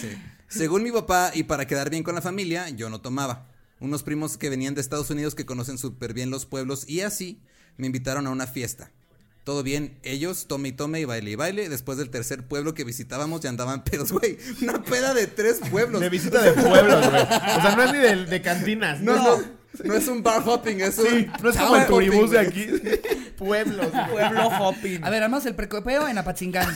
Sí. 0.00 0.16
Según 0.48 0.82
mi 0.82 0.90
papá, 0.92 1.30
y 1.34 1.44
para 1.44 1.66
quedar 1.66 1.90
bien 1.90 2.02
con 2.02 2.14
la 2.14 2.22
familia, 2.22 2.68
yo 2.70 2.88
no 2.90 3.00
tomaba. 3.00 3.46
Unos 3.80 4.02
primos 4.02 4.36
que 4.38 4.50
venían 4.50 4.74
de 4.74 4.80
Estados 4.80 5.10
Unidos 5.10 5.34
que 5.34 5.46
conocen 5.46 5.78
súper 5.78 6.12
bien 6.12 6.30
los 6.30 6.46
pueblos 6.46 6.88
y 6.88 7.02
así 7.02 7.40
me 7.76 7.86
invitaron 7.86 8.26
a 8.26 8.30
una 8.30 8.46
fiesta. 8.46 8.90
Todo 9.48 9.62
bien, 9.62 9.96
ellos, 10.02 10.44
tome 10.46 10.68
y 10.68 10.72
tome 10.72 11.00
y 11.00 11.06
baile 11.06 11.30
y 11.30 11.34
baile. 11.34 11.70
Después 11.70 11.96
del 11.96 12.10
tercer 12.10 12.42
pueblo 12.46 12.74
que 12.74 12.84
visitábamos 12.84 13.40
ya 13.40 13.48
andaban 13.48 13.82
pedos, 13.90 14.12
güey. 14.12 14.36
Una 14.60 14.84
peda 14.84 15.14
de 15.14 15.26
tres 15.26 15.60
pueblos. 15.70 16.02
De 16.02 16.10
visita 16.10 16.42
de 16.42 16.52
pueblos, 16.68 17.08
güey. 17.08 17.22
O 17.22 17.26
sea, 17.62 17.74
no 17.74 17.82
es 17.84 17.92
ni 17.94 17.98
de, 17.98 18.26
de 18.26 18.42
cantinas. 18.42 19.00
No, 19.00 19.16
no, 19.16 19.42
no 19.84 19.94
es 19.94 20.06
un 20.06 20.22
bar 20.22 20.42
hopping, 20.44 20.82
es 20.82 20.98
un. 20.98 21.06
Sí, 21.06 21.26
no 21.42 21.48
es 21.48 21.56
como 21.56 21.76
el 21.76 21.86
turibús 21.86 22.24
hopping, 22.24 22.30
de 22.30 22.38
aquí. 22.40 22.66
Pueblos. 23.38 23.86
Pueblo 24.10 24.48
hopping. 24.48 25.02
A 25.02 25.08
ver, 25.08 25.22
armamos 25.22 25.46
el 25.46 25.54
precopeo 25.54 26.06
en 26.08 26.18
Apatzingán. 26.18 26.68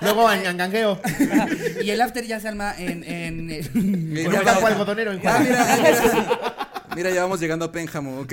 Luego 0.00 0.32
en 0.32 0.46
Angangueo. 0.46 0.98
y 1.82 1.90
el 1.90 2.00
after 2.00 2.24
ya 2.24 2.40
se 2.40 2.48
arma 2.48 2.74
en. 2.78 3.04
en, 3.04 3.50
en- 3.50 3.50
el 3.50 3.70
mira, 3.74 4.40
algodonero 4.40 5.12
en 5.12 5.20
Ah, 5.22 5.38
mira, 5.38 5.76
mira. 5.76 6.54
Mira, 6.96 7.10
ya 7.10 7.20
vamos 7.24 7.40
llegando 7.40 7.66
a 7.66 7.72
Pénjamo, 7.72 8.20
ok. 8.20 8.32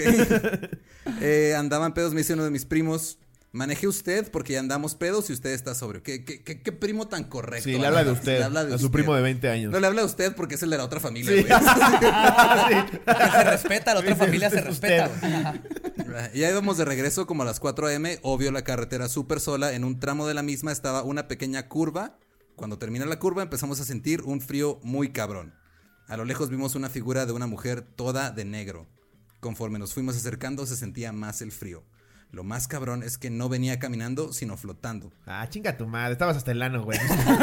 Eh, 1.19 1.53
andaban 1.57 1.93
pedos, 1.93 2.13
me 2.13 2.19
dice 2.21 2.33
uno 2.35 2.45
de 2.45 2.51
mis 2.51 2.63
primos. 2.63 3.17
Maneje 3.53 3.85
usted 3.85 4.31
porque 4.31 4.53
ya 4.53 4.59
andamos 4.61 4.95
pedos 4.95 5.29
y 5.29 5.33
usted 5.33 5.49
está 5.49 5.75
sobrio. 5.75 6.01
¿Qué, 6.01 6.23
qué, 6.23 6.41
qué, 6.41 6.61
qué 6.61 6.71
primo 6.71 7.09
tan 7.09 7.25
correcto? 7.25 7.65
Sí, 7.65 7.77
le 7.77 7.85
habla 7.85 8.05
de 8.05 8.11
usted. 8.11 8.37
Le 8.39 8.43
habla 8.45 8.63
de 8.63 8.75
a 8.75 8.77
su 8.77 8.85
usted. 8.85 8.93
primo 8.97 9.13
de 9.13 9.21
20 9.21 9.49
años. 9.49 9.71
No 9.73 9.79
le 9.81 9.87
habla 9.87 10.01
de 10.01 10.05
usted 10.07 10.33
porque 10.35 10.55
es 10.55 10.63
el 10.63 10.69
de 10.69 10.77
la 10.77 10.85
otra 10.85 11.01
familia, 11.01 11.31
Sí. 11.35 11.41
güey. 11.41 11.53
Que 13.05 13.31
se 13.31 13.43
respeta, 13.43 13.93
la 13.93 13.99
otra 13.99 14.15
familia 14.15 14.49
se 14.49 14.57
"Este 14.59 14.69
es 14.69 14.79
respeta. 14.79 15.09
usted". 15.13 15.29
güey. 15.29 15.33
Ajá. 16.15 16.31
Ya 16.33 16.49
íbamos 16.49 16.77
de 16.77 16.85
regreso 16.85 17.27
como 17.27 17.43
a 17.43 17.45
las 17.45 17.59
4 17.59 17.87
a.m. 17.87 18.19
Obvio, 18.21 18.51
la 18.51 18.63
carretera 18.63 19.09
súper 19.09 19.39
sola. 19.41 19.73
En 19.73 19.83
un 19.83 19.99
tramo 19.99 20.27
de 20.27 20.33
la 20.33 20.43
misma 20.43 20.71
estaba 20.71 21.03
una 21.03 21.27
pequeña 21.27 21.67
curva. 21.67 22.17
Cuando 22.55 22.77
termina 22.77 23.05
la 23.05 23.19
curva 23.19 23.43
empezamos 23.43 23.79
a 23.81 23.85
sentir 23.85 24.21
un 24.21 24.39
frío 24.39 24.79
muy 24.83 25.09
cabrón. 25.11 25.53
A 26.07 26.15
lo 26.17 26.25
lejos 26.25 26.49
vimos 26.49 26.75
una 26.75 26.89
figura 26.89 27.25
de 27.25 27.31
una 27.33 27.47
mujer 27.47 27.81
toda 27.81 28.31
de 28.31 28.45
negro. 28.45 28.87
Conforme 29.39 29.79
nos 29.79 29.93
fuimos 29.93 30.15
acercando 30.15 30.65
se 30.65 30.75
sentía 30.75 31.11
más 31.11 31.41
el 31.41 31.51
frío. 31.51 31.83
Lo 32.31 32.45
más 32.45 32.69
cabrón 32.69 33.03
es 33.03 33.17
que 33.17 33.29
no 33.29 33.49
venía 33.49 33.77
caminando, 33.77 34.31
sino 34.31 34.55
flotando. 34.55 35.11
Ah, 35.25 35.45
chinga 35.49 35.75
tu 35.75 35.85
madre. 35.85 36.13
Estabas 36.13 36.37
hasta 36.37 36.51
el 36.51 36.61
ano, 36.61 36.81
güey. 36.83 36.97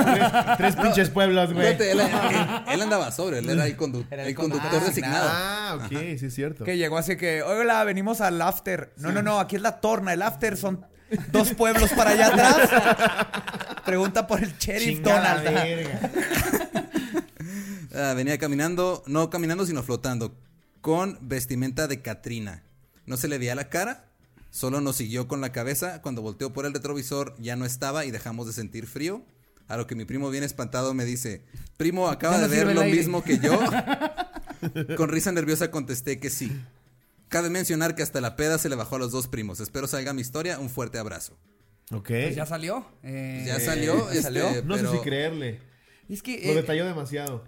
Tres 0.56 0.76
pinches 0.76 1.10
pueblos, 1.10 1.52
güey. 1.52 1.66
Fíjate, 1.66 1.92
él, 1.92 2.00
él- 2.00 2.08
él 2.72 2.82
andaba 2.82 3.12
sobre, 3.12 3.40
él 3.40 3.50
era 3.50 3.66
el, 3.66 3.76
condu- 3.76 4.06
Era 4.10 4.22
el 4.22 4.28
el 4.30 4.34
conductor 4.34 4.82
designado. 4.82 5.28
Ah, 5.30 5.78
ok, 5.84 5.90
sí 6.18 6.26
es 6.26 6.34
cierto. 6.34 6.64
Que 6.64 6.78
llegó 6.78 6.96
así 6.96 7.16
que, 7.18 7.42
hola, 7.42 7.84
venimos 7.84 8.22
al 8.22 8.40
after. 8.40 8.94
No, 8.96 9.12
no, 9.12 9.22
no, 9.22 9.40
aquí 9.40 9.56
es 9.56 9.62
la 9.62 9.80
torna. 9.80 10.14
El 10.14 10.22
after 10.22 10.56
son 10.56 10.86
dos 11.32 11.52
pueblos 11.52 11.90
para 11.92 12.10
allá 12.12 12.28
atrás. 12.28 13.76
Pregunta 13.84 14.26
por 14.26 14.42
el 14.42 14.56
sheriff 14.56 14.96
Chingada 14.96 15.42
Donald. 15.42 15.54
Verga. 15.54 16.10
Ah, 17.94 18.12
venía 18.14 18.38
caminando, 18.38 19.02
no 19.06 19.30
caminando, 19.30 19.64
sino 19.66 19.82
flotando, 19.82 20.36
con 20.80 21.18
vestimenta 21.22 21.88
de 21.88 22.00
Catrina. 22.02 22.62
No 23.06 23.16
se 23.16 23.28
le 23.28 23.38
veía 23.38 23.54
la 23.54 23.68
cara, 23.70 24.04
solo 24.50 24.80
nos 24.80 24.96
siguió 24.96 25.28
con 25.28 25.40
la 25.40 25.52
cabeza. 25.52 26.00
Cuando 26.02 26.22
volteó 26.22 26.52
por 26.52 26.66
el 26.66 26.72
retrovisor 26.74 27.34
ya 27.38 27.56
no 27.56 27.64
estaba 27.64 28.04
y 28.04 28.10
dejamos 28.10 28.46
de 28.46 28.52
sentir 28.52 28.86
frío. 28.86 29.22
A 29.68 29.76
lo 29.76 29.86
que 29.86 29.94
mi 29.94 30.04
primo 30.06 30.30
bien 30.30 30.44
espantado 30.44 30.94
me 30.94 31.04
dice, 31.04 31.44
primo, 31.76 32.08
acaba 32.08 32.38
no 32.38 32.48
de 32.48 32.56
ver 32.64 32.74
lo 32.74 32.80
aire". 32.80 32.96
mismo 32.96 33.22
que 33.22 33.38
yo. 33.38 33.58
con 34.96 35.08
risa 35.10 35.30
nerviosa 35.32 35.70
contesté 35.70 36.18
que 36.18 36.30
sí. 36.30 36.50
Cabe 37.28 37.50
mencionar 37.50 37.94
que 37.94 38.02
hasta 38.02 38.20
la 38.22 38.36
peda 38.36 38.56
se 38.56 38.70
le 38.70 38.76
bajó 38.76 38.96
a 38.96 38.98
los 38.98 39.12
dos 39.12 39.28
primos. 39.28 39.60
Espero 39.60 39.86
salga 39.86 40.14
mi 40.14 40.22
historia. 40.22 40.58
Un 40.58 40.70
fuerte 40.70 40.98
abrazo. 40.98 41.36
Ok. 41.92 42.08
Pues 42.08 42.36
ya 42.36 42.46
salió. 42.46 42.86
eh, 43.02 43.44
Ya 43.46 43.60
salió, 43.60 44.06
¿ya 44.06 44.10
este, 44.12 44.22
salió? 44.22 44.62
No 44.64 44.76
pero- 44.76 44.90
sé 44.92 44.96
si 44.98 45.02
creerle. 45.04 45.60
Es 46.08 46.22
que. 46.22 46.40
Lo 46.46 46.52
eh, 46.52 46.54
detalló 46.54 46.86
demasiado. 46.86 47.44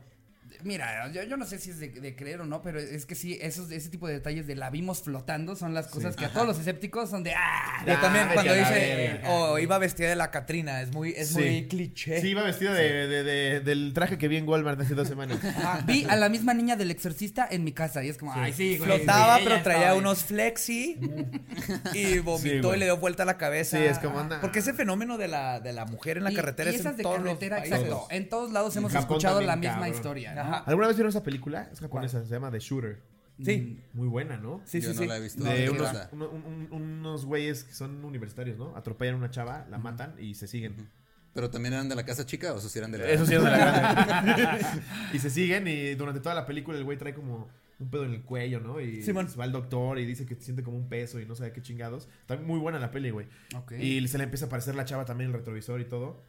Mira, 0.64 1.11
yo, 1.12 1.23
yo 1.25 1.37
no 1.37 1.46
sé 1.46 1.59
si 1.59 1.70
es 1.70 1.79
de, 1.79 1.88
de 1.88 2.14
creer 2.16 2.40
o 2.40 2.44
no, 2.46 2.62
pero 2.62 2.79
es 2.81 3.07
que 3.07 3.14
sí, 3.14 3.38
esos, 3.40 3.70
ese 3.70 3.88
tipo 3.88 4.07
de 4.07 4.14
detalles 4.14 4.46
de 4.46 4.55
la 4.57 4.70
vimos 4.70 5.03
flotando 5.03 5.57
son 5.57 5.75
las 5.75 5.87
cosas 5.88 6.16
que 6.16 6.25
a 6.27 6.33
todos 6.33 6.46
los 6.46 6.59
escépticos 6.59 7.11
son 7.11 7.23
de 7.23 7.33
¡ah! 7.35 7.85
Yo 7.87 7.99
también 7.99 8.27
Ah, 8.29 8.35
cuando 8.35 8.53
a 8.53 8.57
la 8.57 8.61
dice, 8.70 9.20
o 9.29 9.59
iba 9.59 9.79
vestida 9.79 10.09
de 10.09 10.16
la 10.16 10.31
Catrina, 10.31 10.81
es 10.83 10.92
muy, 10.92 11.11
es 11.16 11.29
Sí. 11.29 11.35
muy 11.40 11.68
cliché. 11.68 12.20
Sí, 12.20 12.29
iba 12.29 12.42
vestido 12.42 12.73
de, 12.75 13.07
de- 13.07 13.23
de- 13.23 13.61
del 13.61 13.92
traje 13.94 14.18
que 14.18 14.29
vi 14.29 14.37
en 14.37 14.49
Walmart 14.49 14.81
hace 14.81 14.94
dos 14.94 15.09
semanas. 15.09 15.38
Ajá, 15.44 15.83
Vi 15.87 16.05
a 16.09 16.16
la 16.16 16.29
misma 16.29 16.55
niña 16.55 16.77
del 16.77 16.90
exorcista 16.90 17.46
en 17.51 17.64
mi 17.64 17.73
casa 17.73 18.03
y 18.05 18.09
es 18.09 18.18
como, 18.18 18.33
ay, 18.33 18.53
sí, 18.53 18.77
güey, 18.79 18.90
Flotaba, 18.99 19.38
pero 19.38 19.62
traía 19.62 19.79
estaba 19.79 19.92
ahí". 19.92 19.99
unos 19.99 20.25
flexi 20.25 20.99
y 21.94 22.18
vomitó 22.18 22.75
y 22.75 22.79
le 22.79 22.85
dio 22.87 22.96
vuelta 22.99 23.23
a 23.23 23.27
la 23.27 23.37
cabeza. 23.38 23.77
Sí, 23.79 23.85
es 23.85 23.99
como 23.99 24.18
anda. 24.20 24.40
Porque 24.40 24.59
ese 24.61 24.73
fenómeno 24.75 25.18
de 25.18 25.29
la, 25.29 25.61
de 25.61 25.73
la 25.73 25.85
mujer 25.87 26.18
en 26.18 26.25
la 26.25 26.33
Y- 26.33 26.35
carretera 26.37 26.70
y 26.70 26.75
es 26.75 26.81
esas 26.81 26.92
en 26.92 26.96
de 26.99 27.03
todos 27.03 27.16
los 27.18 27.25
carretera, 27.27 27.57
países. 27.59 27.79
exacto. 27.81 28.07
En 28.11 28.29
todos 28.29 28.53
lados 28.53 28.77
hemos 28.77 28.94
escuchado 28.94 29.40
la 29.40 29.53
también, 29.53 29.73
misma 29.73 29.87
cabrón. 29.87 29.96
historia. 29.96 30.35
¿no? 30.35 30.40
Ajá. 30.51 30.65
¿Alguna 30.67 30.87
vez 30.89 30.97
vieron 30.97 31.09
esa 31.11 31.23
película? 31.23 31.69
Es 31.73 31.81
japonesa, 31.81 32.25
se 32.25 32.31
llama 32.31 32.51
The 32.51 32.59
Shooter. 32.61 33.01
Sí, 33.43 33.81
Muy 33.95 34.07
buena, 34.09 34.37
¿no? 34.37 34.61
sí, 34.67 34.81
Yo 34.83 34.91
sí. 34.91 34.97
no 34.97 35.03
sí. 35.03 35.09
la 35.09 35.17
he 35.17 35.21
visto. 35.21 35.43
De 35.43 35.51
¿de 35.51 35.65
qué 35.65 35.71
unos, 35.71 35.93
un- 36.13 36.23
un- 36.23 36.69
unos 36.73 37.25
güeyes 37.25 37.65
que 37.65 37.73
son 37.73 38.05
universitarios, 38.05 38.59
¿no? 38.59 38.77
Atropellan 38.77 39.15
a 39.15 39.19
una 39.19 39.31
chava, 39.31 39.67
la 39.71 39.79
matan 39.79 40.15
y 40.19 40.35
se 40.35 40.47
siguen. 40.47 40.91
Pero 41.33 41.49
también 41.49 41.73
eran 41.73 41.89
de 41.89 41.95
la 41.95 42.05
casa 42.05 42.27
chica 42.27 42.53
o 42.53 42.59
esos 42.59 42.71
sí 42.71 42.79
eran 42.79 42.91
de 42.93 42.99
la. 42.99 43.09
Eso 43.09 43.25
sí 43.25 43.35
es 43.35 43.43
de 43.43 43.51
la 43.51 43.57
grande. 43.57 44.67
y 45.15 45.19
se 45.21 45.31
siguen 45.31 45.67
y 45.69 45.95
durante 45.95 46.21
toda 46.21 46.35
la 46.35 46.45
película 46.45 46.77
el 46.77 46.85
güey 46.85 46.99
trae 46.99 47.15
como 47.15 47.49
un 47.79 47.89
pedo 47.91 48.05
en 48.05 48.13
el 48.13 48.23
cuello, 48.25 48.61
¿no? 48.61 48.79
Y 48.79 49.01
Simón. 49.03 49.27
va 49.41 49.45
al 49.45 49.53
doctor 49.53 49.99
y 49.99 50.05
dice 50.05 50.27
que 50.27 50.35
siente 50.35 50.63
como 50.63 50.77
un 50.77 50.89
peso 50.91 51.19
y 51.19 51.25
no 51.25 51.35
sabe 51.35 51.53
qué 51.53 51.63
chingados. 51.63 52.09
Está 52.21 52.37
muy 52.37 52.59
buena 52.59 52.79
la 52.79 52.91
peli, 52.91 53.09
güey. 53.09 53.27
Ok. 53.57 53.73
Y 53.79 54.07
se 54.09 54.19
le 54.19 54.25
empieza 54.25 54.45
a 54.45 54.49
aparecer 54.49 54.75
la 54.75 54.85
chava 54.85 55.07
también 55.07 55.31
en 55.31 55.35
el 55.35 55.39
retrovisor 55.41 55.81
y 55.81 55.87
todo. 55.87 56.23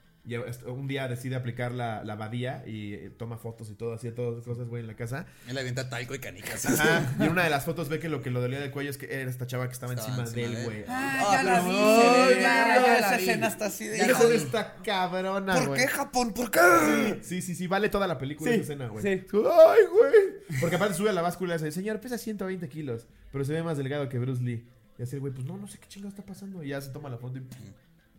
Un 0.68 0.88
día 0.88 1.08
decide 1.08 1.36
aplicar 1.36 1.72
la, 1.72 2.04
la 2.04 2.16
badía 2.16 2.64
y 2.68 2.94
eh, 2.94 3.10
toma 3.18 3.38
fotos 3.40 3.72
y 3.72 3.74
todo, 3.74 3.94
así, 3.96 4.12
todas 4.12 4.44
cosas, 4.46 4.68
güey, 4.68 4.82
en 4.82 4.88
la 4.88 4.96
casa. 4.96 5.26
Él 5.48 5.58
avienta 5.58 5.90
talco 5.90 6.14
y 6.14 6.20
canicas. 6.20 6.64
Ajá. 6.68 7.16
Y 7.20 7.24
en 7.24 7.30
una 7.32 7.44
de 7.44 7.50
las 7.50 7.66
fotos 7.66 7.90
ve 7.90 8.00
que 8.00 8.08
lo 8.08 8.22
que 8.22 8.30
lo 8.30 8.40
dolía 8.40 8.60
del 8.60 8.70
cuello 8.70 8.92
es 8.92 9.00
que 9.00 9.08
era 9.12 9.28
esta 9.30 9.48
chava 9.48 9.66
que 9.68 9.74
estaba, 9.74 9.94
Estaba 9.94 10.10
encima, 10.24 10.28
encima 10.28 10.48
de 10.48 10.54
de 10.56 10.60
él, 10.60 10.66
güey. 10.66 10.86
Ah, 10.88 11.24
Ah, 11.24 11.34
ya 11.34 11.44
la 11.44 11.62
vi, 11.62 12.40
ya, 12.42 12.98
esa 13.00 13.16
escena 13.18 13.48
está 13.48 13.66
así 13.66 13.88
de- 13.88 13.96
Esa 13.98 14.12
escena 14.12 14.30
vi. 14.30 14.36
está 14.36 14.76
cabrona, 14.84 15.54
¿Por 15.56 15.68
güey. 15.70 15.82
qué 15.82 15.88
Japón? 15.88 16.34
¿Por 16.34 16.52
qué? 16.52 17.20
Sí, 17.24 17.42
sí, 17.42 17.56
sí, 17.56 17.66
vale 17.66 17.90
toda 17.90 18.06
la 18.08 18.20
película 18.20 18.52
Sí, 18.52 18.56
esa 18.60 18.74
escena, 18.74 18.88
güey. 18.90 19.02
sí. 19.04 19.10
Ay, 19.34 19.80
güey. 19.92 20.60
Porque 20.60 20.76
aparte 20.76 20.94
sube 20.94 21.10
a 21.10 21.14
la 21.14 21.24
báscula 21.24 21.56
y 21.56 21.58
dice, 21.58 21.72
señor, 21.72 22.00
pesa 22.00 22.20
120 22.20 22.70
kilos, 22.70 23.08
pero 23.32 23.44
se 23.44 23.54
ve 23.54 23.64
más 23.64 23.78
delgado 23.78 24.08
que 24.08 24.20
Bruce 24.20 24.44
Lee. 24.44 24.68
Y 25.00 25.04
así 25.04 25.16
el 25.16 25.22
güey, 25.22 25.34
pues 25.34 25.48
no, 25.48 25.58
no 25.58 25.68
sé 25.68 25.80
qué 25.80 25.88
chingado 25.88 26.10
está 26.10 26.24
pasando. 26.24 26.64
Y 26.64 26.68
ya 26.70 26.80
se 26.80 26.92
toma 26.92 27.10
la 27.10 27.18
foto 27.18 27.40
y 27.40 27.44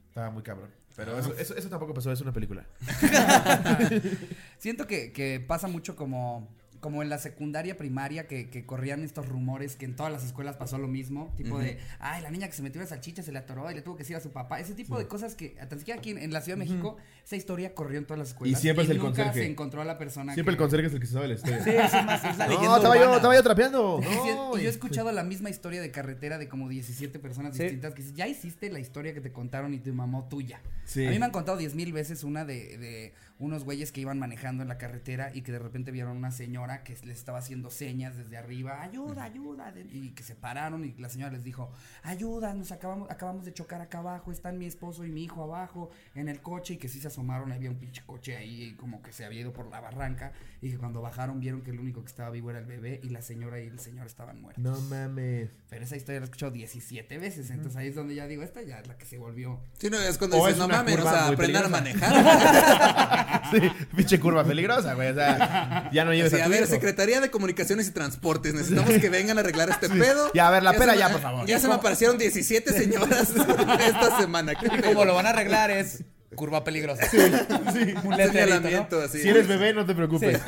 estaba 0.08 0.30
muy 0.30 0.42
cabrón. 0.42 0.70
Pero 0.96 1.18
eso, 1.18 1.34
eso, 1.38 1.68
tampoco 1.68 1.94
pasó, 1.94 2.12
es 2.12 2.20
una 2.20 2.32
película. 2.32 2.66
Siento 4.58 4.86
que, 4.86 5.12
que 5.12 5.40
pasa 5.40 5.68
mucho 5.68 5.96
como, 5.96 6.48
como 6.82 7.00
en 7.02 7.08
la 7.08 7.16
secundaria 7.18 7.78
primaria 7.78 8.26
que, 8.26 8.50
que 8.50 8.66
corrían 8.66 9.02
estos 9.04 9.26
rumores 9.28 9.76
que 9.76 9.84
en 9.86 9.96
todas 9.96 10.12
las 10.12 10.24
escuelas 10.24 10.56
pasó 10.56 10.76
lo 10.78 10.88
mismo. 10.88 11.32
Tipo 11.36 11.58
de, 11.58 11.78
ay, 12.00 12.20
la 12.22 12.30
niña 12.30 12.48
que 12.48 12.52
se 12.52 12.60
metió 12.62 12.80
una 12.80 12.88
salchicha 12.88 13.22
se 13.22 13.30
le 13.32 13.38
atoró 13.38 13.70
y 13.70 13.74
le 13.74 13.82
tuvo 13.82 13.94
que 13.96 14.02
decir 14.02 14.16
a 14.16 14.20
su 14.20 14.30
papá. 14.32 14.58
Ese 14.60 14.74
tipo 14.74 14.98
de 14.98 15.06
cosas 15.06 15.34
que, 15.36 15.50
tan 15.50 15.78
siquiera 15.78 16.00
aquí 16.00 16.10
en, 16.10 16.18
en 16.18 16.32
la 16.32 16.40
Ciudad 16.42 16.58
de 16.58 16.64
México, 16.64 16.96
esa 17.24 17.36
historia 17.36 17.72
corrió 17.72 17.98
en 17.98 18.04
todas 18.04 18.18
las 18.18 18.28
escuelas. 18.28 18.60
siempre 18.60 18.84
es 18.84 18.90
el 18.90 18.98
nunca 18.98 19.10
conserje. 19.22 19.40
se 19.40 19.46
encontró 19.50 19.80
a 19.80 19.84
la 19.84 19.96
persona 19.96 20.34
Siempre 20.34 20.50
el 20.52 20.56
que- 20.58 20.62
conserje 20.64 20.86
es 20.88 20.92
el 20.92 21.00
que 21.00 21.06
se 21.06 21.12
sabe 21.14 21.28
la 21.28 21.34
historia. 21.34 21.62
Sí, 21.64 21.70
es 21.70 22.04
más, 22.04 22.24
es 22.24 22.36
la 22.36 22.46
No, 22.48 22.52
leyenda 22.52 22.76
estaba 22.76 22.96
yo, 22.98 23.14
estaba 23.16 23.34
yo 23.36 23.42
trapeando. 23.44 24.00
Y 24.02 24.26
No, 24.34 24.58
y 24.58 24.62
yo 24.62 24.66
he 24.68 24.70
escuchado 24.72 25.12
la 25.12 25.22
misma 25.22 25.50
historia 25.50 25.80
de 25.80 25.90
carretera 25.92 26.36
de 26.36 26.48
como 26.48 26.68
17 26.68 27.18
personas 27.20 27.56
Sí. 27.56 27.62
distintas 27.62 27.94
que 27.94 28.02
dicen, 28.02 28.16
ya 28.16 28.26
hiciste 28.26 28.70
la 28.70 28.80
historia 28.80 29.14
que 29.14 29.20
te 29.20 29.30
contaron 29.30 29.72
y 29.72 29.78
te 29.78 29.92
mamó 29.92 30.28
tuya. 30.28 30.60
Sí. 30.84 31.06
A 31.06 31.10
mí 31.10 31.18
me 31.20 31.26
han 31.26 31.30
contado 31.30 31.56
diez 31.58 31.76
mil 31.76 31.92
veces 31.92 32.24
una 32.24 32.44
de, 32.44 32.76
de 32.76 33.14
unos 33.42 33.64
güeyes 33.64 33.92
que 33.92 34.00
iban 34.00 34.18
manejando 34.18 34.62
en 34.62 34.68
la 34.68 34.78
carretera 34.78 35.30
y 35.34 35.42
que 35.42 35.52
de 35.52 35.58
repente 35.58 35.90
vieron 35.90 36.16
una 36.16 36.30
señora 36.30 36.82
que 36.84 36.92
les 37.04 37.18
estaba 37.18 37.38
haciendo 37.38 37.70
señas 37.70 38.16
desde 38.16 38.36
arriba, 38.36 38.82
ayuda, 38.82 39.24
ayuda, 39.24 39.72
de- 39.72 39.82
y 39.82 40.10
que 40.10 40.22
se 40.22 40.34
pararon 40.34 40.84
y 40.84 40.94
la 40.98 41.08
señora 41.08 41.32
les 41.32 41.42
dijo, 41.44 41.70
ayuda, 42.02 42.54
nos 42.54 42.70
acabamos, 42.72 43.10
acabamos 43.10 43.44
de 43.44 43.52
chocar 43.52 43.80
acá 43.80 43.98
abajo, 43.98 44.30
están 44.32 44.58
mi 44.58 44.66
esposo 44.66 45.04
y 45.04 45.10
mi 45.10 45.24
hijo 45.24 45.42
abajo 45.42 45.90
en 46.14 46.28
el 46.28 46.40
coche 46.40 46.74
y 46.74 46.76
que 46.78 46.88
sí 46.88 47.00
se 47.00 47.08
asomaron, 47.08 47.52
había 47.52 47.68
un 47.70 47.76
pinche 47.78 48.02
coche 48.06 48.36
ahí 48.36 48.74
como 48.78 49.02
que 49.02 49.12
se 49.12 49.24
había 49.24 49.40
ido 49.40 49.52
por 49.52 49.66
la 49.68 49.80
barranca 49.80 50.32
y 50.60 50.70
que 50.70 50.78
cuando 50.78 51.02
bajaron 51.02 51.40
vieron 51.40 51.62
que 51.62 51.72
el 51.72 51.80
único 51.80 52.00
que 52.02 52.08
estaba 52.08 52.30
vivo 52.30 52.50
era 52.50 52.60
el 52.60 52.66
bebé 52.66 53.00
y 53.02 53.08
la 53.08 53.22
señora 53.22 53.58
y 53.60 53.66
el 53.66 53.78
señor 53.80 54.06
estaban 54.06 54.40
muertos. 54.40 54.62
No 54.62 54.80
mames. 54.82 55.50
Pero 55.68 55.84
esa 55.84 55.96
historia 55.96 56.20
la 56.20 56.24
he 56.24 56.28
escuchado 56.28 56.52
17 56.52 57.18
veces, 57.18 57.50
entonces 57.50 57.76
ahí 57.76 57.88
es 57.88 57.94
donde 57.96 58.14
ya 58.14 58.26
digo, 58.28 58.42
esta 58.44 58.62
ya 58.62 58.78
es 58.78 58.86
la 58.86 58.96
que 58.96 59.04
se 59.06 59.18
volvió. 59.18 59.58
Sí, 59.78 59.90
no, 59.90 59.98
es 59.98 60.16
cuando 60.18 60.36
O 60.36 60.46
dices, 60.46 60.52
es 60.52 60.58
no 60.58 60.68
mames, 60.68 60.98
o 60.98 61.02
sea, 61.02 61.24
muy 61.26 61.34
aprendan 61.34 61.64
a 61.64 61.68
peligrosa". 61.68 61.68
manejar. 61.70 63.31
Sí, 63.50 63.60
pinche 63.96 64.18
curva 64.20 64.44
peligrosa, 64.44 64.94
güey. 64.94 65.10
O 65.10 65.14
sea, 65.14 65.90
ya 65.92 66.04
no 66.04 66.12
lleves 66.12 66.32
Así, 66.32 66.40
a 66.40 66.44
a 66.44 66.46
tu 66.46 66.52
ver, 66.52 66.62
hijo. 66.62 66.70
Secretaría 66.70 67.20
de 67.20 67.30
Comunicaciones 67.30 67.88
y 67.88 67.90
Transportes, 67.92 68.54
necesitamos 68.54 68.92
que 68.98 69.08
vengan 69.08 69.38
a 69.38 69.40
arreglar 69.40 69.68
este 69.70 69.88
pedo. 69.88 70.30
Ya, 70.34 70.48
a 70.48 70.50
ver, 70.50 70.62
la 70.62 70.72
pera 70.74 70.94
ya, 70.96 71.08
por 71.10 71.20
favor. 71.20 71.46
Ya 71.46 71.58
se 71.58 71.68
me 71.68 71.74
aparecieron 71.74 72.18
17 72.18 72.72
señoras 72.72 73.30
esta 73.86 74.18
semana. 74.18 74.54
¿Qué 74.54 74.68
como 74.82 75.04
lo 75.04 75.14
van 75.14 75.26
a 75.26 75.30
arreglar 75.30 75.70
es 75.70 76.04
curva 76.34 76.64
peligrosa. 76.64 77.04
Un 77.12 77.20
letrerito, 77.20 78.08
¿no? 78.08 78.16
Señalamiento, 78.32 79.00
así. 79.02 79.20
Si 79.20 79.28
eres 79.28 79.46
bebé, 79.46 79.74
no 79.74 79.84
te 79.84 79.94
preocupes. 79.94 80.40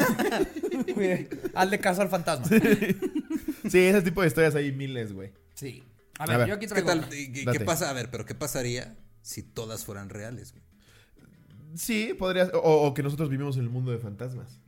Cuide, 0.94 1.28
Hazle 1.54 1.78
caso 1.78 2.02
al 2.02 2.08
fantasma. 2.08 2.46
Sí, 2.46 3.78
ese 3.78 4.02
tipo 4.02 4.22
de 4.22 4.28
historias 4.28 4.54
hay 4.54 4.72
miles, 4.72 5.12
güey. 5.12 5.32
Sí. 5.54 5.84
A 6.18 6.24
A 6.24 6.36
ver, 6.38 6.48
yo 6.48 6.54
aquí 6.54 6.66
¿Qué 6.66 6.68
traigo. 6.68 6.86
tal? 6.88 7.08
¿Y 7.12 7.32
¿Qué, 7.32 7.44
qué 7.44 7.60
pasa? 7.60 7.90
A 7.90 7.92
ver, 7.92 8.10
pero 8.10 8.24
¿qué 8.24 8.34
pasaría 8.34 8.96
si 9.22 9.42
todas 9.42 9.84
fueran 9.84 10.08
reales, 10.10 10.52
güey? 10.52 10.64
Sí, 11.74 12.14
podrías. 12.18 12.50
O, 12.54 12.86
o 12.86 12.94
que 12.94 13.02
nosotros 13.02 13.28
vivimos 13.28 13.56
en 13.56 13.64
el 13.64 13.70
mundo 13.70 13.90
de 13.90 13.98
fantasmas. 13.98 14.60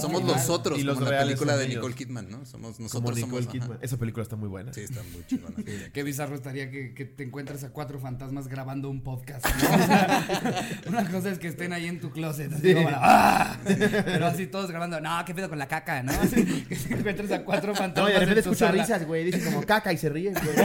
Somos 0.00 0.20
igual. 0.22 0.36
los 0.36 0.48
otros, 0.50 0.78
Y 0.78 0.82
los 0.82 0.98
como 0.98 1.10
la 1.10 1.20
película 1.20 1.56
de 1.56 1.64
ellos. 1.64 1.76
Nicole 1.76 1.94
Kidman, 1.94 2.30
¿no? 2.30 2.44
Somos 2.46 2.76
Como 2.76 2.84
nosotros 2.84 3.16
Nicole 3.16 3.42
somos. 3.42 3.46
ajá. 3.46 3.52
Kidman. 3.52 3.78
Esa 3.82 3.96
película 3.96 4.22
está 4.22 4.36
muy 4.36 4.48
buena. 4.48 4.72
Sí, 4.72 4.80
está 4.82 5.02
muy 5.12 5.24
chingona. 5.26 5.56
Qué 5.92 6.02
bizarro 6.02 6.34
estaría 6.34 6.70
que, 6.70 6.94
que 6.94 7.04
te 7.04 7.24
encuentres 7.24 7.64
a 7.64 7.70
cuatro 7.70 7.98
fantasmas 7.98 8.48
grabando 8.48 8.90
un 8.90 9.02
podcast. 9.02 9.44
¿no? 9.46 10.90
Una 10.90 11.10
cosa 11.10 11.30
es 11.30 11.38
que 11.38 11.48
estén 11.48 11.72
ahí 11.72 11.86
en 11.86 12.00
tu 12.00 12.10
closet. 12.10 12.52
Así 12.52 12.74
como, 12.74 12.88
¡ah! 12.92 13.56
Pero 13.64 14.26
así 14.26 14.46
todos 14.46 14.70
grabando. 14.70 15.00
No, 15.00 15.24
¿qué 15.24 15.34
pedo 15.34 15.48
con 15.48 15.58
la 15.58 15.68
caca, 15.68 16.02
no? 16.02 16.12
Así, 16.12 16.44
que 16.68 16.76
te 16.76 16.94
encuentres 16.94 17.32
a 17.32 17.44
cuatro 17.44 17.72
No, 17.72 17.78
fantasmas. 17.78 18.10
y 18.10 18.14
de 18.14 18.26
repente 18.26 18.68
risas, 18.72 19.06
güey. 19.06 19.24
Dicen 19.24 19.44
como 19.44 19.64
caca 19.64 19.92
y 19.92 19.98
se 19.98 20.08
ríen, 20.08 20.34
güey. 20.34 20.56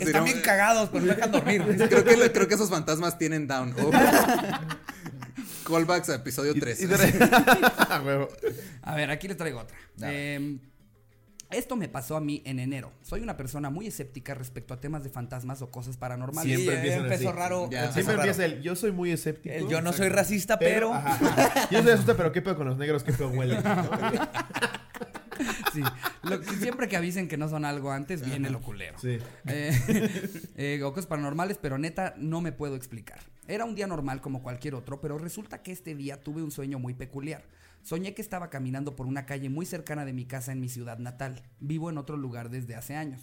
Están 0.00 0.24
bien 0.24 0.40
cagados, 0.42 0.90
pero 0.92 1.04
no 1.04 1.14
dejan 1.14 1.32
dormir. 1.32 1.62
Creo 1.88 2.04
que, 2.04 2.32
creo 2.32 2.48
que 2.48 2.54
esos 2.54 2.70
fantasmas 2.70 3.18
tienen 3.18 3.46
down. 3.46 3.74
Oh. 3.82 3.90
Callbacks 5.64 6.08
a 6.10 6.16
episodio 6.16 6.54
3. 6.58 6.82
Y 6.82 6.86
de 6.86 6.96
re- 6.96 7.12
Ah, 7.78 8.02
huevo. 8.04 8.28
A 8.82 8.94
ver, 8.94 9.10
aquí 9.10 9.28
les 9.28 9.36
traigo 9.36 9.60
otra. 9.60 9.76
Eh, 10.02 10.58
esto 11.50 11.76
me 11.76 11.88
pasó 11.88 12.16
a 12.16 12.20
mí 12.20 12.42
en 12.46 12.58
enero. 12.58 12.92
Soy 13.02 13.20
una 13.20 13.36
persona 13.36 13.70
muy 13.70 13.86
escéptica 13.86 14.34
respecto 14.34 14.74
a 14.74 14.80
temas 14.80 15.04
de 15.04 15.10
fantasmas 15.10 15.62
o 15.62 15.70
cosas 15.70 15.96
paranormales. 15.96 16.52
Siempre 16.56 16.74
Sí, 16.74 16.78
empiezan 16.78 17.04
empezó 17.04 17.28
así. 17.28 17.38
raro. 17.38 17.68
Ya. 17.70 17.80
empezó 17.80 17.94
Siempre 17.94 18.16
raro. 18.16 18.28
empieza 18.30 18.44
el 18.52 18.62
yo 18.62 18.74
soy 18.76 18.92
muy 18.92 19.12
escéptico. 19.12 19.54
El 19.54 19.68
yo 19.68 19.80
no 19.80 19.92
soy 19.92 20.08
racista, 20.08 20.58
pero. 20.58 20.92
Ajá, 20.92 21.14
ajá. 21.14 21.68
Yo 21.70 21.82
soy 21.82 21.92
asusta, 21.92 22.16
pero 22.16 22.32
qué 22.32 22.42
pedo 22.42 22.56
con 22.56 22.66
los 22.66 22.76
negros, 22.76 23.04
qué 23.04 23.12
pedo 23.12 23.28
huele. 23.28 23.58
Sí. 25.74 25.82
Lo 26.22 26.42
siempre 26.42 26.88
que 26.88 26.96
avisen 26.96 27.28
que 27.28 27.36
no 27.36 27.48
son 27.48 27.64
algo 27.64 27.90
antes, 27.90 28.24
viene 28.24 28.50
lo 28.50 28.60
culero. 28.60 28.98
Sí. 28.98 29.18
Eh, 29.46 30.50
eh, 30.56 30.82
o 30.82 30.92
cosas 30.92 31.06
paranormales, 31.06 31.58
pero 31.58 31.78
neta 31.78 32.14
no 32.16 32.40
me 32.40 32.52
puedo 32.52 32.76
explicar. 32.76 33.20
Era 33.46 33.64
un 33.64 33.74
día 33.74 33.86
normal 33.86 34.20
como 34.20 34.42
cualquier 34.42 34.74
otro, 34.74 35.00
pero 35.00 35.18
resulta 35.18 35.62
que 35.62 35.72
este 35.72 35.94
día 35.94 36.22
tuve 36.22 36.42
un 36.42 36.50
sueño 36.50 36.78
muy 36.78 36.94
peculiar. 36.94 37.44
Soñé 37.82 38.14
que 38.14 38.22
estaba 38.22 38.48
caminando 38.48 38.96
por 38.96 39.06
una 39.06 39.26
calle 39.26 39.50
muy 39.50 39.66
cercana 39.66 40.06
de 40.06 40.14
mi 40.14 40.24
casa 40.24 40.52
en 40.52 40.60
mi 40.60 40.70
ciudad 40.70 40.98
natal. 40.98 41.42
Vivo 41.60 41.90
en 41.90 41.98
otro 41.98 42.16
lugar 42.16 42.48
desde 42.48 42.74
hace 42.74 42.96
años. 42.96 43.20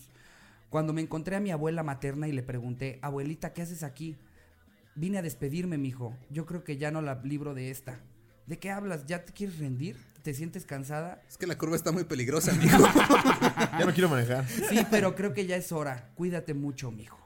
Cuando 0.70 0.94
me 0.94 1.02
encontré 1.02 1.36
a 1.36 1.40
mi 1.40 1.50
abuela 1.50 1.82
materna 1.82 2.28
y 2.28 2.32
le 2.32 2.44
pregunté, 2.44 3.00
abuelita, 3.02 3.54
¿qué 3.54 3.64
haces 3.64 3.82
aquí? 3.82 4.18
Vine 4.96 5.18
a 5.18 5.22
despedirme, 5.24 5.80
mijo. 5.80 6.16
Yo 6.30 6.46
creo 6.46 6.64
que 6.64 6.78
ya 6.78 6.92
no 6.92 7.02
la 7.02 7.20
libro 7.24 7.56
de 7.56 7.72
esta. 7.72 8.00
¿De 8.46 8.60
qué 8.60 8.70
hablas? 8.70 9.06
¿Ya 9.06 9.26
te 9.26 9.34
quieres 9.34 9.58
rendir? 9.58 9.98
¿Te 10.24 10.34
sientes 10.36 10.66
cansada? 10.66 11.22
Es 11.28 11.38
que 11.38 11.48
la 11.48 11.58
curva 11.58 11.76
está 11.76 11.92
muy 11.92 12.04
peligrosa, 12.04 12.52
amigo. 12.52 12.78
Ya 13.80 13.86
no 13.86 13.94
quiero 13.94 14.10
manejar. 14.10 14.46
Sí, 14.48 14.86
pero 14.92 15.16
creo 15.16 15.34
que 15.34 15.46
ya 15.48 15.56
es 15.56 15.72
hora. 15.72 16.10
Cuídate 16.16 16.54
mucho, 16.54 16.92
mijo. 16.92 17.18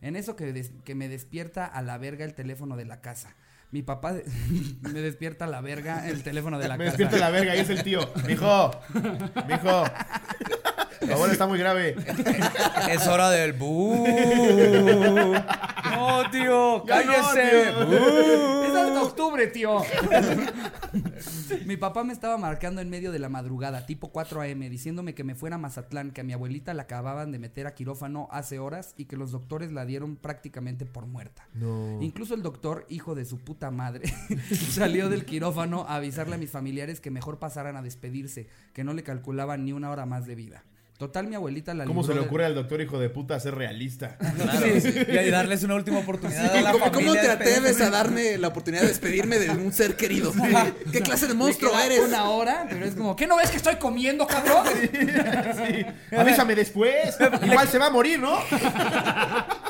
En 0.00 0.16
eso 0.16 0.34
que, 0.34 0.52
des- 0.52 0.72
que 0.84 0.94
me 0.96 1.08
despierta 1.08 1.64
a 1.66 1.80
la 1.82 1.96
verga 1.98 2.24
el 2.24 2.34
teléfono 2.34 2.76
de 2.76 2.84
la 2.84 3.00
casa. 3.00 3.34
Mi 3.70 3.82
papá 3.82 4.12
de- 4.14 4.24
me 4.80 5.00
despierta 5.00 5.44
a 5.44 5.48
la 5.48 5.60
verga 5.60 6.08
el 6.08 6.22
teléfono 6.24 6.58
de 6.58 6.66
la 6.68 6.76
Me 6.76 6.86
casa. 6.86 6.96
despierta 6.96 7.18
la 7.24 7.30
verga 7.30 7.54
y 7.54 7.60
es 7.60 7.70
el 7.70 7.82
tío. 7.84 8.00
Mijo, 8.26 8.70
mijo. 9.48 9.84
Tu 11.00 11.12
abuelo 11.12 11.32
está 11.32 11.46
muy 11.46 11.58
grave. 11.58 11.94
Es 12.90 13.06
hora 13.06 13.30
del 13.30 13.52
bu. 13.52 14.06
No, 15.94 16.28
tío, 16.30 16.78
no, 16.78 16.84
cállese. 16.84 17.72
tío. 17.72 18.63
Es 18.80 18.88
hasta 18.88 19.02
octubre, 19.02 19.46
tío. 19.48 19.82
mi 21.66 21.76
papá 21.76 22.04
me 22.04 22.12
estaba 22.12 22.36
marcando 22.38 22.80
en 22.80 22.90
medio 22.90 23.12
de 23.12 23.18
la 23.18 23.28
madrugada, 23.28 23.86
tipo 23.86 24.10
4 24.10 24.40
a.m., 24.42 24.68
diciéndome 24.68 25.14
que 25.14 25.24
me 25.24 25.34
fuera 25.34 25.56
a 25.56 25.58
Mazatlán, 25.58 26.10
que 26.10 26.20
a 26.20 26.24
mi 26.24 26.32
abuelita 26.32 26.74
la 26.74 26.82
acababan 26.82 27.32
de 27.32 27.38
meter 27.38 27.66
a 27.66 27.74
quirófano 27.74 28.28
hace 28.30 28.58
horas 28.58 28.94
y 28.96 29.06
que 29.06 29.16
los 29.16 29.32
doctores 29.32 29.72
la 29.72 29.86
dieron 29.86 30.16
prácticamente 30.16 30.86
por 30.86 31.06
muerta. 31.06 31.46
No. 31.54 32.00
Incluso 32.02 32.34
el 32.34 32.42
doctor, 32.42 32.86
hijo 32.88 33.14
de 33.14 33.24
su 33.24 33.38
puta 33.38 33.70
madre, 33.70 34.12
salió 34.70 35.08
del 35.08 35.24
quirófano 35.24 35.86
a 35.88 35.96
avisarle 35.96 36.34
a 36.34 36.38
mis 36.38 36.50
familiares 36.50 37.00
que 37.00 37.10
mejor 37.10 37.38
pasaran 37.38 37.76
a 37.76 37.82
despedirse, 37.82 38.48
que 38.72 38.84
no 38.84 38.92
le 38.92 39.02
calculaban 39.02 39.64
ni 39.64 39.72
una 39.72 39.90
hora 39.90 40.06
más 40.06 40.26
de 40.26 40.34
vida. 40.34 40.64
Total, 40.98 41.26
mi 41.26 41.34
abuelita 41.34 41.74
la 41.74 41.86
¿Cómo 41.86 42.04
se 42.04 42.14
le 42.14 42.20
de- 42.20 42.26
ocurre 42.26 42.44
al 42.44 42.54
doctor 42.54 42.80
hijo 42.80 43.00
de 43.00 43.10
puta 43.10 43.38
ser 43.40 43.56
realista? 43.56 44.16
Sí, 44.80 44.92
Y 45.08 45.30
darles 45.30 45.64
una 45.64 45.74
última 45.74 45.98
oportunidad 45.98 46.54
a 46.54 46.60
la 46.62 46.72
¿Cómo, 46.72 47.12
te 47.14 47.28
atreves 47.30 47.80
a 47.80 47.90
darme 47.90 48.38
la 48.38 48.48
oportunidad 48.48 48.82
de 48.82 48.88
despedirme 48.88 49.38
de 49.40 49.50
un 49.50 49.72
ser 49.72 49.96
querido? 49.96 50.32
¿Qué 50.92 51.00
clase 51.00 51.26
de 51.26 51.34
monstruo 51.34 51.72
queda 51.72 51.86
eres? 51.86 52.00
Una 52.00 52.30
hora, 52.30 52.66
pero 52.70 52.84
es 52.86 52.94
como, 52.94 53.16
¿qué 53.16 53.26
no 53.26 53.36
ves 53.36 53.50
que 53.50 53.56
estoy 53.56 53.76
comiendo, 53.76 54.26
cabrón? 54.26 54.66
Sí. 55.54 55.86
Avísame 56.16 56.54
después. 56.54 57.16
Igual 57.44 57.68
se 57.68 57.78
va 57.78 57.86
a 57.86 57.90
morir, 57.90 58.18
¿no? 58.20 58.38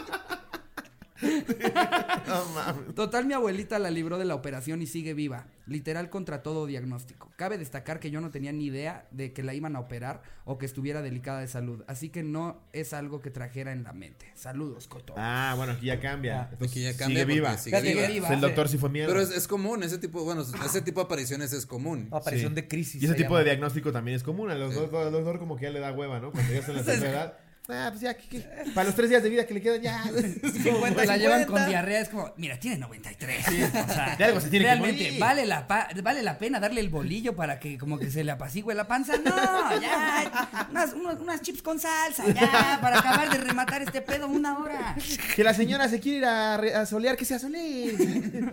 No 2.27 2.44
mames. 2.55 2.94
Total, 2.94 3.24
mi 3.27 3.35
abuelita 3.35 3.79
la 3.79 3.90
libró 3.90 4.18
de 4.18 4.24
la 4.24 4.35
operación 4.35 4.83
y 4.83 4.87
sigue 4.87 5.14
viva, 5.14 5.46
literal 5.66 6.11
contra 6.11 6.42
todo 6.42 6.66
diagnóstico. 6.66 7.31
Cabe 7.37 7.59
destacar 7.59 8.00
que 8.00 8.11
yo 8.11 8.20
no 8.20 8.31
tenía 8.31 8.53
ni 8.53 8.66
idea 8.66 9.07
de 9.11 9.33
que 9.33 9.42
la 9.42 9.55
iban 9.55 9.77
a 9.77 9.81
operar 9.81 10.22
o 10.44 10.59
que 10.59 10.66
estuviera 10.66 11.03
delicada 11.03 11.40
de 11.40 11.48
salud, 11.48 11.83
así 11.87 12.09
que 12.09 12.22
no 12.22 12.61
es 12.72 12.92
algo 12.92 13.20
que 13.20 13.31
trajera 13.31 13.72
en 13.72 13.83
la 13.85 13.92
mente. 13.92 14.31
Saludos, 14.35 14.88
Coto. 14.88 15.14
Ah, 15.16 15.55
bueno, 15.57 15.72
aquí 15.72 15.87
ya 15.87 16.00
cambia. 16.00 16.48
Entonces, 16.53 16.70
Aquí 16.70 16.83
ya 16.83 16.96
cambia 16.96 17.22
Sigue 17.22 17.35
viva. 17.35 17.57
Sigue 17.59 17.81
viva. 17.83 18.07
viva. 18.09 18.29
El 18.35 18.40
doctor 18.40 18.68
sí 18.68 18.79
fue 18.79 18.88
miedo. 18.90 19.09
Pero 19.09 19.20
es, 19.20 19.31
es 19.31 19.46
común, 19.46 19.83
ese 19.83 19.98
tipo, 19.98 20.24
bueno, 20.24 20.42
ese 20.64 20.83
tipo 20.83 21.00
de 21.00 21.05
apariciones 21.05 21.53
es 21.53 21.66
común. 21.66 22.09
Aparición 22.11 22.50
Sí. 22.53 22.57
de 22.57 22.68
crisis. 22.68 23.03
Y 23.03 23.07
ese 23.07 23.14
se 23.14 23.22
tipo 23.22 23.37
de 23.38 23.44
diagnóstico 23.44 23.92
también 23.92 24.16
es 24.16 24.22
común. 24.22 24.50
A 24.50 24.55
los 24.55 24.74
dos, 24.74 25.38
como 25.38 25.57
que 25.57 25.64
ya 25.64 25.70
le 25.70 25.81
da 25.81 25.92
hueva, 25.92 26.20
¿no? 26.20 26.33
Cuando 26.33 26.53
ya 26.53 26.59
está 26.61 26.72
en 26.72 26.79
la 26.79 26.85
tercera 26.85 27.11
edad. 27.24 27.38
Ah, 27.66 27.87
pues 27.88 28.03
ya, 28.03 28.12
¿qué- 28.12 28.29
qué? 28.29 28.44
para 28.74 28.85
los 28.88 28.94
tres 28.94 29.09
días 29.09 29.22
de 29.22 29.31
vida 29.31 29.46
que 29.46 29.55
le 29.55 29.62
quedan 29.62 29.81
ya. 29.81 30.05
50, 30.62 31.05
la 31.07 31.16
llevan 31.16 31.38
con 31.46 31.57
50. 31.57 31.66
diarrea, 31.66 32.00
es 32.00 32.11
como, 32.11 32.31
mira, 32.37 32.59
tiene 32.61 32.77
93. 32.77 33.46
O 33.48 33.50
sea, 33.92 34.16
De 34.18 34.24
algo 34.24 34.40
se 34.40 34.50
tiene 34.50 34.66
que 34.66 34.70
realmente, 34.70 35.05
morir. 35.05 35.18
¿vale 35.20 35.46
la, 35.46 35.66
pa- 35.66 35.88
¿vale 36.03 36.22
la 36.22 36.37
pena 36.38 36.61
darle 36.61 36.83
el 36.83 36.90
bolillo 36.90 37.35
para 37.35 37.59
que 37.59 37.79
como 37.79 37.98
que 37.98 38.11
se 38.11 38.22
le 38.22 38.33
apacigüe 38.33 38.74
la 38.74 38.87
panza? 38.87 39.14
No, 39.16 39.81
ya, 39.81 40.66
unas, 40.70 40.92
unos- 40.92 41.20
unas 41.20 41.40
chips 41.40 41.62
con 41.62 41.81
salsa, 41.81 42.27
ya, 42.35 42.79
para 42.83 42.98
acabar 42.98 43.31
de 43.31 43.38
rematar 43.38 43.81
este 43.83 44.03
pedo 44.03 44.29
una 44.29 44.59
hora. 44.59 44.94
Que 45.35 45.42
la 45.42 45.55
señora 45.55 45.88
se 45.88 46.00
quiere 46.00 46.18
ir 46.18 46.24
a, 46.27 46.85
solear, 46.85 47.16
que 47.16 47.24
se 47.24 47.35
asole. 47.37 47.94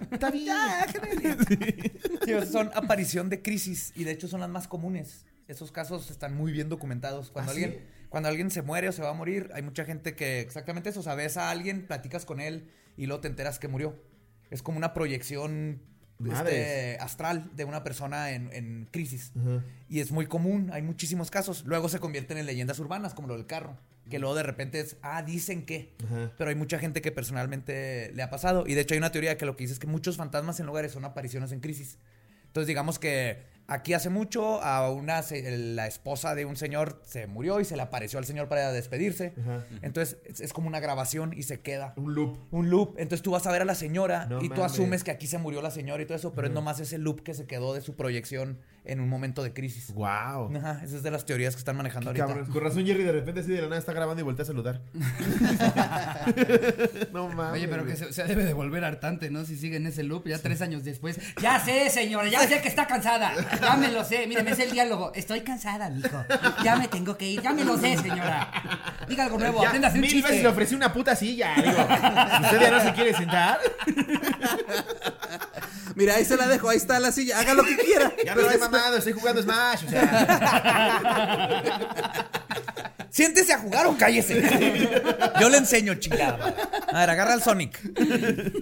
Está 0.10 0.32
bien. 0.32 0.56
Sí, 2.26 2.34
o 2.34 2.46
son 2.46 2.72
aparición 2.74 3.30
de 3.30 3.42
crisis 3.42 3.92
y 3.96 4.04
de 4.06 4.12
hecho 4.12 4.28
son 4.30 4.40
las 4.40 4.50
más 4.50 4.68
comunes. 4.70 5.26
Esos 5.48 5.72
casos 5.72 6.10
están 6.12 6.34
muy 6.36 6.52
bien 6.54 6.70
documentados. 6.70 7.30
Cuando 7.30 7.52
¿Ah, 7.52 7.56
sí? 7.56 7.78
Cuando 8.12 8.28
alguien 8.28 8.52
se 8.52 8.62
muere 8.62 8.90
o 8.90 8.92
se 8.92 9.02
va 9.02 9.12
a 9.12 9.14
morir, 9.14 9.50
hay 9.54 9.62
mucha 9.62 9.86
gente 9.86 10.16
que 10.16 10.42
exactamente 10.42 10.90
eso, 10.90 11.00
o 11.00 11.04
sea, 11.04 11.16
ves 11.16 11.38
a 11.38 11.50
alguien, 11.50 11.88
platicas 11.88 12.26
con 12.26 12.42
él 12.42 12.70
y 12.98 13.06
luego 13.06 13.22
te 13.22 13.30
enteras 13.30 13.58
que 13.58 13.70
murió. 13.70 13.96
Es 14.50 14.62
como 14.62 14.78
una 14.78 14.94
proyección 14.94 15.82
este, 16.30 16.98
astral 17.00 17.52
de 17.56 17.64
una 17.64 17.86
persona 17.86 18.32
en, 18.32 18.52
en 18.52 18.90
crisis. 18.92 19.32
Ajá. 19.40 19.64
Y 19.88 20.02
es 20.02 20.12
muy 20.12 20.26
común, 20.26 20.72
hay 20.74 20.82
muchísimos 20.82 21.32
casos. 21.32 21.64
Luego 21.66 21.88
se 21.88 22.00
convierten 22.00 22.38
en 22.38 22.48
leyendas 22.48 22.80
urbanas, 22.80 23.14
como 23.14 23.30
lo 23.30 23.38
del 23.38 23.46
carro. 23.46 23.78
Que 24.10 24.20
luego 24.20 24.36
de 24.36 24.44
repente 24.44 24.82
es, 24.82 24.98
ah, 25.04 25.24
dicen 25.24 25.66
que. 25.66 25.96
Ajá. 26.04 26.34
Pero 26.38 26.50
hay 26.50 26.56
mucha 26.58 26.80
gente 26.80 27.02
que 27.02 27.14
personalmente 27.14 28.12
le 28.14 28.24
ha 28.24 28.30
pasado. 28.30 28.66
Y 28.68 28.74
de 28.74 28.82
hecho 28.82 28.94
hay 28.94 28.98
una 28.98 29.14
teoría 29.14 29.38
que 29.38 29.46
lo 29.46 29.56
que 29.56 29.64
dice 29.64 29.76
es 29.76 29.80
que 29.80 29.88
muchos 29.88 30.18
fantasmas 30.18 30.60
en 30.60 30.66
lugares 30.66 30.92
son 30.92 31.06
apariciones 31.06 31.54
en 31.54 31.62
crisis. 31.62 31.98
Entonces 32.48 32.68
digamos 32.68 33.00
que 33.00 33.51
aquí 33.72 33.94
hace 33.94 34.10
mucho 34.10 34.62
a 34.62 34.90
una 34.92 35.22
la 35.32 35.88
esposa 35.88 36.36
de 36.36 36.46
un 36.46 36.56
señor 36.58 37.02
se 37.06 37.26
murió 37.28 37.60
y 37.60 37.66
se 37.66 37.76
le 37.76 37.82
apareció 37.82 38.20
al 38.20 38.26
señor 38.26 38.50
para 38.50 38.72
despedirse. 38.72 39.34
Ajá. 39.42 39.66
Entonces 39.82 40.18
es, 40.26 40.42
es 40.42 40.54
como 40.54 40.68
una 40.68 40.80
grabación 40.80 41.34
y 41.36 41.44
se 41.44 41.62
queda. 41.62 41.94
Un 41.96 42.14
loop. 42.14 42.38
Un 42.52 42.70
loop. 42.70 42.96
Entonces 42.98 43.22
tú 43.22 43.32
vas 43.32 43.48
a 43.48 43.52
ver 43.52 43.62
a 43.62 43.66
la 43.66 43.76
señora 43.76 44.26
No 44.26 44.40
y 44.42 44.50
tú 44.50 44.56
mames. 44.56 44.74
asumes 44.74 45.04
que 45.04 45.12
aquí 45.12 45.28
se 45.28 45.38
murió 45.38 45.62
la 45.62 45.72
señora 45.72 46.04
y 46.04 46.06
todo 46.06 46.18
eso, 46.18 46.34
pero 46.34 46.48
es 46.48 46.54
nomás 46.54 46.80
ese 46.80 46.98
loop 46.98 47.22
que 47.24 47.34
se 47.34 47.46
quedó 47.48 47.74
de 47.74 47.82
su 47.82 47.96
proyección 47.96 48.60
en 48.84 49.00
un 49.00 49.10
momento 49.10 49.44
de 49.44 49.54
crisis. 49.54 49.94
Wow. 49.94 50.56
Ajá, 50.58 50.82
esa 50.84 50.98
es 50.98 51.04
de 51.04 51.12
las 51.12 51.26
teorías 51.26 51.56
que 51.56 51.60
están 51.60 51.78
manejando 51.78 52.10
ahorita. 52.10 52.26
Cabrón. 52.28 52.46
Con 52.52 52.64
razón 52.64 52.86
Jerry 52.86 53.04
de 53.04 53.12
repente 53.12 53.42
así 53.42 53.52
de 53.52 53.62
la 53.62 53.68
nada 53.68 53.78
está 53.78 53.94
grabando 53.94 54.22
y 54.22 54.24
voltea 54.24 54.44
a 54.44 54.48
saludar. 54.48 54.82
no 57.14 57.30
mames. 57.30 57.54
Oye, 57.54 57.68
pero 57.68 57.86
que 57.86 57.96
se, 57.96 58.12
se 58.12 58.24
debe 58.24 58.44
de 58.46 58.54
volver 58.54 58.84
hartante, 58.84 59.30
¿no? 59.30 59.46
Si 59.46 59.56
sigue 59.56 59.78
en 59.78 59.88
ese 59.88 60.04
loop, 60.04 60.28
ya 60.28 60.40
tres 60.40 60.62
años 60.62 60.84
después. 60.84 61.20
Ya 61.42 61.60
sé, 61.60 61.90
señora, 61.90 62.28
ya 62.28 62.42
sé 62.48 62.62
que 62.62 62.68
está 62.68 62.88
cansada. 62.88 63.34
Ya 63.62 63.76
me 63.78 63.92
lo 63.92 64.04
sé. 64.04 64.26
Mire, 64.28 64.44
me 64.44 64.56
sé 64.56 64.64
el 64.64 64.72
diálogo. 64.72 65.12
Estoy 65.14 65.42
cansada, 65.42 65.90
mijo. 65.90 66.24
Ya 66.64 66.76
me 66.76 66.88
tengo 66.88 67.18
que 67.18 67.30
ir. 67.30 67.42
Ya 67.42 67.54
me 67.54 67.64
lo 67.64 67.78
sé, 67.78 67.98
señora. 67.98 68.52
Diga 69.08 69.26
algo 69.26 69.38
nuevo. 69.38 69.62
Ya, 69.62 69.68
Aprenda 69.70 69.88
a 69.88 69.92
hacer 69.92 70.02
un 70.02 70.08
mil 70.08 70.16
veces 70.16 70.30
chiste. 70.30 70.44
le 70.44 70.50
ofrecí 70.50 70.76
una 70.76 70.92
puta 70.92 71.16
silla. 71.16 71.54
Digo, 71.56 72.46
usted 72.46 72.62
ya 72.62 72.72
no 72.72 72.80
se 72.82 72.94
quiere 72.94 73.14
sentar, 73.14 73.60
Mira, 75.96 76.16
ahí 76.16 76.26
se 76.26 76.38
la 76.38 76.48
dejo, 76.48 76.70
ahí 76.70 76.78
está 76.78 77.00
la 77.00 77.12
silla, 77.12 77.40
haga 77.40 77.54
lo 77.54 77.64
que 77.64 77.78
quiera. 77.78 78.14
ya 78.26 78.36
no 78.36 78.42
estoy 78.42 78.60
mamado, 78.60 78.98
estoy 78.98 79.14
jugando 79.14 79.42
Smash. 79.42 79.86
O 79.86 79.90
sea, 79.90 81.62
Siéntese 83.10 83.54
a 83.54 83.60
jugar 83.60 83.88
o 83.88 83.98
cállese. 83.98 84.42
Yo 85.40 85.50
le 85.50 85.58
enseño, 85.58 85.96
chingada. 85.96 86.56
A 86.94 87.00
ver, 87.02 87.10
agarra 87.10 87.34
al 87.34 87.44
Sonic. 87.44 87.78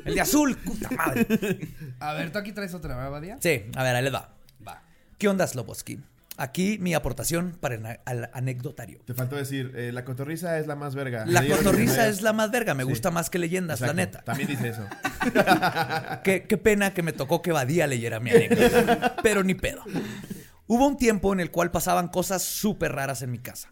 El 0.06 0.15
de 0.15 0.22
azul, 0.22 0.58
puta 0.58 0.89
madre. 0.89 1.70
A 2.00 2.13
ver, 2.13 2.32
tú 2.32 2.39
aquí 2.39 2.52
traes 2.52 2.74
otra, 2.74 2.96
¿verdad, 2.96 3.12
Badia? 3.12 3.38
Sí, 3.42 3.65
a 3.76 3.84
ver, 3.84 3.96
ahí 3.96 4.04
le 4.04 4.10
va. 4.10 4.34
Va. 4.68 4.82
¿Qué 5.20 5.28
onda, 5.28 5.46
Sloboski? 5.46 6.00
Aquí 6.41 6.78
mi 6.80 6.93
aportación 6.93 7.58
para 7.60 7.75
el 7.75 7.86
al 8.06 8.30
anecdotario. 8.34 9.02
te 9.06 9.13
faltó 9.13 9.36
decir, 9.36 9.73
eh, 9.75 9.91
la 9.91 10.06
cotorriza 10.06 10.58
es 10.58 10.67
la 10.67 10.75
más 10.75 10.95
verga. 10.95 11.25
La 11.25 11.45
cotorriza 11.45 12.08
es 12.08 12.21
la 12.21 12.32
más 12.34 12.49
verga, 12.52 12.73
me 12.73 12.84
Sí. 12.84 12.89
gusta 12.89 13.12
más 13.12 13.30
que 13.30 13.39
leyendas, 13.39 13.82
Exacto, 13.82 13.95
la 13.97 14.06
neta. 14.06 14.21
También 14.23 14.47
dice 14.49 14.69
eso. 14.69 14.86
qué, 16.23 16.43
qué 16.47 16.58
pena 16.58 16.93
que 16.93 17.04
me 17.04 17.13
tocó 17.13 17.41
que 17.41 17.52
Badía 17.52 17.88
leyera 17.88 18.19
mi 18.19 18.32
anécdota. 18.32 19.15
Pero 19.23 19.43
ni 19.43 19.54
pedo. 19.56 19.84
Hubo 20.67 20.88
un 20.88 20.97
tiempo 20.97 21.34
en 21.34 21.39
el 21.39 21.52
cual 21.52 21.71
pasaban 21.71 22.08
cosas 22.10 22.41
súper 22.43 22.91
raras 22.93 23.21
en 23.21 23.32
mi 23.32 23.39
casa. 23.39 23.69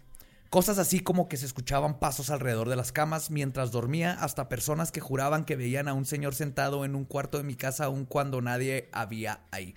Cosas 0.49 0.77
así 0.77 1.01
como 1.01 1.27
que 1.27 1.35
se 1.37 1.45
escuchaban 1.45 1.99
pasos 1.99 2.29
alrededor 2.29 2.69
de 2.69 2.77
las 2.77 2.91
camas 2.93 3.31
mientras 3.31 3.71
dormía, 3.71 4.13
hasta 4.13 4.47
personas 4.47 4.91
que 4.91 5.01
juraban 5.01 5.43
que 5.43 5.57
veían 5.57 5.89
a 5.89 5.93
un 5.93 6.05
señor 6.05 6.35
sentado 6.35 6.85
en 6.85 6.95
un 6.95 7.03
cuarto 7.03 7.37
de 7.37 7.43
mi 7.43 7.55
casa 7.55 7.85
aun 7.85 8.05
cuando 8.05 8.41
nadie 8.41 8.87
había 8.93 9.41
ahí. 9.51 9.75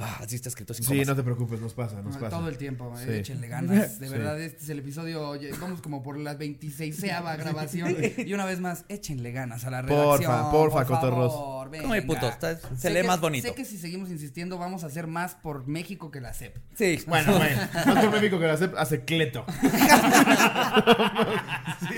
Ah, 0.00 0.20
así 0.22 0.36
está 0.36 0.48
escrito 0.48 0.74
sin 0.74 0.84
Sí, 0.84 0.92
comas. 0.92 1.08
no 1.08 1.16
te 1.16 1.22
preocupes, 1.24 1.60
nos 1.60 1.74
pasa, 1.74 1.96
nos 2.02 2.14
No, 2.14 2.20
pasa. 2.20 2.36
Todo 2.36 2.48
el 2.48 2.56
tiempo, 2.56 2.94
eh, 3.00 3.04
Sí. 3.04 3.10
échenle 3.14 3.48
ganas. 3.48 3.98
De 3.98 4.06
Sí. 4.06 4.12
verdad, 4.12 4.40
este 4.40 4.62
es 4.62 4.68
el 4.70 4.78
episodio. 4.78 5.28
oye, 5.28 5.50
vamos 5.60 5.80
como 5.82 6.04
por 6.04 6.16
la 6.18 6.34
26 6.34 7.00
grabación. 7.36 7.96
Y 8.16 8.32
una 8.32 8.44
vez 8.44 8.60
más, 8.60 8.84
échenle 8.88 9.32
ganas 9.32 9.64
a 9.64 9.70
la 9.70 9.82
Porfa, 9.84 10.16
redacción. 10.18 10.50
porfa, 10.52 10.76
por 10.78 10.86
cotorros. 10.86 11.32
favor, 11.32 11.66
No 11.84 11.92
hay 11.92 12.00
venga. 12.00 12.14
putos, 12.14 12.30
está- 12.32 12.56
se 12.58 12.76
Sé 12.76 12.90
lee 12.90 13.00
que- 13.00 13.06
más 13.08 13.20
bonito. 13.20 13.48
Sé 13.48 13.54
que 13.54 13.64
si 13.64 13.76
seguimos 13.76 14.10
insistiendo, 14.10 14.56
vamos 14.56 14.84
a 14.84 14.86
hacer 14.86 15.08
más 15.08 15.34
por 15.34 15.66
México 15.66 16.12
que 16.12 16.20
la 16.20 16.32
CEP. 16.32 16.56
Sí. 16.76 17.02
Bueno, 17.08 17.36
bueno. 17.36 17.60
No 17.86 18.00
te 18.00 18.08
México 18.10 18.38
que 18.38 18.46
la 18.46 18.52
hace, 18.52 18.70
hace 18.76 19.04
Cleto. 19.04 19.44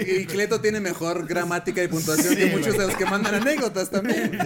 Y 0.06 0.24
Cleto 0.24 0.60
tiene 0.60 0.80
mejor 0.80 1.26
gramática 1.26 1.82
y 1.82 1.88
puntuación 1.88 2.34
que 2.34 2.48
Sí, 2.48 2.56
muchos 2.56 2.78
de 2.78 2.86
los 2.86 2.96
que 2.96 3.04
mandan 3.04 3.34
anécdotas 3.34 3.90
también. 3.90 4.38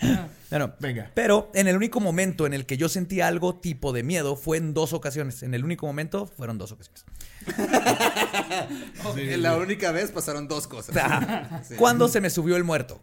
Bueno, 0.48 0.74
Venga. 0.78 1.10
Pero 1.14 1.50
en 1.54 1.66
el 1.66 1.76
único 1.76 1.98
momento 1.98 2.46
en 2.46 2.54
el 2.54 2.66
que 2.66 2.76
yo 2.76 2.88
sentí 2.88 3.20
algo 3.20 3.56
tipo 3.56 3.92
de 3.92 4.04
miedo 4.04 4.36
fue 4.36 4.58
en 4.58 4.74
dos 4.74 4.92
ocasiones. 4.92 5.42
En 5.42 5.54
el 5.54 5.64
único 5.64 5.86
momento 5.86 6.26
fueron 6.26 6.56
dos 6.56 6.72
ocasiones. 6.72 7.04
En 9.16 9.42
la 9.42 9.56
única 9.56 9.92
vez 9.92 10.10
pasaron 10.12 10.48
dos 10.48 10.66
cosas. 10.66 10.94
Sí. 11.64 11.74
Cuando 11.74 12.08
se 12.08 12.20
me 12.20 12.30
subió 12.30 12.56
el 12.56 12.64
muerto. 12.64 13.00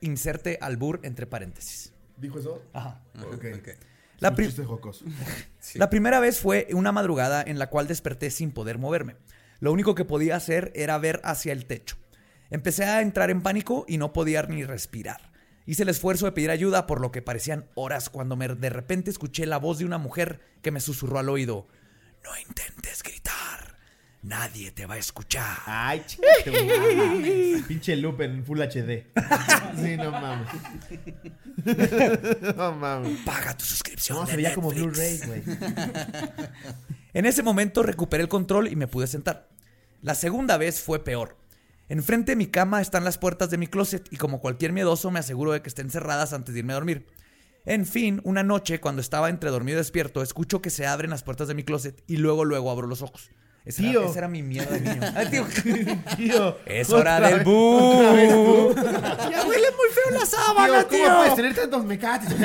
Inserte 0.00 0.58
albur 0.60 1.00
entre 1.02 1.26
paréntesis. 1.26 1.92
¿Dijo 2.16 2.38
eso? 2.38 2.62
Ajá. 2.72 3.00
Ok. 3.20 3.44
Ok. 3.58 3.68
La, 4.20 4.34
pri-. 4.34 4.52
Sí. 5.58 5.78
la 5.78 5.90
primera 5.90 6.20
vez 6.20 6.38
fue 6.38 6.68
una 6.72 6.92
madrugada 6.92 7.42
en 7.44 7.58
la 7.58 7.68
cual 7.68 7.88
desperté 7.88 8.30
sin 8.30 8.52
poder 8.52 8.78
moverme. 8.78 9.16
Lo 9.58 9.72
único 9.72 9.94
que 9.96 10.04
podía 10.04 10.36
hacer 10.36 10.70
era 10.74 10.96
ver 10.98 11.20
hacia 11.24 11.52
el 11.52 11.66
techo. 11.66 11.96
Empecé 12.50 12.84
a 12.84 13.00
entrar 13.00 13.30
en 13.30 13.42
pánico 13.42 13.84
y 13.88 13.98
no 13.98 14.12
podía 14.12 14.42
ni 14.42 14.64
respirar. 14.64 15.31
Hice 15.66 15.82
el 15.84 15.88
esfuerzo 15.90 16.26
de 16.26 16.32
pedir 16.32 16.50
ayuda 16.50 16.86
por 16.86 17.00
lo 17.00 17.12
que 17.12 17.22
parecían 17.22 17.66
horas 17.74 18.10
cuando 18.10 18.34
me- 18.36 18.48
de 18.48 18.70
repente 18.70 19.10
escuché 19.10 19.46
la 19.46 19.58
voz 19.58 19.78
de 19.78 19.84
una 19.84 19.98
mujer 19.98 20.40
que 20.62 20.70
me 20.72 20.80
susurró 20.80 21.18
al 21.18 21.28
oído. 21.28 21.66
No 22.24 22.30
intentes 22.46 23.02
gritar. 23.02 23.76
Nadie 24.22 24.70
te 24.70 24.86
va 24.86 24.94
a 24.94 24.98
escuchar. 24.98 25.58
Ay, 25.66 26.04
mames. 26.46 27.62
Pinche 27.64 27.96
loop 27.96 28.20
en 28.22 28.44
Full 28.44 28.60
HD. 28.60 29.06
Sí, 29.82 29.96
no 29.96 30.10
mames. 30.12 30.48
No 32.56 32.72
mames. 32.72 33.18
Paga 33.24 33.56
tu 33.56 33.64
suscripción. 33.64 34.18
No, 34.18 34.24
de 34.24 34.30
se 34.30 34.36
veía 34.36 34.54
como. 34.54 34.70
Blu-ray, 34.70 35.20
güey. 35.26 35.42
En 37.14 37.26
ese 37.26 37.42
momento 37.42 37.82
recuperé 37.82 38.22
el 38.22 38.28
control 38.28 38.68
y 38.68 38.76
me 38.76 38.86
pude 38.86 39.06
sentar. 39.06 39.48
La 40.02 40.14
segunda 40.14 40.56
vez 40.56 40.80
fue 40.80 41.02
peor. 41.02 41.36
Enfrente 41.92 42.32
de 42.32 42.36
mi 42.36 42.46
cama 42.46 42.80
están 42.80 43.04
las 43.04 43.18
puertas 43.18 43.50
de 43.50 43.58
mi 43.58 43.66
closet 43.66 44.06
y 44.10 44.16
como 44.16 44.40
cualquier 44.40 44.72
miedoso 44.72 45.10
me 45.10 45.18
aseguro 45.18 45.52
de 45.52 45.60
que 45.60 45.68
estén 45.68 45.90
cerradas 45.90 46.32
antes 46.32 46.54
de 46.54 46.60
irme 46.60 46.72
a 46.72 46.76
dormir. 46.76 47.06
En 47.66 47.84
fin, 47.84 48.22
una 48.24 48.42
noche 48.42 48.80
cuando 48.80 49.02
estaba 49.02 49.28
entre 49.28 49.50
dormido 49.50 49.76
y 49.76 49.80
despierto, 49.80 50.22
escucho 50.22 50.62
que 50.62 50.70
se 50.70 50.86
abren 50.86 51.10
las 51.10 51.22
puertas 51.22 51.48
de 51.48 51.54
mi 51.54 51.64
closet 51.64 52.02
y 52.06 52.16
luego 52.16 52.46
luego 52.46 52.70
abro 52.70 52.86
los 52.86 53.02
ojos. 53.02 53.28
Ese, 53.66 53.82
Tío. 53.82 54.00
Era, 54.00 54.08
ese 54.08 54.18
era 54.20 54.28
mi 54.28 54.42
miedo 54.42 54.70
de 54.72 54.80
niño. 54.80 55.02
Ay, 55.14 55.28
tío. 55.28 55.44
Tío. 56.16 56.56
Es 56.64 56.88
otra 56.88 57.18
hora 57.18 57.28
del 57.28 57.40
vez- 57.40 57.46
otra. 57.46 59.28
Ya 59.30 59.46
huele 59.46 59.66
muy 59.72 59.88
feo 59.92 60.18
la 60.18 60.24
sábana, 60.24 60.84
Tío, 60.88 60.98
¿cómo 61.04 61.16
puedes 61.18 61.34
tener 61.36 61.54
tantos 61.54 61.84
mecates? 61.84 62.30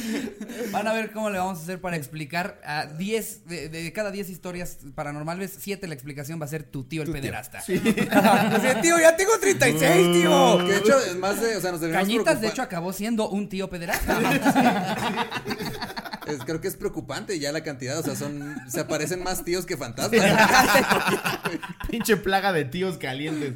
Van 0.72 0.86
a 0.86 0.92
ver 0.92 1.12
cómo 1.12 1.30
le 1.30 1.38
vamos 1.38 1.58
a 1.58 1.62
hacer 1.62 1.80
para 1.80 1.96
explicar 1.96 2.60
a 2.64 2.86
10, 2.86 3.46
de, 3.46 3.68
de 3.68 3.92
cada 3.92 4.10
10 4.10 4.28
historias 4.30 4.78
paranormales, 4.94 5.56
7 5.58 5.86
la 5.86 5.94
explicación 5.94 6.40
va 6.40 6.44
a 6.44 6.48
ser 6.48 6.62
tu 6.64 6.84
tío 6.84 7.02
el 7.02 7.10
pederasta. 7.10 7.58
Así, 7.58 7.78
tío, 8.82 8.98
ya 8.98 9.16
tengo 9.16 9.32
36, 9.40 10.12
tío. 10.22 10.58
Que 10.58 10.72
de 10.72 10.78
hecho, 10.78 10.98
es 10.98 11.16
más 11.16 11.40
de. 11.40 11.56
O 11.56 11.60
sea, 11.60 11.72
nos 11.72 11.80
Cañitas, 11.80 12.40
de 12.40 12.48
preocupar- 12.48 12.52
hecho, 12.52 12.62
acabó 12.62 12.92
siendo 12.92 13.28
un 13.28 13.48
tío 13.48 13.68
pederasta. 13.70 14.18
es- 16.26 16.44
creo 16.44 16.60
que 16.60 16.68
es 16.68 16.76
preocupante 16.76 17.38
ya 17.38 17.52
la 17.52 17.62
cantidad. 17.62 17.98
O 17.98 18.02
sea, 18.02 18.14
son. 18.16 18.56
Se 18.68 18.80
aparecen 18.80 19.22
más 19.22 19.44
tíos 19.44 19.66
que 19.66 19.76
fantasmas. 19.76 20.22
Pinche 21.90 22.16
plaga 22.16 22.52
de 22.52 22.64
tíos 22.64 22.98
calientes. 22.98 23.54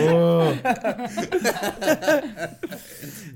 Oh. 0.00 0.52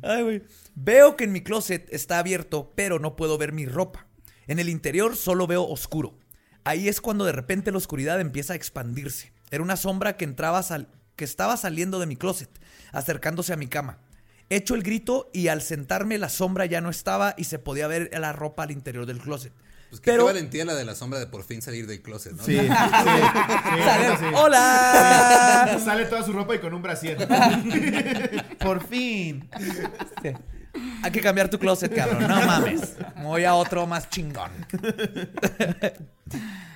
Ay, 0.03 0.23
güey. 0.23 0.43
Veo 0.75 1.17
que 1.17 1.25
en 1.25 1.33
mi 1.33 1.43
closet 1.43 1.87
está 1.93 2.19
abierto, 2.19 2.73
pero 2.75 2.99
no 2.99 3.17
puedo 3.17 3.37
ver 3.39 3.53
mi 3.53 3.67
ropa. 3.67 4.07
En 4.47 4.59
el 4.59 4.69
interior 4.69 5.17
solo 5.17 5.47
veo 5.47 5.65
oscuro. 5.67 6.19
Ahí 6.65 6.89
es 6.89 7.01
cuando 7.01 7.25
de 7.25 7.33
repente 7.33 7.71
la 7.73 7.79
oscuridad 7.79 8.21
empieza 8.21 8.53
a 8.53 8.57
expandirse. 8.57 9.33
Era 9.51 9.63
una 9.63 9.77
sombra 9.77 10.17
que 10.17 10.25
entraba 10.25 10.63
sal- 10.63 10.89
que 11.17 11.25
estaba 11.25 11.57
saliendo 11.57 11.99
de 12.01 12.07
mi 12.07 12.17
closet, 12.17 12.51
acercándose 12.93 13.53
a 13.53 13.57
mi 13.57 13.67
cama. 13.67 13.99
Echo 14.51 14.75
el 14.75 14.83
grito 14.83 15.31
y 15.33 15.47
al 15.49 15.63
sentarme 15.63 16.19
la 16.19 16.29
sombra 16.29 16.67
ya 16.67 16.81
no 16.81 16.91
estaba 16.91 17.35
y 17.39 17.45
se 17.45 17.59
podía 17.61 17.87
ver 17.87 18.11
la 18.19 18.33
ropa 18.33 18.65
al 18.65 18.73
interior 18.73 19.07
del 19.07 19.19
closet. 19.19 19.53
Pues 19.91 20.01
qué 20.01 20.11
Pero 20.11 20.25
valentía 20.25 20.65
la 20.65 20.75
de 20.75 20.85
la 20.85 20.95
sombra 20.95 21.19
de 21.19 21.27
por 21.27 21.43
fin 21.45 21.63
salir 21.63 21.87
del 21.87 22.03
closet, 22.03 22.33
¿no? 22.33 22.45
Sí, 22.45 22.57
sí, 22.59 22.67
sí, 22.67 22.69
Sale- 23.85 24.17
sí. 24.19 24.25
¡Hola! 24.35 25.79
Sale 25.85 26.05
toda 26.07 26.23
su 26.25 26.33
ropa 26.33 26.55
y 26.55 26.59
con 26.59 26.75
un 26.75 26.83
brasier. 26.83 27.17
Por 28.59 28.87
fin. 28.87 29.49
Sí. 30.23 30.31
Hay 31.03 31.11
que 31.11 31.21
cambiar 31.21 31.49
tu 31.49 31.59
closet, 31.59 31.93
cabrón. 31.95 32.23
No 32.29 32.41
mames. 32.47 32.95
Voy 33.23 33.45
a 33.45 33.55
otro 33.55 33.87
más 33.87 34.09
chingón. 34.11 34.51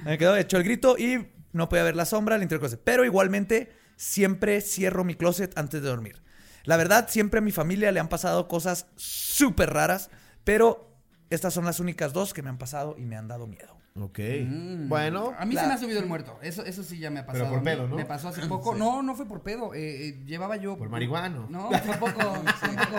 Me 0.05 0.19
quedó 0.19 0.37
hecho 0.37 0.57
el 0.57 0.65
grito 0.65 0.97
y 0.99 1.27
no 1.53 1.69
podía 1.69 1.85
ver 1.85 1.95
la 1.97 2.05
sombra 2.05 2.35
al 2.37 2.43
interior 2.43 2.61
del 2.63 2.69
closet. 2.71 2.81
Pero 2.85 3.05
igualmente, 3.05 3.73
siempre 3.97 4.61
cierro 4.61 5.05
mi 5.05 5.15
closet 5.15 5.57
antes 5.57 5.83
de 5.83 5.89
dormir. 5.89 6.24
La 6.65 6.77
verdad, 6.77 7.09
siempre 7.09 7.39
a 7.39 7.43
mi 7.43 7.53
familia 7.53 7.93
le 7.93 8.01
han 8.01 8.09
pasado 8.09 8.49
cosas 8.49 8.87
súper 8.97 9.71
raras, 9.71 10.11
pero 10.45 10.91
estas 11.31 11.55
son 11.55 11.65
las 11.65 11.81
únicas 11.81 12.13
dos 12.13 12.33
que 12.35 12.43
me 12.43 12.49
han 12.51 12.59
pasado 12.59 12.95
y 12.99 13.03
me 13.05 13.17
han 13.17 13.29
dado 13.29 13.47
miedo. 13.47 13.77
Ok. 13.97 14.19
Mm. 14.45 14.89
Bueno. 14.89 15.33
A 15.39 15.45
mí 15.45 15.55
La- 15.55 15.61
se 15.63 15.69
me 15.69 15.75
ha 15.75 15.79
subido 15.79 16.01
el 16.01 16.07
muerto. 16.07 16.37
Eso, 16.43 16.65
eso 16.65 16.83
sí 16.83 16.99
ya 16.99 17.11
me 17.11 17.21
ha 17.21 17.27
Pero 17.27 17.45
pasado. 17.45 17.51
por 17.51 17.59
a 17.59 17.61
mí. 17.61 17.65
pedo, 17.65 17.87
¿no? 17.89 17.95
Me 17.97 18.05
pasó 18.05 18.29
hace 18.29 18.41
poco. 18.49 18.75
No, 18.75 19.03
no 19.03 19.15
fue 19.15 19.27
por 19.27 19.43
pedo. 19.43 19.73
Eh, 19.73 20.09
eh, 20.09 20.23
llevaba 20.27 20.57
yo. 20.57 20.77
Por 20.77 20.89
marihuano. 20.89 21.47
No, 21.49 21.69
tampoco. 21.71 22.19
tampoco. 22.61 22.97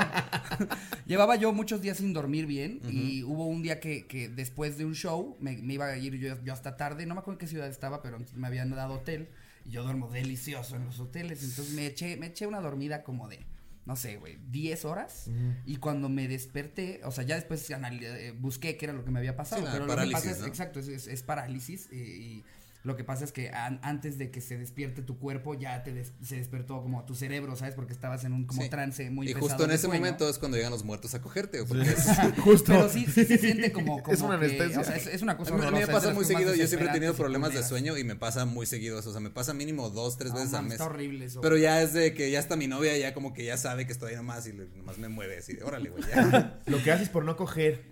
llevaba 1.06 1.36
yo 1.36 1.51
muchos 1.54 1.82
días 1.82 1.97
sin 1.97 2.13
dormir 2.13 2.45
bien. 2.45 2.80
Y 2.89 3.23
hubo 3.23 3.45
un 3.45 3.62
día 3.62 3.80
que, 3.82 4.08
que 4.08 4.30
después 4.30 4.78
de 4.78 4.86
un 4.86 4.93
show 4.95 5.36
me, 5.41 5.58
me 5.58 5.73
iba 5.73 5.88
a 5.88 5.97
ir 5.97 6.15
yo, 6.15 6.41
yo 6.43 6.54
hasta 6.54 6.78
tarde. 6.78 7.06
No 7.06 7.13
me 7.15 7.19
acuerdo 7.19 7.39
en 7.39 7.39
qué 7.39 7.47
ciudad 7.47 7.67
estaba, 7.67 8.01
pero 8.01 8.19
me 8.34 8.47
habían 8.47 8.69
dado 8.69 8.93
hotel. 8.93 9.28
Y 9.65 9.71
yo 9.71 9.84
duermo 9.84 10.10
delicioso 10.10 10.78
en 10.78 10.86
los 10.86 10.99
hoteles. 11.01 11.43
Entonces 11.43 11.73
me 11.73 11.88
eché, 11.88 12.15
me 12.17 12.28
eché 12.28 12.47
una 12.47 12.62
dormida 12.62 13.04
como 13.04 13.28
de. 13.28 13.39
No 13.86 13.95
sé, 13.95 14.17
güey, 14.17 14.38
10 14.50 14.84
horas. 14.86 15.30
Y 15.65 15.78
cuando 15.78 16.10
me 16.10 16.28
desperté, 16.28 17.02
o 17.04 17.12
sea, 17.12 17.24
ya 17.24 17.36
después 17.36 17.69
eh, 17.69 18.34
busqué 18.38 18.78
qué 18.78 18.86
era 18.86 18.93
lo 18.93 19.06
que 19.06 19.12
me 19.12 19.19
había 19.19 19.36
pasado. 19.36 19.62
Sí, 19.62 19.67
pero 19.71 19.86
lo 19.86 19.93
que 19.95 20.12
pasa 20.12 20.32
es, 20.32 20.39
¿no? 20.39 20.48
exacto, 20.48 20.80
es, 20.80 20.88
es- 20.88 21.08
es 21.08 21.21
parálisis. 21.24 21.88
eh, 21.91 21.95
y 21.95 22.43
lo 22.86 22.95
que 22.95 23.04
pasa 23.04 23.26
es 23.26 23.32
que 23.32 23.50
an- 23.50 23.80
antes 23.84 24.17
de 24.17 24.32
que 24.32 24.39
se 24.41 24.58
despierte 24.58 25.02
tu 25.02 25.17
cuerpo, 25.19 25.56
ya 25.56 25.84
te 25.84 25.93
des- 25.93 26.13
se 26.24 26.38
despertó 26.38 26.82
como 26.82 27.04
tu 27.04 27.15
cerebro, 27.15 27.56
¿sabes? 27.56 27.74
Porque 27.76 27.91
estabas 27.93 28.24
en 28.24 28.32
un 28.34 28.45
como 28.45 28.62
Sí. 28.62 28.69
trance 28.69 29.10
muy 29.10 29.26
Y 29.28 29.34
pesado 29.34 29.48
justo 29.50 29.63
en 29.65 29.71
ese 29.71 29.88
sueño. 29.88 30.00
momento 30.00 30.30
es 30.30 30.38
cuando 30.38 30.56
llegan 30.58 30.71
los 30.71 30.84
muertos 30.84 31.13
a 31.15 31.21
cogerte. 31.21 31.60
es- 31.62 31.65
Justo. 32.43 32.71
Pero 32.74 32.88
sí, 32.89 33.06
sí 33.06 33.26
se 33.26 33.38
siente 33.38 33.71
como, 33.71 34.02
como 34.04 34.13
Es 34.13 34.21
una 34.21 34.39
que- 34.39 34.45
anestesia. 34.45 34.80
o 34.80 34.84
sea, 34.84 34.95
es, 34.95 35.08
es 35.08 35.21
una 35.21 35.36
cosa 35.36 35.54
A 35.54 35.58
mí, 35.58 35.65
a 35.65 35.71
mí 35.71 35.80
me 35.80 35.88
pasa 35.88 36.13
muy 36.13 36.26
seguido, 36.26 36.54
yo 36.56 36.67
siempre 36.67 36.89
he 36.89 36.93
tenido 36.93 37.13
y 37.13 37.15
problemas 37.15 37.54
de 37.54 37.63
sueño 37.63 37.98
y 37.98 38.04
me 38.04 38.15
pasa 38.15 38.45
muy 38.45 38.65
seguido 38.65 39.00
eso, 39.00 39.10
o 39.10 39.12
sea, 39.12 39.21
me 39.21 39.32
pasa 39.32 39.54
mínimo 39.54 39.89
dos, 39.89 40.17
tres 40.17 40.32
No, 40.32 40.38
veces 40.38 40.54
al 40.54 40.60
mames, 40.60 40.69
mes. 40.69 40.80
Está 40.80 40.86
horrible 40.86 41.26
eso. 41.26 41.41
Pero 41.41 41.58
ya 41.58 41.82
es 41.82 41.93
de 41.93 42.13
que 42.13 42.30
ya 42.30 42.39
está 42.39 42.56
mi 42.56 42.67
novia, 42.67 42.95
ya 42.98 43.13
como 43.13 43.34
que 43.34 43.45
ya 43.45 43.58
sabe 43.58 43.86
que 43.88 43.91
estoy 43.93 44.12
ahí 44.12 44.15
nomás 44.15 44.45
y 44.48 44.54
le- 44.54 44.67
nomás 44.76 44.98
me 45.00 45.10
mueve 45.10 45.39
así 45.39 45.54
de, 45.54 45.63
órale, 45.63 45.89
güey, 45.89 46.04
ya. 46.08 46.60
Lo 46.67 46.82
que 46.84 46.91
haces 46.91 47.10
por 47.10 47.26
no 47.26 47.36
coger. 47.36 47.86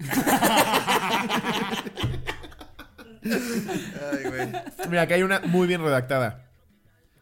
Ay, 3.26 4.24
güey. 4.30 4.48
Mira, 4.90 5.02
acá 5.04 5.16
hay 5.16 5.24
una 5.24 5.40
muy 5.42 5.68
bien 5.68 5.82
redactada. 5.82 6.50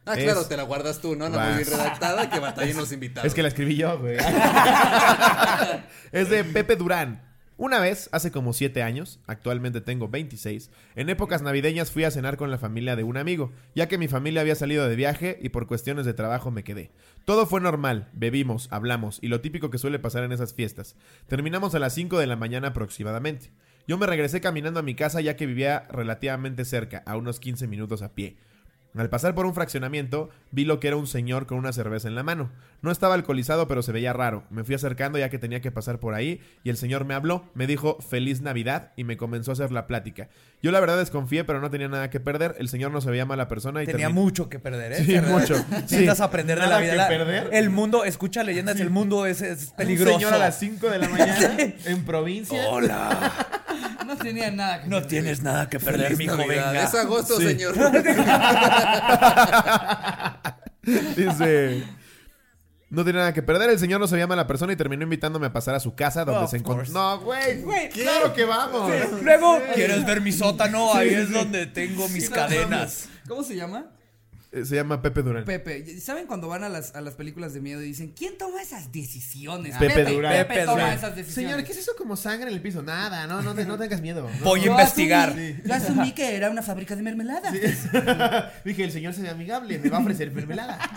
Ah, 0.06 0.14
Es- 0.18 0.24
claro, 0.24 0.46
te 0.48 0.58
la 0.58 0.64
guardas 0.64 1.00
tú, 1.00 1.16
¿no? 1.16 1.30
La 1.30 1.38
muy 1.46 1.58
bien 1.58 1.70
Vas. 1.70 1.78
redactada 1.80 2.30
que 2.30 2.40
batallen 2.40 2.76
los 2.78 2.92
invitados. 2.92 3.28
Es 3.28 3.34
que 3.36 3.42
la 3.44 3.50
escribí 3.50 3.76
yo, 3.76 4.00
güey. 4.00 4.18
es 6.12 6.30
de 6.30 6.44
Pepe 6.44 6.76
Durán. 6.76 7.30
Una 7.58 7.80
vez, 7.80 8.10
hace 8.12 8.32
como 8.32 8.54
7 8.54 8.82
años, 8.82 9.20
actualmente 9.28 9.82
tengo 9.82 10.08
26, 10.08 10.72
en 10.96 11.10
épocas 11.12 11.44
navideñas 11.44 11.92
fui 11.92 12.04
a 12.06 12.10
cenar 12.10 12.36
con 12.36 12.50
la 12.50 12.58
familia 12.58 12.96
de 12.96 13.04
un 13.04 13.18
amigo, 13.18 13.52
ya 13.76 13.88
que 13.88 14.00
mi 14.00 14.08
familia 14.08 14.42
había 14.42 14.56
salido 14.56 14.90
de 14.90 14.96
viaje 14.96 15.38
y 15.40 15.50
por 15.50 15.68
cuestiones 15.68 16.08
de 16.08 16.16
trabajo 16.16 16.50
me 16.50 16.64
quedé. 16.64 16.90
Todo 17.24 17.46
fue 17.46 17.62
normal, 17.62 18.10
bebimos, 18.14 18.68
hablamos 18.72 19.20
y 19.22 19.28
lo 19.28 19.42
típico 19.42 19.70
que 19.70 19.78
suele 19.78 20.00
pasar 20.00 20.24
en 20.24 20.32
esas 20.32 20.56
fiestas. 20.56 20.96
Terminamos 21.28 21.76
a 21.76 21.80
las 21.80 21.94
5 21.94 22.18
de 22.18 22.26
la 22.26 22.36
mañana 22.36 22.70
aproximadamente. 22.70 23.52
Yo 23.92 23.98
me 23.98 24.06
regresé 24.06 24.40
caminando 24.40 24.80
a 24.80 24.84
mi 24.84 24.96
casa 24.96 25.20
ya 25.20 25.36
que 25.36 25.46
vivía 25.46 25.86
relativamente 25.92 26.64
cerca, 26.64 27.04
a 27.06 27.18
unos 27.18 27.42
15 27.42 27.68
minutos 27.68 28.02
a 28.02 28.16
pie. 28.16 28.38
Al 28.96 29.10
pasar 29.10 29.34
por 29.34 29.46
un 29.46 29.54
fraccionamiento, 29.54 30.30
vi 30.52 30.66
lo 30.66 30.82
que 30.82 30.88
era 30.90 30.98
un 30.98 31.08
señor 31.08 31.46
con 31.46 31.58
una 31.58 31.72
cerveza 31.72 32.10
en 32.10 32.16
la 32.16 32.24
mano. 32.24 32.52
No 32.82 32.92
estaba 32.92 33.14
alcoholizado, 33.14 33.68
pero 33.68 33.82
se 33.84 33.94
veía 33.94 34.12
raro. 34.12 34.44
Me 34.50 34.66
fui 34.66 34.76
acercando 34.76 35.18
ya 35.18 35.30
que 35.30 35.40
tenía 35.40 35.62
que 35.62 35.72
pasar 35.72 36.00
por 36.00 36.14
ahí 36.14 36.42
y 36.64 36.70
el 36.72 36.76
señor 36.78 37.06
me 37.06 37.14
habló, 37.14 37.46
me 37.54 37.68
dijo 37.68 37.98
feliz 38.02 38.42
Navidad 38.42 38.92
y 38.98 39.06
me 39.06 39.16
comenzó 39.16 39.52
a 39.52 39.54
hacer 39.54 39.72
la 39.72 39.88
plática. 39.88 40.28
Yo 40.62 40.72
la 40.72 40.80
verdad 40.82 40.98
desconfié, 40.98 41.44
pero 41.46 41.62
no 41.62 41.70
tenía 41.70 41.88
nada 41.88 42.10
que 42.10 42.20
perder. 42.20 42.56
El 42.60 42.68
señor 42.68 42.92
no 42.92 43.00
se 43.00 43.10
veía 43.10 43.26
mala 43.26 43.48
persona 43.48 43.82
y 43.82 43.86
Tenía 43.86 44.10
mucho 44.10 44.50
que 44.50 44.60
perder, 44.60 44.92
¿eh? 44.94 45.06
Sí, 45.06 45.20
mucho. 45.22 45.56
Necesitas 45.70 46.18
Sí. 46.18 46.24
aprender 46.24 46.60
de 46.60 46.68
la 46.68 46.80
vida. 46.80 46.92
que 46.92 46.98
La- 46.98 47.08
perder. 47.08 47.50
El 47.54 47.70
mundo, 47.70 48.04
escucha 48.04 48.44
leyendas, 48.44 48.80
el 48.82 48.90
mundo 48.90 49.26
es, 49.26 49.42
es 49.42 49.68
peligroso. 49.78 50.16
Un 50.16 50.20
señor 50.22 50.34
a 50.34 50.38
las 50.38 50.60
5 50.60 50.90
de 50.90 50.98
la 51.00 51.08
mañana 51.10 51.58
en 51.86 52.04
provincia. 52.04 52.62
Hola. 52.70 53.32
No 54.12 54.18
tenía 54.18 54.52
nada 54.52 54.82
que 54.82 54.90
No 54.90 54.98
ver. 54.98 55.08
tienes 55.08 55.42
nada 55.42 55.70
que 55.70 55.80
perder, 55.80 56.08
Feliz 56.12 56.18
mijo, 56.18 56.36
venga. 56.36 56.84
Es 56.84 56.94
agosto, 56.96 57.38
Sí. 57.38 57.48
señor. 57.48 57.74
Dice. 61.16 61.84
No 62.90 63.04
tiene 63.06 63.20
nada 63.20 63.34
que 63.34 63.42
perder. 63.42 63.70
El 63.70 63.80
señor 63.80 64.02
no 64.02 64.08
se 64.08 64.18
llama 64.18 64.36
la 64.36 64.48
persona 64.48 64.74
y 64.74 64.76
terminó 64.76 65.04
invitándome 65.04 65.48
a 65.48 65.54
pasar 65.54 65.76
a 65.76 65.80
su 65.80 65.96
casa 65.96 66.26
donde 66.26 66.48
se 66.50 66.58
encontró. 66.58 66.86
No, 66.92 67.20
güey. 67.22 67.62
Güey, 67.62 67.90
Claro 67.90 68.34
que 68.34 68.44
vamos. 68.44 68.92
Luego, 69.24 69.62
¿quieres 69.74 70.06
ver 70.06 70.20
mi 70.20 70.34
sótano? 70.34 70.94
Ahí 70.94 71.10
es 71.10 71.32
donde 71.32 71.68
tengo 71.68 72.10
mis 72.10 72.26
Sí, 72.26 72.30
no, 72.32 72.36
cadenas. 72.36 73.08
¿Cómo 73.30 73.44
se 73.44 73.56
llama? 73.56 73.86
Eh, 74.54 74.66
Se 74.66 74.76
llama 74.76 75.02
Pepe 75.02 75.22
Durán. 75.24 75.46
Pepe. 75.46 76.00
¿Saben 76.02 76.28
cuando 76.28 76.50
van 76.50 76.64
a 76.66 76.70
las, 76.70 76.94
a 76.94 77.00
las 77.00 77.14
películas 77.16 77.54
de 77.54 77.62
miedo 77.62 77.82
y 77.82 77.86
dicen, 77.86 78.12
¿quién 78.14 78.38
toma 78.38 78.62
esas 78.62 78.92
decisiones? 78.92 79.78
Pepe 79.78 80.04
Durán. 80.04 80.34
Pepe, 80.34 80.46
Pepe 80.54 80.66
toma 80.66 80.74
Durán. 80.82 80.94
esas 80.98 81.16
decisiones. 81.16 81.52
Señor, 81.52 81.64
¿qué 81.66 81.72
es 81.72 81.78
eso 81.78 81.94
como 81.98 82.18
sangre 82.18 82.50
en 82.50 82.56
el 82.56 82.62
piso? 82.62 82.84
Nada, 82.84 83.28
no, 83.28 83.42
no, 83.42 83.56
te- 83.56 83.66
no 83.66 83.78
tengas 83.78 84.02
miedo. 84.02 84.30
No. 84.40 84.46
Voy 84.46 84.60
a 84.60 84.64
Yo 84.66 84.72
investigar. 84.72 85.30
asumí- 85.34 85.62
yo 85.64 85.74
asumí 85.74 86.12
que 86.12 86.36
era 86.36 86.50
una 86.50 86.62
fábrica 86.62 86.96
de 86.98 87.02
mermelada. 87.02 87.52
Dije, 88.66 88.84
el 88.84 88.92
señor 88.92 89.14
se 89.14 89.22
ve 89.22 89.30
amigable, 89.30 89.80
me 89.80 89.90
va 89.90 89.98
a 89.98 90.02
ofrecer 90.02 90.32
mermelada. 90.32 90.78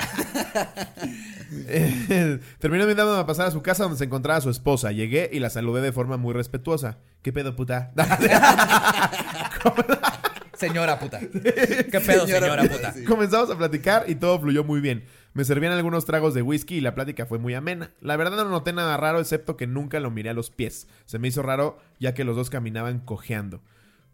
Eh, 1.68 2.40
Terminó 2.58 2.82
invitándome 2.82 3.20
a 3.20 3.26
pasar 3.26 3.46
a 3.46 3.50
su 3.52 3.62
casa 3.62 3.84
donde 3.84 3.96
se 3.98 4.04
encontraba 4.04 4.40
su 4.40 4.50
esposa. 4.50 4.90
Llegué 4.90 5.30
y 5.32 5.38
la 5.38 5.50
saludé 5.50 5.82
de 5.82 5.92
forma 5.92 6.16
muy 6.16 6.32
respetuosa. 6.34 6.98
¿Qué 7.22 7.32
pedo, 7.32 7.54
puta? 7.54 7.92
Señora 10.68 10.98
puta. 10.98 11.20
¿Qué 11.90 12.00
pedo, 12.04 12.26
señora, 12.26 12.62
puta? 12.64 12.92
sí. 12.92 13.04
Comenzamos 13.04 13.50
a 13.50 13.58
platicar 13.58 14.04
y 14.08 14.14
todo 14.14 14.40
fluyó 14.40 14.64
muy 14.64 14.80
bien. 14.80 15.04
Me 15.34 15.44
servían 15.44 15.72
algunos 15.72 16.04
tragos 16.04 16.32
de 16.32 16.42
whisky 16.42 16.76
y 16.76 16.80
la 16.80 16.94
plática 16.94 17.26
fue 17.26 17.38
muy 17.38 17.54
amena. 17.54 17.90
La 18.00 18.16
verdad 18.16 18.36
no 18.36 18.48
noté 18.48 18.72
nada 18.72 18.96
raro 18.96 19.20
excepto 19.20 19.56
que 19.56 19.66
nunca 19.66 20.00
lo 20.00 20.10
miré 20.10 20.30
a 20.30 20.34
los 20.34 20.50
pies. 20.50 20.86
Se 21.06 21.18
me 21.18 21.28
hizo 21.28 21.42
raro 21.42 21.78
ya 21.98 22.14
que 22.14 22.24
los 22.24 22.36
dos 22.36 22.50
caminaban 22.50 23.00
cojeando. 23.00 23.60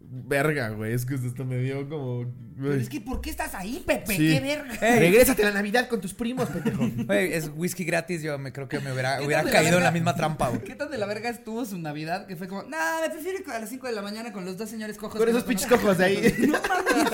Verga, 0.02 0.70
güey, 0.70 0.92
es 0.94 1.06
que 1.06 1.14
esto 1.14 1.44
me 1.44 1.58
dio 1.58 1.88
como... 1.88 2.26
Pero 2.60 2.74
es 2.74 2.88
que, 2.88 3.00
¿por 3.00 3.20
qué 3.20 3.30
estás 3.30 3.54
ahí, 3.54 3.82
Pepe? 3.86 4.16
Sí. 4.16 4.32
¡Qué 4.32 4.40
verga! 4.40 4.74
Ey, 4.86 4.98
Regrésate 4.98 5.42
a 5.42 5.46
la 5.46 5.54
Navidad 5.54 5.88
con 5.88 6.00
tus 6.00 6.12
primos, 6.12 6.48
pendejo. 6.48 6.84
es 7.12 7.50
whisky 7.54 7.84
gratis. 7.84 8.20
Yo 8.20 8.36
me 8.38 8.52
creo 8.52 8.68
que 8.68 8.80
me 8.80 8.92
hubiera, 8.92 9.18
¿Qué 9.18 9.24
hubiera 9.24 9.42
tal 9.42 9.50
de 9.50 9.56
la 9.56 9.62
caído 9.62 9.78
en 9.78 9.84
la 9.84 9.90
misma 9.92 10.14
trampa, 10.14 10.48
güey. 10.48 10.62
¿Qué 10.64 10.74
tan 10.74 10.90
de 10.90 10.98
la 10.98 11.06
verga 11.06 11.30
estuvo 11.30 11.64
su 11.64 11.78
Navidad? 11.78 12.26
Que 12.26 12.36
fue 12.36 12.48
como, 12.48 12.64
nah, 12.64 13.00
me 13.02 13.08
prefiero 13.08 13.38
ir 13.38 13.50
a 13.50 13.60
las 13.60 13.70
5 13.70 13.86
de 13.86 13.92
la 13.92 14.02
mañana 14.02 14.32
con 14.32 14.44
los 14.44 14.58
dos 14.58 14.68
señores 14.68 14.98
cojos. 14.98 15.18
Con 15.18 15.28
esos 15.28 15.44
pinches 15.44 15.66
conozco". 15.68 15.86
cojos 15.86 15.98
de 15.98 16.04
ahí. 16.04 16.34
No 16.48 16.60
mames, 16.68 17.10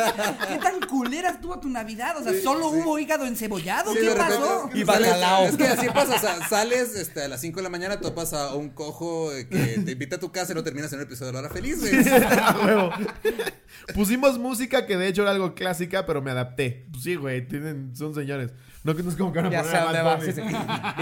¿qué 0.48 0.58
tan 0.58 0.80
culera 0.88 1.30
estuvo 1.30 1.60
tu 1.60 1.68
Navidad? 1.68 2.16
O 2.18 2.24
sea, 2.24 2.32
¿solo 2.42 2.70
hubo 2.70 2.98
hígado 2.98 3.26
encebollado? 3.26 3.92
Sí, 3.92 3.98
¿Qué 4.00 4.14
pasó? 4.16 4.64
es 4.64 4.72
que 4.72 4.78
Y 4.80 4.84
bacalao. 4.84 5.44
Es 5.46 5.56
que 5.56 5.64
así 5.68 5.86
pasa, 5.88 6.16
o 6.16 6.18
sea, 6.18 6.48
sales 6.48 6.96
este, 6.96 7.22
a 7.22 7.28
las 7.28 7.40
5 7.40 7.58
de 7.58 7.62
la 7.62 7.68
mañana, 7.70 8.00
topas 8.00 8.32
a 8.32 8.54
un 8.54 8.70
cojo 8.70 9.32
eh, 9.32 9.46
que 9.48 9.80
te 9.84 9.92
invita 9.92 10.16
a 10.16 10.18
tu 10.18 10.32
casa 10.32 10.52
y 10.52 10.54
no 10.56 10.64
terminas 10.64 10.92
en 10.92 10.98
un 10.98 11.04
episodio 11.04 11.26
de 11.26 11.32
La 11.34 11.38
Hora 11.40 11.50
Feliz, 11.50 11.78
güey. 11.80 11.92
Huevo. 12.76 12.92
Pusimos 13.94 14.38
música 14.38 14.84
que 14.86 14.96
de 14.96 15.06
hecho 15.08 15.22
era 15.22 15.30
algo 15.30 15.54
clásica, 15.54 16.06
pero 16.06 16.20
me 16.22 16.30
adapté. 16.30 16.86
Pues 16.90 17.04
sí, 17.04 17.14
güey, 17.14 17.46
tienen, 17.46 17.94
son 17.94 18.14
señores. 18.14 18.52
No, 18.82 18.94
que 18.94 19.02
no 19.02 19.10
es 19.10 19.16
como 19.16 19.32
que 19.32 19.40
van 19.40 19.46
a 19.46 19.50
Ya 19.50 19.62
poner 19.62 19.72
sé 19.76 19.80
a 19.80 19.84
dónde 19.84 20.02
va. 20.02 20.20
Sí, 20.20 20.32
sí. 20.32 20.42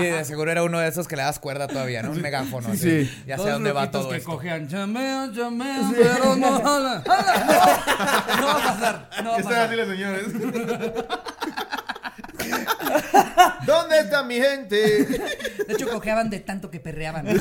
Y 0.00 0.04
de 0.06 0.24
seguro 0.24 0.50
era 0.50 0.62
uno 0.62 0.78
de 0.78 0.88
esos 0.88 1.06
que 1.06 1.16
le 1.16 1.22
das 1.22 1.38
cuerda 1.38 1.66
todavía, 1.66 2.02
¿no? 2.02 2.12
Un 2.12 2.22
megáfono. 2.22 2.68
Sí, 2.68 2.74
así. 2.74 3.04
sí. 3.06 3.22
Ya 3.26 3.36
sé 3.38 3.48
a 3.48 3.52
dónde 3.54 3.72
va 3.72 3.90
todo 3.90 4.10
que 4.10 4.16
esto. 4.16 4.30
cojean, 4.30 4.68
chamea, 4.68 5.30
chamea, 5.34 5.90
pero 5.94 6.36
no 6.36 6.60
jala, 6.62 7.02
jala, 7.06 8.24
no. 8.36 8.40
No 8.40 8.46
va 8.46 8.54
a 8.54 8.66
pasar, 8.74 9.10
no 9.22 9.30
va 9.30 9.36
a 9.36 9.38
Están 9.40 9.54
así 9.54 9.76
pasar. 9.76 9.76
los 9.76 9.88
señores. 9.88 10.24
¿Dónde 13.66 14.00
está 14.00 14.22
mi 14.22 14.36
gente? 14.36 14.76
De 15.66 15.72
hecho, 15.72 15.88
cojeaban 15.88 16.30
de 16.30 16.40
tanto 16.40 16.70
que 16.70 16.80
perreaban. 16.80 17.26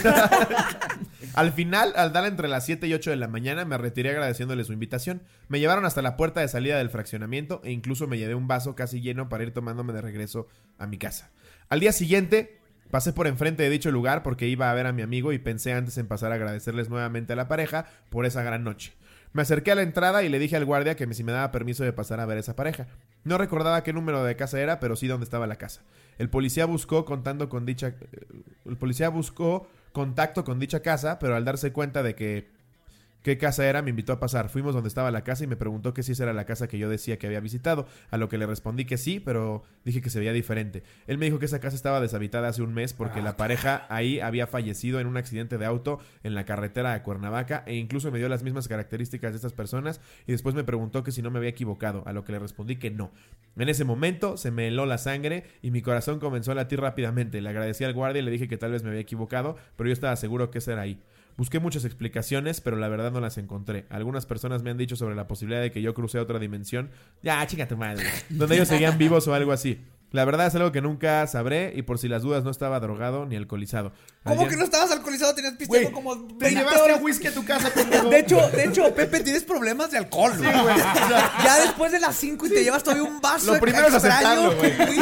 Al 1.34 1.52
final, 1.52 1.94
al 1.96 2.14
dar 2.14 2.26
entre 2.26 2.48
las 2.48 2.66
7 2.66 2.86
y 2.86 2.94
8 2.94 3.10
de 3.10 3.16
la 3.16 3.28
mañana, 3.28 3.66
me 3.66 3.78
retiré 3.78 4.12
agradeciéndole 4.12 4.64
su 4.64 4.74
invitación. 4.74 5.24
Me 5.48 5.60
llevaron 5.60 5.86
hasta 5.86 6.04
la 6.04 6.16
puerta 6.16 6.42
de 6.42 6.48
salida 6.48 6.78
del 6.78 6.92
fraccionamiento 6.92 7.60
e 7.64 7.72
incluso 7.72 8.08
me 8.08 8.20
llevé 8.20 8.36
un 8.36 8.48
vaso 8.48 8.76
casi 8.76 9.02
lleno 9.02 9.30
para 9.30 9.44
ir 9.44 9.52
tomándome 9.52 9.94
de 9.94 10.02
regreso 10.02 10.48
a 10.78 10.86
mi 10.86 11.00
casa. 11.00 11.32
Al 11.70 11.80
día 11.80 11.92
siguiente, 11.92 12.60
pasé 12.92 13.14
por 13.14 13.26
enfrente 13.26 13.64
de 13.64 13.72
dicho 13.72 13.90
lugar 13.90 14.22
porque 14.22 14.48
iba 14.48 14.70
a 14.70 14.74
ver 14.76 14.86
a 14.86 14.92
mi 14.92 15.02
amigo 15.02 15.34
y 15.34 15.40
pensé 15.40 15.74
antes 15.74 15.98
en 15.98 16.08
pasar 16.08 16.32
a 16.32 16.36
agradecerles 16.36 16.90
nuevamente 16.90 17.34
a 17.34 17.36
la 17.36 17.48
pareja 17.48 17.88
por 18.12 18.28
esa 18.28 18.44
gran 18.44 18.64
noche. 18.64 18.94
Me 19.34 19.42
acerqué 19.42 19.72
a 19.72 19.76
la 19.76 19.82
entrada 19.82 20.24
y 20.24 20.30
le 20.30 20.38
dije 20.38 20.56
al 20.56 20.66
guardia 20.66 20.96
que 20.96 21.12
si 21.14 21.24
me 21.24 21.32
daba 21.32 21.52
permiso 21.52 21.84
de 21.84 21.92
pasar 21.92 22.20
a 22.20 22.26
ver 22.26 22.38
a 22.38 22.40
esa 22.40 22.56
pareja. 22.56 22.88
No 23.24 23.40
recordaba 23.40 23.84
qué 23.84 23.92
número 23.92 24.24
de 24.24 24.36
casa 24.36 24.62
era, 24.62 24.80
pero 24.80 24.96
sí 24.96 25.08
dónde 25.08 25.24
estaba 25.24 25.48
la 25.48 25.56
casa. 25.56 25.82
El 26.20 26.30
policía 26.30 26.66
buscó 26.66 27.04
contando 27.04 27.50
con 27.50 27.66
dicha 27.66 27.88
eh, 27.88 28.26
el 28.66 28.78
policía 28.78 29.10
buscó 29.10 29.68
contacto 29.92 30.44
con 30.44 30.60
dicha 30.60 30.82
casa, 30.82 31.18
pero 31.18 31.36
al 31.36 31.46
darse 31.46 31.74
cuenta 31.74 32.04
de 32.04 32.14
que 32.14 32.52
qué 33.24 33.38
casa 33.38 33.66
era, 33.66 33.82
me 33.82 33.90
invitó 33.90 34.14
a 34.14 34.20
pasar. 34.20 34.50
Fuimos 34.50 34.74
donde 34.74 34.90
estaba 34.90 35.10
la 35.10 35.24
casa 35.24 35.44
y 35.44 35.48
me 35.48 35.56
preguntó 35.56 35.94
que 35.94 36.04
si 36.04 36.12
esa 36.12 36.24
era 36.24 36.34
la 36.34 36.46
casa 36.46 36.68
que 36.68 36.78
yo 36.78 36.90
decía 36.90 37.18
que 37.18 37.28
había 37.28 37.40
visitado, 37.40 37.88
a 38.12 38.18
lo 38.18 38.30
que 38.30 38.38
le 38.38 38.46
respondí 38.46 38.86
que 38.86 38.98
sí, 38.98 39.20
pero 39.20 39.64
dije 39.86 40.02
que 40.02 40.10
se 40.10 40.20
veía 40.20 40.34
diferente. 40.34 40.84
Él 41.08 41.18
me 41.18 41.26
dijo 41.26 41.40
que 41.40 41.46
esa 41.46 41.60
casa 41.60 41.76
estaba 41.76 42.02
deshabitada 42.02 42.50
hace 42.50 42.62
un 42.62 42.74
mes 42.74 42.94
porque 42.94 43.22
la 43.22 43.38
pareja 43.38 43.88
ahí 43.90 44.20
había 44.20 44.46
fallecido 44.46 45.00
en 45.00 45.08
un 45.08 45.18
accidente 45.18 45.58
de 45.58 45.66
auto 45.66 46.00
en 46.24 46.36
la 46.36 46.46
carretera 46.46 46.94
de 46.94 47.02
Cuernavaca 47.02 47.64
e 47.66 47.76
incluso 47.76 48.12
me 48.12 48.20
dio 48.20 48.30
las 48.30 48.44
mismas 48.44 48.68
características 48.68 49.32
de 49.32 49.38
estas 49.38 49.54
personas 49.54 50.02
y 50.28 50.34
después 50.34 50.54
me 50.54 50.64
preguntó 50.64 51.04
que 51.04 51.12
si 51.12 51.22
no 51.22 51.32
me 51.32 51.40
había 51.40 51.50
equivocado, 51.50 52.04
a 52.06 52.14
lo 52.14 52.26
que 52.26 52.34
le 52.34 52.40
respondí 52.40 52.76
que 52.76 52.92
no. 52.92 53.12
En 53.56 53.70
ese 53.70 53.86
momento 53.86 54.36
se 54.36 54.52
me 54.52 54.68
heló 54.68 54.86
la 54.86 54.98
sangre 54.98 55.46
y 55.62 55.72
mi 55.72 55.82
corazón 55.82 56.20
comenzó 56.20 56.52
a 56.52 56.56
latir 56.56 56.82
rápidamente. 56.82 57.42
Le 57.42 57.50
agradecí 57.50 57.84
al 57.84 57.94
guardia 57.94 58.22
y 58.22 58.26
le 58.26 58.32
dije 58.32 58.48
que 58.48 58.58
tal 58.58 58.72
vez 58.72 58.84
me 58.84 58.90
había 58.90 59.02
equivocado, 59.02 59.56
pero 59.76 59.88
yo 59.88 59.94
estaba 59.94 60.16
seguro 60.16 60.52
que 60.52 60.58
esa 60.58 60.74
era 60.74 60.82
ahí. 60.82 61.00
Busqué 61.38 61.60
muchas 61.60 61.84
explicaciones, 61.86 62.62
pero 62.62 62.78
la 62.78 62.88
verdad 62.88 63.12
no 63.12 63.20
las 63.20 63.38
encontré. 63.38 63.86
Algunas 63.90 64.26
personas 64.26 64.62
me 64.62 64.70
han 64.70 64.78
dicho 64.78 64.96
sobre 64.96 65.16
la 65.16 65.28
posibilidad 65.28 65.62
de 65.62 65.72
que 65.72 65.82
yo 65.82 65.94
crucé 65.94 66.20
a 66.20 66.22
otra 66.22 66.40
dimensión. 66.40 66.92
Ya, 67.24 67.46
chica 67.48 67.68
tu 67.68 67.78
madre. 67.78 68.06
Donde 68.30 68.56
ellos 68.56 68.68
seguían 68.68 68.98
vivos 68.98 69.28
o 69.28 69.34
algo 69.34 69.52
así. 69.52 69.84
La 70.14 70.26
verdad 70.26 70.46
es 70.46 70.54
algo 70.54 70.72
que 70.72 70.80
nunca 70.80 71.26
sabré 71.26 71.74
y 71.76 71.82
por 71.82 71.98
si 71.98 72.08
las 72.08 72.22
dudas 72.22 72.44
no 72.44 72.52
estaba 72.52 72.80
drogado 72.80 73.26
ni 73.26 73.36
alcoholizado. 73.36 73.94
Al 74.24 74.36
¿Cómo 74.38 74.48
que 74.48 74.56
no 74.56 74.64
estabas 74.64 74.92
alcoholizado? 74.92 75.34
Tenías 75.34 75.56
pisteado 75.56 75.92
como 75.92 76.16
Te 76.28 76.36
20 76.46 76.50
llevaste 76.52 76.82
horas. 76.82 77.02
whisky 77.02 77.28
a 77.28 77.34
tu 77.34 77.44
casa, 77.44 77.72
pendejo. 77.74 78.10
De 78.12 78.20
hecho, 78.20 78.38
de 78.52 78.66
hecho, 78.66 78.94
Pepe, 78.94 79.22
tienes 79.22 79.44
problemas 79.44 79.90
de 79.90 79.98
alcohol, 79.98 80.34
güey. 80.38 80.52
ya 81.44 81.60
después 81.64 81.92
de 81.92 82.00
las 82.00 82.16
5 82.16 82.46
y 82.46 82.50
te 82.50 82.64
llevas 82.64 82.84
todavía 82.84 83.06
un 83.10 83.20
vaso 83.22 83.56
Lo 83.56 83.60
primero 83.60 83.88
es 83.88 83.94
extraño 83.96 84.50
aceptarlo, 84.50 84.56
güey. 84.56 85.00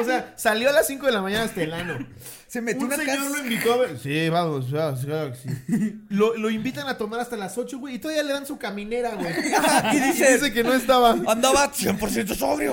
O 0.00 0.04
sea, 0.04 0.34
salió 0.36 0.70
a 0.70 0.72
las 0.72 0.86
5 0.86 1.04
de 1.04 1.12
la 1.12 1.20
mañana 1.20 1.42
hasta 1.46 1.60
el 1.60 1.74
ano. 1.74 2.06
Se 2.54 2.60
metió 2.60 2.82
Un 2.82 2.86
una 2.86 2.96
señor 2.96 3.16
casa. 3.16 3.28
lo 3.30 3.38
invitó 3.38 3.72
a 3.72 3.76
ver. 3.78 3.98
Sí, 3.98 4.28
vamos, 4.28 4.70
vamos, 4.70 5.04
claro 5.04 5.32
que 5.32 5.38
sí. 5.38 6.00
Lo, 6.10 6.36
lo 6.36 6.50
invitan 6.50 6.86
a 6.86 6.96
tomar 6.96 7.18
hasta 7.18 7.36
las 7.36 7.58
8, 7.58 7.80
güey. 7.80 7.96
Y 7.96 7.98
todavía 7.98 8.22
le 8.22 8.32
dan 8.32 8.46
su 8.46 8.58
caminera, 8.58 9.16
güey. 9.16 9.34
Y 9.92 9.96
Y 9.96 10.00
dice, 10.00 10.34
dice 10.34 10.52
que 10.52 10.62
no 10.62 10.72
estaba. 10.72 11.16
andaba 11.26 11.72
100% 11.72 12.36
sobrio. 12.36 12.72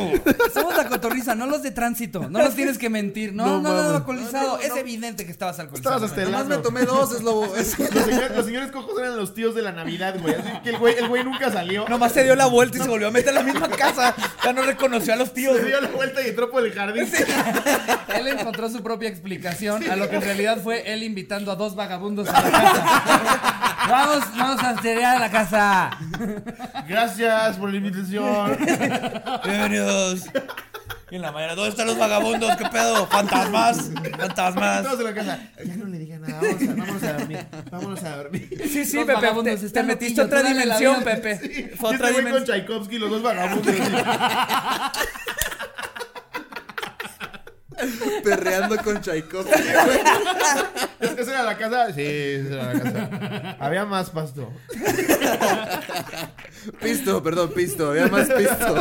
Somos 0.53 0.77
la 0.77 0.87
cotorriza, 0.87 1.33
no 1.33 1.47
los 1.47 1.63
de 1.63 1.71
tránsito. 1.71 2.29
No 2.29 2.43
nos 2.43 2.53
tienes 2.53 2.77
que 2.77 2.91
mentir. 2.91 3.33
No, 3.33 3.59
No 3.59 3.61
no, 3.61 3.83
no, 3.83 3.95
alcoholizado. 3.95 4.47
No, 4.49 4.57
no, 4.57 4.57
no. 4.57 4.59
Es 4.59 4.75
evidente 4.79 5.25
que 5.25 5.31
estabas 5.31 5.57
alcoholizado. 5.59 5.95
Estabas 5.95 6.11
hasta 6.11 6.21
el 6.25 6.31
Nomás 6.31 6.45
me 6.47 6.57
tomé 6.57 6.83
dos, 6.83 7.15
es 7.15 7.23
lobo. 7.23 7.55
Es- 7.55 7.79
Los 7.79 7.89
señores, 8.05 8.35
los 8.37 8.45
señores 8.45 8.71
cojos 8.71 8.99
eran 8.99 9.17
los 9.17 9.33
tíos 9.33 9.55
de 9.55 9.63
la 9.63 9.71
Navidad, 9.71 10.15
güey. 10.21 10.35
Así 10.35 10.59
que 10.63 10.69
el 10.69 10.77
güey, 10.77 10.95
el 10.99 11.07
güey 11.07 11.23
nunca 11.23 11.51
salió. 11.51 11.89
Nomás 11.89 12.11
se 12.11 12.23
dio 12.23 12.35
la 12.35 12.45
vuelta 12.45 12.77
y 12.77 12.81
se 12.81 12.87
volvió 12.87 13.07
a 13.07 13.11
meter 13.11 13.29
en 13.29 13.35
la 13.35 13.43
misma 13.43 13.67
casa. 13.67 14.13
Ya 14.43 14.53
no 14.53 14.61
reconoció 14.61 15.13
a 15.13 15.15
los 15.15 15.33
tíos. 15.33 15.57
Se 15.57 15.65
dio 15.65 15.81
la 15.81 15.87
vuelta 15.89 16.21
y 16.21 16.29
entró 16.29 16.51
por 16.51 16.63
el 16.63 16.71
jardín. 16.71 17.07
Él 18.15 18.27
encontró 18.27 18.69
su 18.69 18.83
propia 18.83 19.09
explicación 19.09 19.70
a 19.75 19.95
lo 19.95 20.09
que 20.09 20.15
en 20.17 20.21
realidad 20.21 20.57
fue 20.61 20.91
él 20.93 21.03
invitando 21.03 21.51
a 21.51 21.55
dos 21.55 21.75
vagabundos 21.75 22.27
a 22.29 22.41
la 22.41 22.51
casa. 22.51 23.85
vamos, 23.89 24.19
vamos 24.37 24.63
a 24.63 24.81
cerear 24.81 25.15
a 25.17 25.19
la 25.19 25.31
casa. 25.31 25.91
Gracias 26.87 27.57
por 27.57 27.69
la 27.71 27.77
invitación. 27.77 28.57
Bienvenidos. 29.43 30.25
Y 31.09 31.15
en 31.15 31.23
la 31.23 31.31
mañana, 31.33 31.55
¿dónde 31.55 31.71
están 31.71 31.87
los 31.87 31.97
vagabundos? 31.97 32.55
¿Qué 32.55 32.63
pedo? 32.69 33.05
Fantasmas. 33.07 33.91
Fantasmas. 34.17 34.83
Todos 34.83 34.99
en 34.99 35.05
la 35.05 35.13
casa. 35.13 35.39
Ya 35.65 35.75
no 35.75 35.85
le 35.87 35.99
digan 35.99 36.21
nada. 36.21 36.39
Vamos 36.41 36.61
a, 36.61 36.65
vámonos 36.73 37.03
a 37.03 37.13
dormir. 37.13 37.45
Vámonos 37.69 38.03
a 38.05 38.15
dormir. 38.15 38.49
Sí, 38.63 38.85
sí, 38.85 38.95
Los 38.95 39.05
Pepe. 39.05 39.13
vagabundos 39.15 39.53
Te, 39.55 39.59
te 39.59 39.65
están 39.65 39.87
metiste 39.87 40.21
a 40.21 40.23
otra 40.23 40.41
dimensión. 40.41 41.03
Pepe. 41.03 41.39
Y 41.43 41.75
Fue 41.75 41.89
otra 41.95 42.11
güey 42.11 42.23
con 42.23 42.25
dimensión. 42.31 42.45
Tchaikovsky, 42.59 42.97
los 42.97 43.09
dos 43.09 43.21
vagabundos. 43.23 43.75
Perreando 48.23 48.77
con 48.77 49.01
Tchaikovsky. 49.01 49.51
¿Esa 50.99 51.31
era 51.31 51.43
la 51.43 51.57
casa? 51.57 51.93
Sí, 51.93 52.03
esa 52.05 52.53
era 52.53 52.73
la 52.73 52.79
casa. 52.79 53.57
Había 53.59 53.85
más 53.85 54.09
pasto. 54.09 54.51
Pisto, 56.81 57.21
perdón, 57.23 57.51
pisto. 57.53 57.89
Había 57.91 58.07
más 58.07 58.27
pisto. 58.29 58.75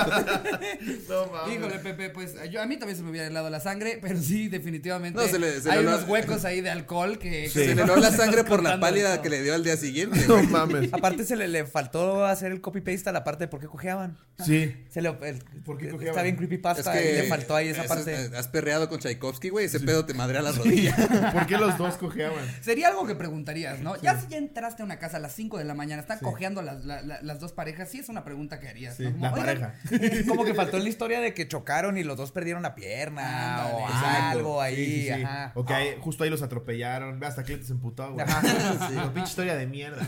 No 1.08 1.26
mames. 1.32 1.56
Híjole, 1.56 1.78
Pepe, 1.78 2.10
pues 2.10 2.34
yo, 2.50 2.60
a 2.62 2.66
mí 2.66 2.76
también 2.78 2.96
se 2.96 3.02
me 3.02 3.10
hubiera 3.10 3.26
helado 3.26 3.50
la 3.50 3.60
sangre, 3.60 3.98
pero 4.00 4.20
sí, 4.20 4.48
definitivamente 4.48 5.18
No, 5.20 5.26
se 5.26 5.38
le- 5.38 5.60
se 5.60 5.70
hay 5.70 5.84
unos 5.84 6.06
huecos 6.08 6.44
ahí 6.44 6.60
de 6.60 6.70
alcohol 6.70 7.18
que... 7.18 7.46
Sí. 7.48 7.60
Se 7.66 7.74
le 7.74 7.82
heló 7.82 7.96
la 7.96 8.10
sangre 8.10 8.44
por 8.44 8.62
la 8.62 8.78
pálida 8.80 9.22
que 9.22 9.28
le 9.30 9.42
dio 9.42 9.54
al 9.54 9.64
día 9.64 9.76
siguiente. 9.76 10.24
No 10.28 10.42
mames. 10.44 10.92
Aparte 10.92 11.24
se 11.24 11.36
le, 11.36 11.48
le 11.48 11.64
faltó 11.66 12.24
hacer 12.24 12.52
el 12.52 12.60
copy-paste 12.60 13.08
a 13.08 13.12
la 13.12 13.24
parte 13.24 13.44
de 13.44 13.48
por 13.48 13.60
qué 13.60 13.66
cojeaban. 13.66 14.18
Sí. 14.44 14.74
Se 14.90 15.02
le, 15.02 15.08
el- 15.08 15.38
¿Por 15.64 15.76
qué 15.78 15.84
está 15.86 15.96
cojeaban? 15.96 16.22
bien 16.22 16.34
Es 16.34 16.38
creepypasta 16.38 17.00
y 17.02 17.12
le 17.12 17.22
faltó 17.24 17.54
ahí 17.56 17.68
esa 17.68 17.82
es- 17.82 17.88
parte. 17.88 18.14
es- 18.14 18.32
has 18.32 18.48
perreado 18.48 18.88
con 18.88 18.98
Tchaikovsky, 19.00 19.48
güey. 19.50 19.66
Ese 19.66 19.80
pedo 19.80 20.04
te 20.06 20.14
madrea 20.14 20.42
las 20.42 20.56
rodillas. 20.58 20.96
¿Por 21.32 21.46
qué 21.46 21.56
los 21.58 21.76
dos 21.78 21.96
cojeaban? 21.96 22.44
Sería 22.62 22.88
algo 22.88 23.06
que 23.06 23.14
preguntarías, 23.14 23.80
¿no? 23.80 24.00
Ya 24.00 24.18
si 24.20 24.28
ya 24.28 24.38
entraste 24.38 24.82
a 24.82 24.84
una 24.84 24.98
casa 24.98 25.18
a 25.18 25.20
las 25.20 25.34
5 25.34 25.58
de 25.58 25.64
la 25.64 25.74
mañana, 25.74 26.00
están 26.02 26.18
cojeando 26.20 26.62
las, 26.62 26.84
la- 26.84 27.02
la- 27.02 27.20
las 27.22 27.40
dos 27.40 27.52
sí 27.86 27.98
es 27.98 28.08
una 28.08 28.24
pregunta 28.24 28.58
que 28.60 28.68
harías, 28.68 28.96
Sí, 28.96 29.04
¿no? 29.04 29.12
Como, 29.12 29.24
la 29.26 29.32
"Oigan, 29.32 29.44
pareja. 29.46 29.74
Como 30.28 30.44
que 30.44 30.54
faltó 30.54 30.76
en 30.76 30.82
la 30.84 30.88
historia 30.88 31.20
de 31.20 31.34
que 31.34 31.48
chocaron 31.48 31.96
y 31.98 32.02
los 32.04 32.16
dos 32.16 32.32
perdieron 32.32 32.62
la 32.62 32.74
pierna 32.74 33.56
Ándale, 33.66 33.74
o 33.74 33.80
exacto. 33.88 34.26
algo 34.38 34.60
ahí. 34.62 34.76
Sí, 34.76 35.00
sí, 35.02 35.14
sí. 35.14 35.22
Ajá. 35.22 35.52
O 35.54 35.64
que 35.64 35.74
ahí- 35.74 35.96
justo 36.00 36.24
ahí 36.24 36.30
los 36.30 36.42
atropellaron. 36.42 37.18
Ve 37.20 37.26
hasta 37.26 37.44
que 37.44 37.62
se 37.62 37.72
emputó, 37.72 38.12
güey. 38.12 38.24
Una 38.26 39.12
pinche 39.14 39.28
historia 39.30 39.56
de 39.56 39.66
mierda. 39.66 40.06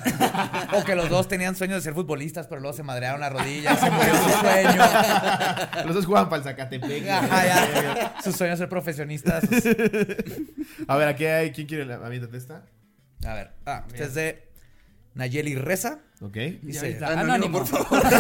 O 0.73 0.85
que 0.85 0.95
los 0.95 1.09
dos 1.09 1.29
tenían 1.29 1.55
sueños 1.57 1.77
de 1.79 1.83
ser 1.83 1.95
futbolistas, 1.95 2.47
pero 2.47 2.61
luego 2.61 2.77
se 2.77 2.83
madrearon 2.83 3.21
la 3.21 3.31
rodilla, 3.31 3.77
se 3.77 3.91
murió 3.91 4.15
su 4.15 4.31
sueño. 4.41 4.83
Los 5.87 5.95
dos 5.95 6.07
jugaban 6.07 6.29
para 6.29 6.39
el 6.39 6.45
Zacatepec. 6.45 7.09
Ajá, 7.09 7.47
ya. 7.47 8.15
Sus 8.23 8.37
sueños 8.37 8.59
de 8.59 8.63
ser 8.65 8.69
profesionistas. 8.69 9.45
A 10.89 10.97
ver, 10.97 11.09
aquí 11.09 11.25
hay. 11.27 11.53
¿Quién 11.53 11.67
quiere 11.67 11.85
la 11.85 11.95
aviéntate 11.97 12.37
esta? 12.37 12.65
A 13.25 13.35
ver, 13.35 13.53
ah, 13.67 13.85
este 13.93 14.05
es 14.05 14.15
de 14.15 14.49
Nayeli 15.15 15.55
Reza. 15.55 16.01
Ok. 16.23 16.37
Dice, 16.63 16.91
está, 16.91 17.09
Anónimo, 17.19 17.35
anónimo. 17.35 17.59
por 17.59 17.67
favor. 17.67 18.01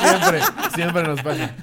Siempre, 0.00 0.40
siempre 0.74 1.02
nos 1.04 1.22
pasa. 1.22 1.54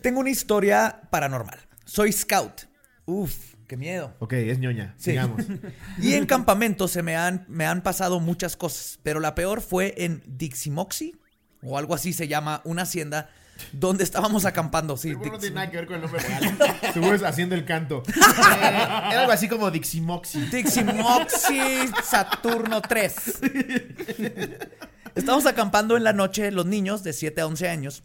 Tengo 0.00 0.20
una 0.20 0.30
historia 0.30 1.02
paranormal. 1.10 1.58
Soy 1.84 2.12
scout. 2.12 2.62
Uf, 3.04 3.34
qué 3.66 3.76
miedo. 3.76 4.14
Ok, 4.20 4.32
es 4.32 4.58
ñoña. 4.58 4.94
Sí. 4.96 5.10
Sigamos. 5.10 5.42
Y 6.00 6.14
en 6.14 6.24
campamento 6.24 6.88
se 6.88 7.02
me 7.02 7.14
han, 7.16 7.44
me 7.48 7.66
han 7.66 7.82
pasado 7.82 8.20
muchas 8.20 8.56
cosas, 8.56 8.98
pero 9.02 9.20
la 9.20 9.34
peor 9.34 9.60
fue 9.60 9.94
en 9.98 10.22
Diximoxi, 10.26 11.14
o 11.62 11.76
algo 11.76 11.94
así 11.94 12.12
se 12.14 12.26
llama, 12.26 12.62
una 12.64 12.82
hacienda 12.82 13.28
donde 13.72 14.04
estábamos 14.04 14.44
acampando. 14.44 14.96
Sí, 14.96 15.10
Seguro 15.10 15.32
no 15.32 15.38
tiene 15.38 15.54
nada 15.56 15.70
que 15.70 15.76
ver 15.76 15.86
con 15.86 15.96
el 15.96 16.02
nombre 16.02 16.20
real. 16.20 16.58
Seguro 16.92 17.14
es 17.14 17.22
haciendo 17.22 17.54
el 17.54 17.64
canto. 17.64 18.02
Eh, 18.08 18.12
era 19.10 19.20
algo 19.20 19.32
así 19.32 19.48
como 19.48 19.70
Diximoxi. 19.70 20.40
Diximoxi 20.46 21.90
Saturno 22.02 22.80
3. 22.82 23.14
Estamos 25.14 25.46
acampando 25.46 25.96
en 25.96 26.04
la 26.04 26.12
noche, 26.12 26.50
los 26.50 26.66
niños 26.66 27.02
de 27.02 27.12
7 27.12 27.40
a 27.40 27.46
11 27.46 27.68
años. 27.68 28.02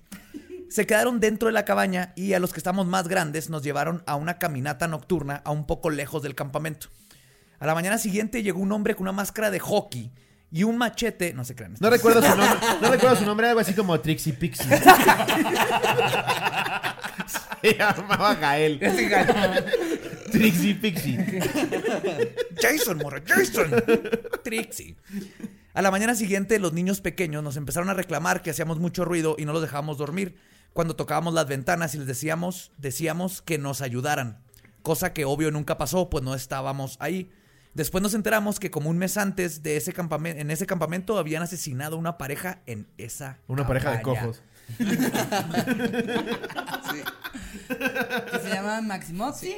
Se 0.70 0.88
quedaron 0.88 1.20
dentro 1.20 1.48
de 1.48 1.52
la 1.54 1.66
cabaña 1.66 2.14
y 2.16 2.34
a 2.34 2.40
los 2.40 2.52
que 2.52 2.60
estamos 2.60 2.88
más 2.88 3.08
grandes 3.08 3.50
nos 3.50 3.62
llevaron 3.62 4.02
a 4.08 4.16
una 4.16 4.40
caminata 4.40 4.88
nocturna 4.88 5.42
a 5.46 5.52
un 5.52 5.68
poco 5.68 5.92
lejos 5.92 6.24
del 6.24 6.34
campamento. 6.34 6.88
A 7.60 7.68
la 7.68 7.76
mañana 7.76 7.98
siguiente 8.00 8.42
llegó 8.42 8.60
un 8.60 8.72
hombre 8.72 8.96
con 8.96 9.04
una 9.04 9.12
máscara 9.12 9.52
de 9.52 9.60
hockey 9.60 10.12
y 10.54 10.64
un 10.64 10.78
machete. 10.78 11.34
No 11.34 11.44
se 11.44 11.56
crean. 11.56 11.76
No 11.80 11.90
recuerdo 11.90 12.22
su 12.22 12.30
nombre. 12.38 12.60
No 12.80 12.92
recuerdo 12.92 13.16
su 13.18 13.26
nombre, 13.26 13.48
algo 13.50 13.60
así 13.60 13.74
como 13.74 14.00
Trixie 14.00 14.34
Pixie. 14.34 14.68
Se 17.62 17.76
llamaba 17.78 18.36
Gael. 18.36 18.80
Trixie 20.32 20.76
Pixie. 20.76 21.18
Jason, 22.62 22.98
morra, 23.00 23.22
Jason. 23.26 23.72
Trixie. 24.44 24.96
A 25.74 25.82
la 25.82 25.90
mañana 25.90 26.14
siguiente, 26.14 26.60
los 26.60 26.74
niños 26.74 27.02
pequeños 27.02 27.44
nos 27.44 27.58
empezaron 27.58 27.90
a 27.90 27.94
reclamar 27.96 28.44
que 28.44 28.52
hacíamos 28.52 28.80
mucho 28.80 29.06
ruido 29.06 29.36
y 29.40 29.46
no 29.46 29.54
los 29.54 29.62
dejábamos 29.64 29.98
dormir. 29.98 30.38
Cuando 30.74 30.96
tocábamos 30.96 31.34
las 31.34 31.48
ventanas 31.48 31.96
y 31.96 32.00
les 32.00 32.08
decíamos, 32.08 32.72
decíamos 32.78 33.42
que 33.42 33.58
nos 33.58 33.82
ayudaran. 33.82 34.40
Cosa 34.84 35.14
que 35.14 35.26
obvio 35.26 35.50
nunca 35.50 35.78
pasó, 35.78 36.10
pues 36.10 36.24
no 36.24 36.36
estábamos 36.36 36.98
ahí. 37.00 37.32
Después 37.74 38.02
nos 38.02 38.14
enteramos 38.14 38.60
que 38.60 38.70
como 38.70 38.90
un 38.90 38.98
mes 38.98 39.18
antes 39.18 39.64
de 39.64 39.78
ese 39.78 39.94
campamento, 39.94 40.40
en 40.40 40.52
ese 40.52 40.68
campamento 40.68 41.18
habían 41.18 41.42
asesinado 41.42 41.96
a 41.96 42.00
una 42.00 42.18
pareja 42.18 42.62
en 42.66 42.88
esa 42.98 43.40
Una 43.48 43.66
pareja 43.68 43.92
de 43.92 44.02
cojos. 44.02 44.42
Sí. 46.92 47.02
Que 48.32 48.40
se 48.40 48.50
llama 48.50 48.82
Maximoxi. 48.82 49.56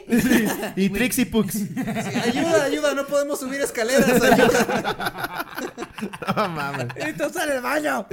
Y 0.75 0.89
Trixie 0.89 1.25
Pux. 1.25 1.53
Sí, 1.53 1.69
ayuda, 1.75 2.63
ayuda, 2.65 2.93
no 2.93 3.05
podemos 3.07 3.39
subir 3.39 3.61
escaleras. 3.61 4.21
Ayuda. 4.21 5.45
No 6.35 6.49
mames. 6.49 6.87
¡Entonces 6.97 7.41
al 7.41 7.61
baño! 7.61 8.05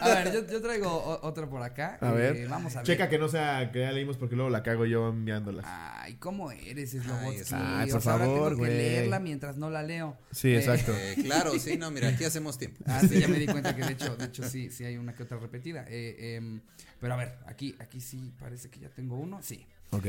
A 0.00 0.08
ver, 0.08 0.32
yo, 0.32 0.46
yo 0.46 0.60
traigo 0.62 0.88
o- 0.88 1.26
otra 1.26 1.48
por 1.48 1.62
acá. 1.62 1.98
A 2.00 2.10
Eh, 2.10 2.14
ver. 2.14 2.48
Vamos 2.48 2.74
a 2.76 2.78
ver. 2.80 2.86
Checa 2.86 3.08
que 3.08 3.18
no 3.18 3.28
sea 3.28 3.70
que 3.72 3.80
ya 3.80 3.92
leímos 3.92 4.16
porque 4.16 4.36
luego 4.36 4.50
la 4.50 4.62
cago 4.62 4.86
yo 4.86 5.08
enviándolas. 5.08 5.64
Ay, 5.68 6.14
¿cómo 6.14 6.50
eres, 6.52 6.92
Slobotsky? 6.92 7.54
Ay, 7.54 7.90
O 7.90 7.94
por 7.94 8.02
sea, 8.02 8.12
ahora 8.12 8.24
favor, 8.26 8.48
tengo 8.50 8.62
que 8.62 8.68
güey. 8.68 8.78
leerla 8.78 9.18
mientras 9.20 9.56
no 9.56 9.70
la 9.70 9.82
leo. 9.82 10.16
Sí, 10.30 10.48
Eh, 10.48 10.58
exacto. 10.58 10.92
Eh, 10.96 11.16
claro, 11.24 11.58
sí, 11.58 11.76
no, 11.76 11.90
mira, 11.90 12.08
aquí 12.08 12.24
hacemos 12.24 12.56
tiempo. 12.58 12.84
Ah, 12.86 13.00
sí, 13.00 13.18
ya 13.20 13.28
me 13.28 13.38
di 13.38 13.46
cuenta 13.46 13.74
que 13.74 13.82
de 13.82 13.92
hecho, 13.92 14.16
de 14.16 14.26
hecho 14.26 14.48
sí, 14.48 14.70
sí 14.70 14.84
hay 14.84 14.96
una 14.96 15.14
que 15.14 15.24
otra 15.24 15.38
repetida. 15.38 15.84
Eh, 15.88 16.36
em, 16.36 16.60
pero 17.00 17.14
a 17.14 17.16
ver, 17.16 17.38
aquí, 17.46 17.74
aquí 17.78 18.00
sí 18.00 18.32
parece 18.38 18.70
que 18.70 18.80
ya 18.80 18.88
tengo 18.90 19.16
uno. 19.16 19.40
Sí. 19.42 19.66
Ok. 19.90 20.06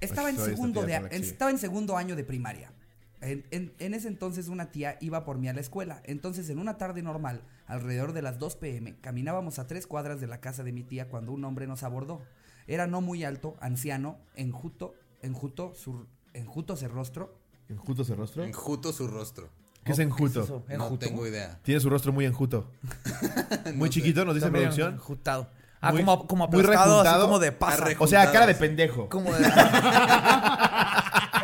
Estaba 0.00 0.28
en 0.30 0.36
Pues, 0.36 0.48
segundo 0.48 0.82
de, 0.82 0.94
en- 0.94 1.06
estaba 1.12 1.50
en 1.50 1.58
segundo 1.58 1.96
año 1.96 2.16
de 2.16 2.24
primaria. 2.24 2.72
En, 3.20 3.44
en- 3.50 3.72
en 3.78 3.94
ese 3.94 4.08
entonces 4.08 4.48
una 4.48 4.70
tía 4.72 4.98
iba 5.00 5.24
por 5.24 5.38
mí 5.38 5.48
a 5.48 5.52
la 5.54 5.60
escuela. 5.60 6.02
Entonces 6.04 6.50
en 6.50 6.58
una 6.58 6.76
tarde 6.76 7.02
normal, 7.02 7.42
alrededor 7.66 8.12
de 8.12 8.22
las 8.22 8.38
2 8.38 8.56
pm, 8.56 8.96
caminábamos 9.00 9.58
a 9.58 9.66
tres 9.66 9.86
cuadras 9.86 10.20
de 10.20 10.26
la 10.26 10.40
casa 10.40 10.64
de 10.64 10.72
mi 10.72 10.82
tía 10.82 11.08
cuando 11.08 11.32
un 11.32 11.44
hombre 11.44 11.66
nos 11.66 11.82
abordó. 11.84 12.20
Era 12.66 12.86
no 12.86 13.00
muy 13.00 13.24
alto, 13.24 13.56
anciano, 13.60 14.18
enjuto, 14.34 14.94
enjuto, 15.22 15.72
su, 15.74 16.06
enjuto 16.34 16.74
ese 16.74 16.88
rostro. 16.88 17.38
¿Enjuto 17.68 18.02
ese 18.02 18.14
rostro? 18.14 18.44
Enjuto 18.44 18.92
su 18.92 19.06
rostro. 19.06 19.48
¿Qué 19.84 19.92
es 19.92 19.96
¿Qué 19.98 20.04
enjuto? 20.04 20.64
es? 20.68 20.78
No 20.78 20.96
tengo 20.98 21.26
idea. 21.26 21.58
Tiene 21.62 21.80
su 21.80 21.90
rostro 21.90 22.12
muy 22.12 22.24
enjuto. 22.24 22.70
Muy 23.74 23.88
chiquito, 23.90 24.24
nos 24.24 24.34
dice 24.34 24.48
producción. 24.50 24.94
Enjutado. 24.94 25.48
Ah, 25.84 25.90
Muy- 25.90 26.04
como, 26.04 26.26
como 26.28 26.46
muy 26.46 26.60
así 26.64 27.20
como 27.20 27.38
de 27.40 27.50
pasa. 27.50 27.84
Arre- 27.84 27.96
O 27.98 28.06
sea, 28.06 28.30
cara 28.30 28.46
de 28.46 28.54
pendejo. 28.54 29.08
Como 29.08 29.34
de... 29.34 29.44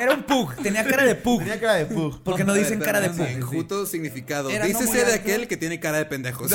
Era 0.00 0.12
un 0.14 0.22
pug, 0.22 0.54
tenía 0.62 0.84
cara 0.86 1.02
de 1.02 1.16
pug. 1.16 1.40
Tenía 1.40 1.58
cara 1.58 1.74
de 1.74 1.86
pug. 1.86 2.22
Porque 2.22 2.44
no 2.44 2.54
dicen 2.54 2.78
cara 2.78 3.00
de 3.00 3.10
pug. 3.10 3.26
Enjuto 3.26 3.84
significado. 3.84 4.48
Era 4.48 4.64
Dícese 4.66 5.04
de 5.04 5.14
aquel 5.14 5.48
que 5.48 5.56
tiene 5.56 5.80
cara 5.80 5.98
de 5.98 6.04
pendejo. 6.06 6.48
¿sí? 6.48 6.54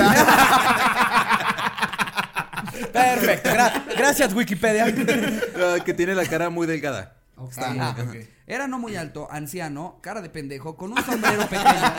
Perfecto. 2.91 3.49
gra- 3.49 3.83
gracias, 3.97 4.33
Wikipedia. 4.33 4.85
Que 5.83 5.93
tiene 5.93 6.15
la 6.15 6.25
cara 6.25 6.49
muy 6.49 6.65
delgada. 6.67 7.17
Ah. 7.57 7.95
Era 8.47 8.67
no 8.67 8.79
muy 8.79 8.95
alto, 8.95 9.27
anciano, 9.31 9.99
cara 10.01 10.21
de 10.21 10.29
pendejo, 10.29 10.75
con 10.77 10.91
un 10.93 11.03
sombrero 11.03 11.47
pequeño 11.47 11.93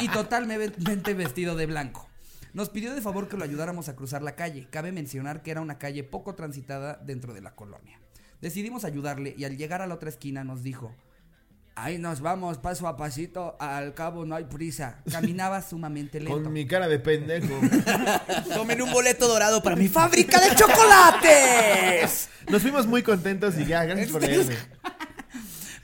y 0.00 0.08
totalmente 0.08 1.14
vestido 1.14 1.56
de 1.56 1.66
blanco. 1.66 2.05
Nos 2.52 2.70
pidió 2.70 2.94
de 2.94 3.02
favor 3.02 3.28
que 3.28 3.36
lo 3.36 3.44
ayudáramos 3.44 3.88
a 3.88 3.96
cruzar 3.96 4.22
la 4.22 4.34
calle. 4.36 4.68
Cabe 4.70 4.92
mencionar 4.92 5.42
que 5.42 5.50
era 5.50 5.60
una 5.60 5.78
calle 5.78 6.04
poco 6.04 6.34
transitada 6.34 7.00
dentro 7.04 7.34
de 7.34 7.42
la 7.42 7.54
colonia. 7.54 8.00
Decidimos 8.40 8.84
ayudarle 8.84 9.34
y 9.36 9.44
al 9.44 9.56
llegar 9.56 9.82
a 9.82 9.86
la 9.86 9.94
otra 9.94 10.08
esquina 10.08 10.44
nos 10.44 10.62
dijo, 10.62 10.94
ahí 11.74 11.98
nos 11.98 12.20
vamos 12.20 12.58
paso 12.58 12.88
a 12.88 12.96
pasito, 12.96 13.56
al 13.60 13.94
cabo 13.94 14.24
no 14.24 14.34
hay 14.34 14.44
prisa. 14.44 15.02
Caminaba 15.10 15.62
sumamente 15.68 16.20
lento. 16.20 16.42
Con 16.42 16.52
mi 16.52 16.66
cara 16.66 16.88
de 16.88 16.98
pendejo. 16.98 17.54
Tomen 18.54 18.82
un 18.82 18.90
boleto 18.90 19.28
dorado 19.28 19.62
para 19.62 19.76
mi 19.76 19.88
fábrica 19.88 20.40
de 20.40 20.54
chocolates. 20.56 22.28
Nos 22.50 22.62
fuimos 22.62 22.86
muy 22.86 23.02
contentos 23.02 23.56
y 23.58 23.64
ya, 23.64 23.84
gracias 23.84 24.10
por 24.10 24.22
leerme. 24.22 24.56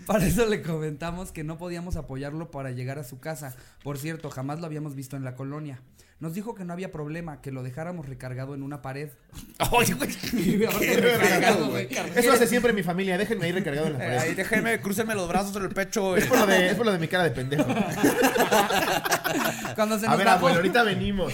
Para 0.06 0.26
eso 0.26 0.46
le 0.46 0.62
comentamos 0.62 1.30
que 1.30 1.44
no 1.44 1.58
podíamos 1.58 1.96
apoyarlo 1.96 2.50
para 2.50 2.72
llegar 2.72 2.98
a 2.98 3.04
su 3.04 3.20
casa. 3.20 3.54
Por 3.84 3.98
cierto, 3.98 4.30
jamás 4.30 4.58
lo 4.60 4.66
habíamos 4.66 4.94
visto 4.96 5.16
en 5.16 5.24
la 5.24 5.36
colonia. 5.36 5.80
Nos 6.22 6.34
dijo 6.34 6.54
que 6.54 6.64
no 6.64 6.72
había 6.72 6.92
problema, 6.92 7.40
que 7.40 7.50
lo 7.50 7.64
dejáramos 7.64 8.08
recargado 8.08 8.54
en 8.54 8.62
una 8.62 8.80
pared. 8.80 9.08
Oye, 9.72 9.94
güey. 9.94 10.64
Aparte, 10.68 11.00
recargado, 11.00 11.70
güey. 11.70 11.88
Eso 12.14 12.30
hace 12.30 12.46
siempre 12.46 12.72
mi 12.72 12.84
familia. 12.84 13.18
Déjenme 13.18 13.46
ahí 13.46 13.50
recargado 13.50 13.88
en 13.88 13.94
la 13.94 13.98
Ahí 14.04 14.18
pared. 14.18 14.36
déjenme, 14.36 14.80
crúcenme 14.80 15.16
los 15.16 15.28
brazos 15.28 15.56
en 15.56 15.62
el 15.64 15.70
pecho. 15.70 16.16
Es 16.16 16.26
por, 16.26 16.38
lo 16.38 16.46
de, 16.46 16.68
es 16.68 16.74
por 16.76 16.86
lo 16.86 16.92
de 16.92 17.00
mi 17.00 17.08
cara 17.08 17.24
de 17.24 17.32
pendejo. 17.32 17.64
Cuando 19.74 19.98
se 19.98 20.06
A 20.06 20.14
ver, 20.14 20.26
bajó, 20.26 20.38
abuelo, 20.38 20.56
ahorita 20.58 20.84
venimos. 20.84 21.32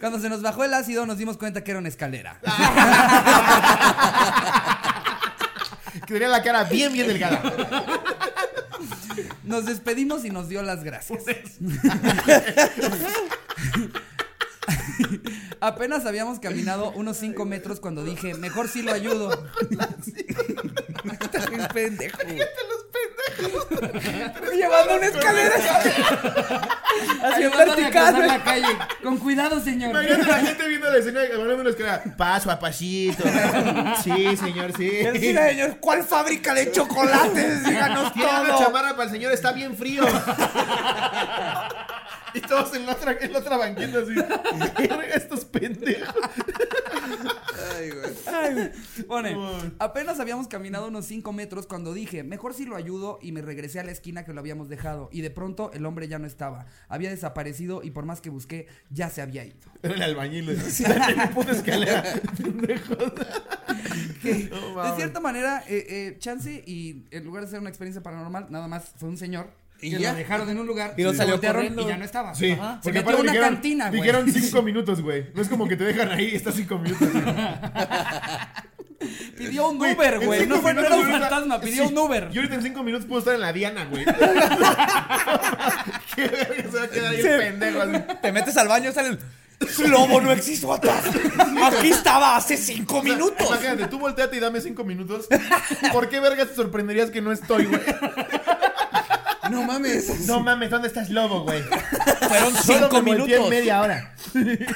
cuando 0.00 0.18
se 0.18 0.28
nos 0.28 0.42
bajó 0.42 0.64
el 0.64 0.74
ácido, 0.74 1.06
nos 1.06 1.18
dimos 1.18 1.36
cuenta 1.36 1.62
que 1.62 1.70
era 1.70 1.78
una 1.78 1.88
escalera. 1.88 2.40
Que 6.04 6.14
tenía 6.14 6.28
la 6.28 6.42
cara 6.42 6.64
bien, 6.64 6.92
bien 6.92 7.06
delgada. 7.06 7.40
Nos 9.44 9.66
despedimos 9.66 10.24
y 10.24 10.30
nos 10.30 10.48
dio 10.48 10.62
las 10.62 10.82
gracias. 10.82 11.22
Apenas 15.60 16.06
habíamos 16.06 16.40
caminado 16.40 16.90
unos 16.92 17.16
5 17.18 17.44
metros 17.44 17.80
cuando 17.80 18.04
dije, 18.04 18.34
mejor 18.34 18.68
sí 18.68 18.82
lo 18.82 18.92
ayudo. 18.92 19.30
Está 21.20 21.46
bien 21.50 21.66
pendejo. 21.72 22.18
Llevando 24.54 24.96
una 24.96 25.06
escalera 25.06 25.54
así 27.22 27.42
en 27.42 27.52
a 27.52 27.56
vertical. 27.56 28.14
cruzar 28.14 28.26
la 28.26 28.44
calle. 28.44 28.78
Con 29.02 29.18
cuidado, 29.18 29.60
señor. 29.60 29.90
Imagínate 29.90 30.26
la 30.26 30.38
gente 30.38 30.68
viendo 30.68 30.90
la 30.90 30.98
escena 30.98 31.20
hablando 31.20 31.60
una 31.62 31.70
escalera. 31.70 32.04
Paso 32.16 32.50
a 32.50 32.58
pasito. 32.58 33.24
Sí, 34.02 34.36
señor, 34.36 34.72
sí. 34.76 34.88
El 34.88 35.20
señor, 35.20 35.78
¿cuál 35.80 36.04
fábrica 36.04 36.54
de 36.54 36.70
chocolates? 36.70 37.64
Díganos 37.64 38.12
todo. 38.12 38.58
chamarra 38.58 38.92
para 38.92 39.04
el 39.04 39.10
señor, 39.10 39.32
está 39.32 39.52
bien 39.52 39.76
frío. 39.76 40.04
y 42.34 42.40
todos 42.40 42.74
en 42.74 42.86
la 42.86 42.92
otra, 42.92 43.16
en 43.20 43.32
la 43.32 43.38
otra 43.38 43.56
banqueta 43.56 43.98
así. 43.98 44.14
Estos 45.14 45.44
pendejos. 45.44 46.14
Ay, 47.76 47.90
güey. 47.90 48.12
Ay, 48.26 48.72
Pone, 49.06 49.36
apenas 49.78 50.20
habíamos 50.20 50.48
caminado 50.48 50.88
unos 50.88 51.06
5 51.06 51.32
metros 51.32 51.66
cuando 51.66 51.94
dije, 51.94 52.24
mejor 52.24 52.54
si 52.54 52.64
lo 52.64 52.76
ayudo 52.76 53.18
y 53.22 53.32
me 53.32 53.42
regresé 53.42 53.80
a 53.80 53.84
la 53.84 53.92
esquina 53.92 54.24
que 54.24 54.32
lo 54.32 54.40
habíamos 54.40 54.68
dejado. 54.68 55.08
Y 55.12 55.20
de 55.20 55.30
pronto 55.30 55.70
el 55.72 55.86
hombre 55.86 56.08
ya 56.08 56.18
no 56.18 56.26
estaba. 56.26 56.66
Había 56.88 57.10
desaparecido 57.10 57.82
y 57.82 57.90
por 57.90 58.04
más 58.04 58.20
que 58.20 58.30
busqué, 58.30 58.66
ya 58.90 59.10
se 59.10 59.22
había 59.22 59.44
ido. 59.44 59.56
Era 59.82 59.94
el 59.94 60.02
albañil. 60.02 60.60
Sí, 60.70 60.84
puta 61.34 61.52
escalera. 61.52 62.02
Pendejos. 62.36 63.12
Que, 64.22 64.50
No 64.50 64.82
de 64.82 64.96
cierta 64.96 65.20
manera, 65.20 65.62
eh, 65.68 65.86
eh, 65.88 66.16
Chance 66.18 66.62
y 66.66 67.04
en 67.10 67.24
lugar 67.24 67.44
de 67.44 67.50
ser 67.50 67.60
una 67.60 67.68
experiencia 67.68 68.02
paranormal, 68.02 68.46
nada 68.50 68.66
más 68.68 68.92
fue 68.96 69.08
un 69.08 69.16
señor 69.16 69.50
¿Y 69.80 69.90
que 69.90 69.98
ya? 69.98 70.12
lo 70.12 70.18
dejaron 70.18 70.48
en 70.48 70.58
un 70.58 70.66
lugar 70.66 70.94
Y 70.96 71.02
lo 71.02 71.12
salió 71.12 71.40
corriendo. 71.40 71.82
y 71.82 71.86
ya 71.86 71.96
no 71.96 72.04
estaba. 72.04 72.34
Sí, 72.34 72.52
Ajá. 72.52 72.80
Se 72.82 72.90
porque 72.90 73.00
metió 73.00 73.20
una 73.20 73.32
dijeron, 73.32 73.54
cantina, 73.54 73.88
güey. 73.88 74.00
dijeron 74.00 74.32
cinco 74.32 74.62
minutos, 74.62 75.00
güey. 75.02 75.26
No 75.34 75.42
es 75.42 75.48
como 75.48 75.68
que 75.68 75.76
te 75.76 75.84
dejan 75.84 76.10
ahí 76.10 76.30
y 76.32 76.36
estás 76.36 76.54
cinco 76.54 76.78
minutos. 76.78 77.08
güey. 77.12 77.24
Pidió 79.36 79.68
un 79.68 79.76
Uber, 79.76 80.24
güey. 80.24 80.46
No 80.46 80.62
fue 80.62 80.72
no 80.72 80.80
era 80.80 80.96
un 80.96 81.10
fantasma, 81.10 81.60
pidió 81.60 81.86
sí, 81.86 81.92
un 81.92 81.98
Uber. 81.98 82.30
Y 82.32 82.36
ahorita 82.38 82.54
en 82.54 82.62
cinco 82.62 82.82
minutos 82.82 83.06
puedo 83.06 83.18
estar 83.18 83.34
en 83.34 83.42
la 83.42 83.52
Diana, 83.52 83.84
güey. 83.84 84.04
Qué 86.14 86.28
verga, 86.28 86.70
se 86.70 86.76
va 86.78 86.84
a 86.84 86.88
quedar 86.88 87.12
ahí 87.12 87.20
el 87.20 87.38
pendejo 87.38 87.80
así. 87.82 87.98
Te 88.22 88.32
metes 88.32 88.56
al 88.56 88.68
baño, 88.68 88.92
sale 88.92 89.08
el 89.10 89.18
lobo 89.90 90.20
no 90.20 90.30
existió 90.32 90.72
atrás. 90.72 91.04
Aquí 91.64 91.88
estaba 91.88 92.36
hace 92.36 92.56
cinco 92.56 93.02
minutos. 93.02 93.46
Imagínate, 93.46 93.86
tú 93.86 93.98
volteate 93.98 94.36
y 94.36 94.40
dame 94.40 94.60
cinco 94.60 94.84
minutos. 94.84 95.26
¿Por 95.92 96.08
qué 96.08 96.20
vergas 96.20 96.48
te 96.48 96.54
sorprenderías 96.54 97.10
que 97.10 97.20
no 97.20 97.32
estoy, 97.32 97.66
güey? 97.66 97.80
No 99.50 99.62
mames. 99.64 100.26
No 100.26 100.40
mames, 100.40 100.70
¿dónde 100.70 100.88
estás 100.88 101.10
lobo, 101.10 101.42
güey? 101.44 101.62
Fueron 102.28 102.54
Solo 102.54 102.88
cinco 102.88 103.02
me 103.02 103.16
volteé 103.16 103.36
en 103.36 103.42
minutos. 103.42 103.50
media 103.50 103.80
hora. 103.80 104.14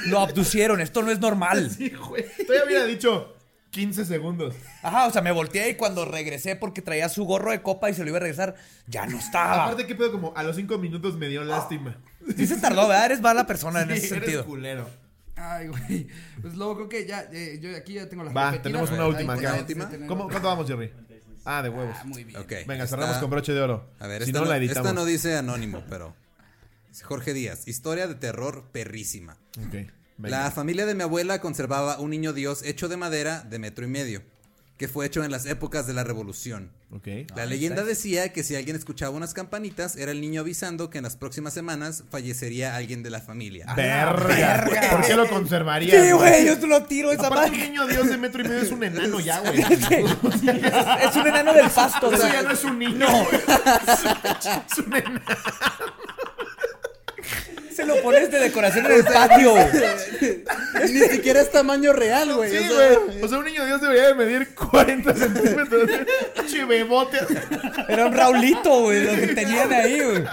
Lo 0.07 0.21
abducieron, 0.21 0.81
esto 0.81 1.03
no 1.03 1.11
es 1.11 1.19
normal. 1.21 1.71
Sí, 1.71 1.91
güey. 1.91 2.25
Todavía 2.47 2.65
hubiera 2.67 2.85
dicho 2.87 3.35
15 3.71 4.05
segundos. 4.05 4.55
Ajá, 4.83 5.07
o 5.07 5.11
sea, 5.11 5.23
me 5.23 5.33
volteé 5.33 5.71
y 5.71 5.75
cuando 5.75 6.05
regresé 6.05 6.57
porque 6.57 6.83
traía 6.83 7.09
su 7.09 7.25
gorro 7.25 7.51
de 7.51 7.63
copa 7.63 7.91
y 7.91 7.95
se 7.95 8.03
lo 8.03 8.09
iba 8.09 8.17
a 8.19 8.21
regresar, 8.21 8.55
ya 8.87 9.07
no 9.07 9.19
estaba. 9.19 9.65
Aparte, 9.65 9.87
¿qué 9.87 9.95
pedo? 9.95 10.13
Como 10.13 10.33
a 10.37 10.43
los 10.43 10.57
cinco 10.57 10.79
minutos 10.79 11.17
me 11.17 11.29
dio 11.29 11.45
lástima. 11.45 11.97
Sí 12.37 12.47
se 12.47 12.57
tardó, 12.57 12.89
¿verdad? 12.89 13.07
Eres 13.07 13.21
mala 13.21 13.47
persona 13.47 13.83
en 13.83 13.89
Sí, 13.89 13.95
ese 13.95 14.07
eres 14.07 14.19
sentido. 14.21 14.45
culero. 14.45 14.89
Ay, 15.37 15.69
güey. 15.69 16.09
Pues 16.43 16.55
luego 16.55 16.75
creo 16.77 16.89
que 16.89 17.07
ya, 17.07 17.27
eh, 17.33 17.59
yo 17.63 17.75
aquí 17.77 17.95
ya 17.95 18.09
tengo 18.09 18.25
las 18.25 18.37
Va, 18.37 18.61
tenemos 18.61 18.91
una 18.91 19.07
última 19.07 19.35
acá. 19.35 19.65
¿Cómo. 20.09 20.29
¿Cuánto 20.29 20.49
vamos, 20.49 20.67
Jerry? 20.67 20.93
Ah, 21.51 21.63
de 21.63 21.71
huevos. 21.71 21.97
Ah, 21.99 22.05
muy 22.05 22.25
bien. 22.25 22.39
Ok. 22.41 22.51
Venga, 22.67 22.85
esta- 22.85 22.89
cerramos 22.97 23.17
con 23.19 23.31
broche 23.31 23.53
de 23.55 23.61
oro. 23.63 23.91
A 24.01 24.07
ver, 24.07 24.23
si 24.23 24.31
esta, 24.31 24.41
no, 24.41 24.45
no, 24.45 24.51
la 24.51 24.59
editamos. 24.59 24.87
esta 24.87 24.93
no 24.93 25.05
dice 25.07 25.37
anónimo, 25.37 25.83
pero. 25.89 26.15
Jorge 27.05 27.33
Díaz, 27.33 27.67
historia 27.69 28.07
de 28.07 28.17
terror 28.17 28.65
perrísima. 28.73 29.39
Ok, 29.59 29.73
venga. 30.19 30.43
La 30.45 30.51
familia 30.51 30.85
de 30.85 30.95
mi 30.95 31.03
abuela 31.05 31.41
conservaba 31.41 31.99
un 32.01 32.11
niño 32.11 32.33
Dios 32.33 32.63
hecho 32.65 32.89
de 32.89 32.97
madera 32.97 33.41
de 33.45 33.59
metro 33.59 33.85
y 33.85 33.89
medio, 33.89 34.23
que 34.79 34.87
fue 34.89 35.05
hecho 35.07 35.25
en 35.25 35.33
las 35.33 35.45
épocas 35.45 35.87
de 35.89 35.93
la 35.93 36.05
revolución. 36.05 36.71
Ok. 36.93 37.09
La 37.37 37.47
leyenda 37.47 37.85
decía 37.85 38.33
que 38.33 38.45
si 38.45 38.55
alguien 38.55 38.77
escuchaba 38.77 39.11
unas 39.15 39.35
campanitas, 39.35 39.97
era 39.97 40.13
el 40.13 40.21
niño 40.21 40.41
avisando 40.41 40.89
que 40.89 40.99
en 40.99 41.05
las 41.05 41.17
próximas 41.17 41.53
semanas 41.53 42.05
fallecería 42.11 42.77
alguien 42.77 43.03
de 43.03 43.11
la 43.11 43.21
familia. 43.21 43.67
Verga. 43.75 44.65
¿Por 44.91 45.05
qué 45.05 45.17
lo 45.17 45.29
conservaría? 45.29 46.03
Sí, 46.03 46.13
güey, 46.13 46.47
yo 46.47 46.59
te 46.59 46.67
lo 46.69 46.85
tiro 46.85 47.11
esa 47.11 47.27
Aparte, 47.27 47.47
un 47.47 47.53
madre. 47.57 47.69
niño 47.69 47.87
dios 47.89 48.09
de 48.09 48.17
metro 48.17 48.41
y 48.41 48.45
medio 48.49 48.63
es 48.63 48.71
un 48.71 48.85
enano 48.85 49.19
ya, 49.21 49.41
güey. 49.41 49.59
Es 49.69 51.17
un 51.17 51.27
enano 51.27 51.53
del 51.53 51.69
pasto. 51.71 52.13
Eso 52.13 52.23
güey. 52.23 52.33
ya 52.33 52.43
no 52.43 52.51
es 52.53 52.65
un 52.65 52.79
niño. 52.79 53.07
Es 54.71 54.79
un 54.79 54.95
enano. 54.95 55.21
Lo 57.89 58.03
pones 58.03 58.31
de 58.31 58.39
decoración 58.39 58.87
en 58.87 58.93
el 58.93 59.05
patio. 59.05 59.55
Ni 60.89 61.01
siquiera 61.09 61.41
es 61.41 61.51
tamaño 61.51 61.93
real, 61.93 62.35
güey. 62.35 62.51
Sí, 62.51 62.59
o 62.59 62.77
sea, 62.77 62.99
güey. 62.99 63.23
O 63.23 63.29
sea, 63.29 63.39
un 63.39 63.45
niño 63.47 63.65
dios 63.65 63.81
debería 63.81 64.09
de 64.09 64.15
medir 64.15 64.55
40 64.55 65.15
centímetros. 65.15 65.91
Chivebote. 66.47 67.19
Era 67.89 68.07
un 68.07 68.13
Raulito, 68.13 68.83
güey, 68.83 69.05
lo 69.05 69.15
que 69.15 69.35
tenían 69.35 69.73
ahí, 69.73 70.01
güey. 70.01 70.25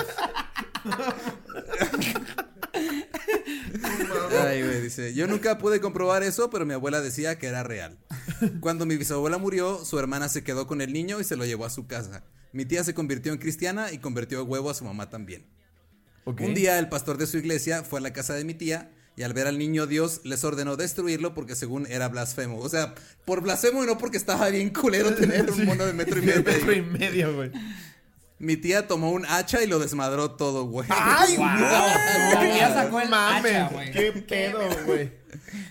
Ay, 4.42 4.64
güey, 4.64 4.82
dice, 4.82 5.14
yo 5.14 5.28
nunca 5.28 5.58
pude 5.58 5.80
comprobar 5.80 6.24
eso, 6.24 6.50
pero 6.50 6.66
mi 6.66 6.74
abuela 6.74 7.02
decía 7.02 7.38
que 7.40 7.48
era 7.48 7.64
real. 7.64 7.98
Cuando 8.60 8.86
mi 8.86 8.98
bisabuela 8.98 9.38
murió, 9.38 9.86
su 9.86 9.98
hermana 9.98 10.30
se 10.30 10.44
quedó 10.44 10.68
con 10.68 10.82
el 10.82 10.92
niño 10.94 11.20
y 11.20 11.24
se 11.24 11.36
lo 11.36 11.46
llevó 11.46 11.66
a 11.66 11.70
su 11.70 11.88
casa. 11.88 12.24
Mi 12.52 12.66
tía 12.66 12.84
se 12.84 12.94
convirtió 12.94 13.32
en 13.32 13.38
cristiana 13.38 13.92
y 13.92 13.98
convirtió 14.00 14.40
a 14.40 14.44
huevo 14.44 14.70
a 14.70 14.74
su 14.74 14.86
mamá 14.86 15.10
también. 15.10 15.46
Un 16.26 16.54
día 16.54 16.80
el 16.80 16.90
pastor 16.90 17.18
de 17.18 17.28
su 17.28 17.38
iglesia 17.38 17.84
fue 17.84 18.00
a 18.00 18.02
la 18.02 18.12
casa 18.14 18.34
de 18.34 18.44
mi 18.44 18.54
tía 18.54 18.90
y 19.16 19.24
al 19.24 19.34
ver 19.34 19.48
al 19.48 19.58
niño 19.58 19.86
Dios 19.86 20.22
les 20.24 20.44
ordenó 20.44 20.76
destruirlo 20.76 21.34
porque 21.34 21.56
según 21.56 21.86
era 21.88 22.10
blasfemo. 22.10 22.60
O 22.60 22.68
sea, 22.68 22.96
por 23.26 23.42
blasfemo 23.42 23.84
y 23.84 23.88
no 23.88 23.98
porque 23.98 24.18
estaba 24.18 24.50
bien 24.50 24.72
culero 24.72 25.14
tener 25.16 25.50
un 25.50 25.66
mono 25.66 25.86
de 25.86 25.94
metro 25.94 26.20
y 26.20 26.24
medio. 26.24 26.44
Metro 26.44 26.74
y 26.74 26.82
medio, 26.82 27.36
güey. 27.36 27.52
Mi 28.40 28.58
tía 28.58 28.88
tomó 28.88 29.12
un 29.12 29.26
hacha 29.26 29.64
y 29.64 29.68
lo 29.68 29.80
desmadró 29.80 30.32
todo, 30.32 30.66
güey. 30.66 30.88
¡Ay, 30.92 31.38
ya 32.58 32.74
sacó 32.74 33.00
el 33.00 33.10
mames. 33.10 33.56
hacha, 33.56 33.70
güey. 33.74 33.92
¿Qué 33.92 34.12
pedo, 34.12 34.60
güey? 34.86 35.12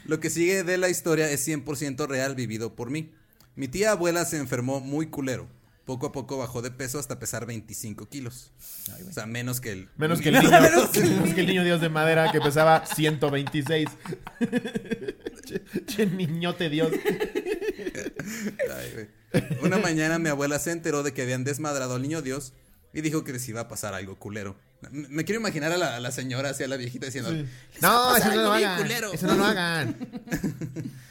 Lo 0.06 0.20
que 0.20 0.30
sigue 0.30 0.62
de 0.64 0.78
la 0.78 0.88
historia 0.88 1.30
es 1.30 1.46
100% 1.46 2.06
real 2.06 2.34
vivido 2.34 2.74
por 2.74 2.90
mí. 2.90 3.12
Mi 3.56 3.68
tía 3.68 3.90
abuela 3.90 4.24
se 4.24 4.38
enfermó 4.38 4.80
muy 4.80 5.08
culero. 5.08 5.46
Poco 5.84 6.06
a 6.06 6.12
poco 6.12 6.38
bajó 6.38 6.62
de 6.62 6.70
peso 6.70 6.98
hasta 6.98 7.18
pesar 7.18 7.44
25 7.44 8.08
kilos. 8.08 8.52
O 9.06 9.12
sea, 9.12 9.26
menos 9.26 9.60
que 9.60 9.72
el... 9.72 9.88
Menos 9.98 10.20
que 10.20 10.30
el 10.30 10.36
niño. 10.36 10.50
menos 10.60 10.88
que 10.90 11.40
el 11.40 11.46
niño 11.46 11.62
dios 11.62 11.80
de 11.80 11.90
madera 11.90 12.32
que 12.32 12.40
pesaba 12.40 12.86
126. 12.86 13.88
che, 15.44 15.62
che 15.86 16.06
niñote 16.06 16.70
dios. 16.70 16.90
Ay. 18.74 19.08
Una 19.62 19.78
mañana 19.78 20.18
mi 20.18 20.28
abuela 20.30 20.58
se 20.58 20.70
enteró 20.70 21.02
de 21.02 21.12
que 21.12 21.22
habían 21.22 21.44
desmadrado 21.44 21.96
al 21.96 22.02
niño 22.02 22.22
Dios 22.22 22.52
y 22.92 23.00
dijo 23.00 23.24
que 23.24 23.32
les 23.32 23.46
iba 23.48 23.60
a 23.62 23.68
pasar 23.68 23.92
algo 23.92 24.16
culero. 24.18 24.56
Me 24.90 25.24
quiero 25.24 25.40
imaginar 25.40 25.72
a 25.72 25.76
la, 25.76 25.96
a 25.96 26.00
la 26.00 26.12
señora, 26.12 26.50
así 26.50 26.62
a 26.62 26.68
la 26.68 26.76
viejita 26.76 27.06
diciendo... 27.06 27.30
"Les 27.32 27.44
va 27.44 27.48
No, 27.80 28.16
eso 28.16 28.28
no 28.28 28.42
lo 28.42 28.52
hagan. 28.52 28.82
culero". 28.82 29.12
Eso 29.12 29.26
no 29.26 29.34
lo 29.34 29.44
hagan. 29.44 29.96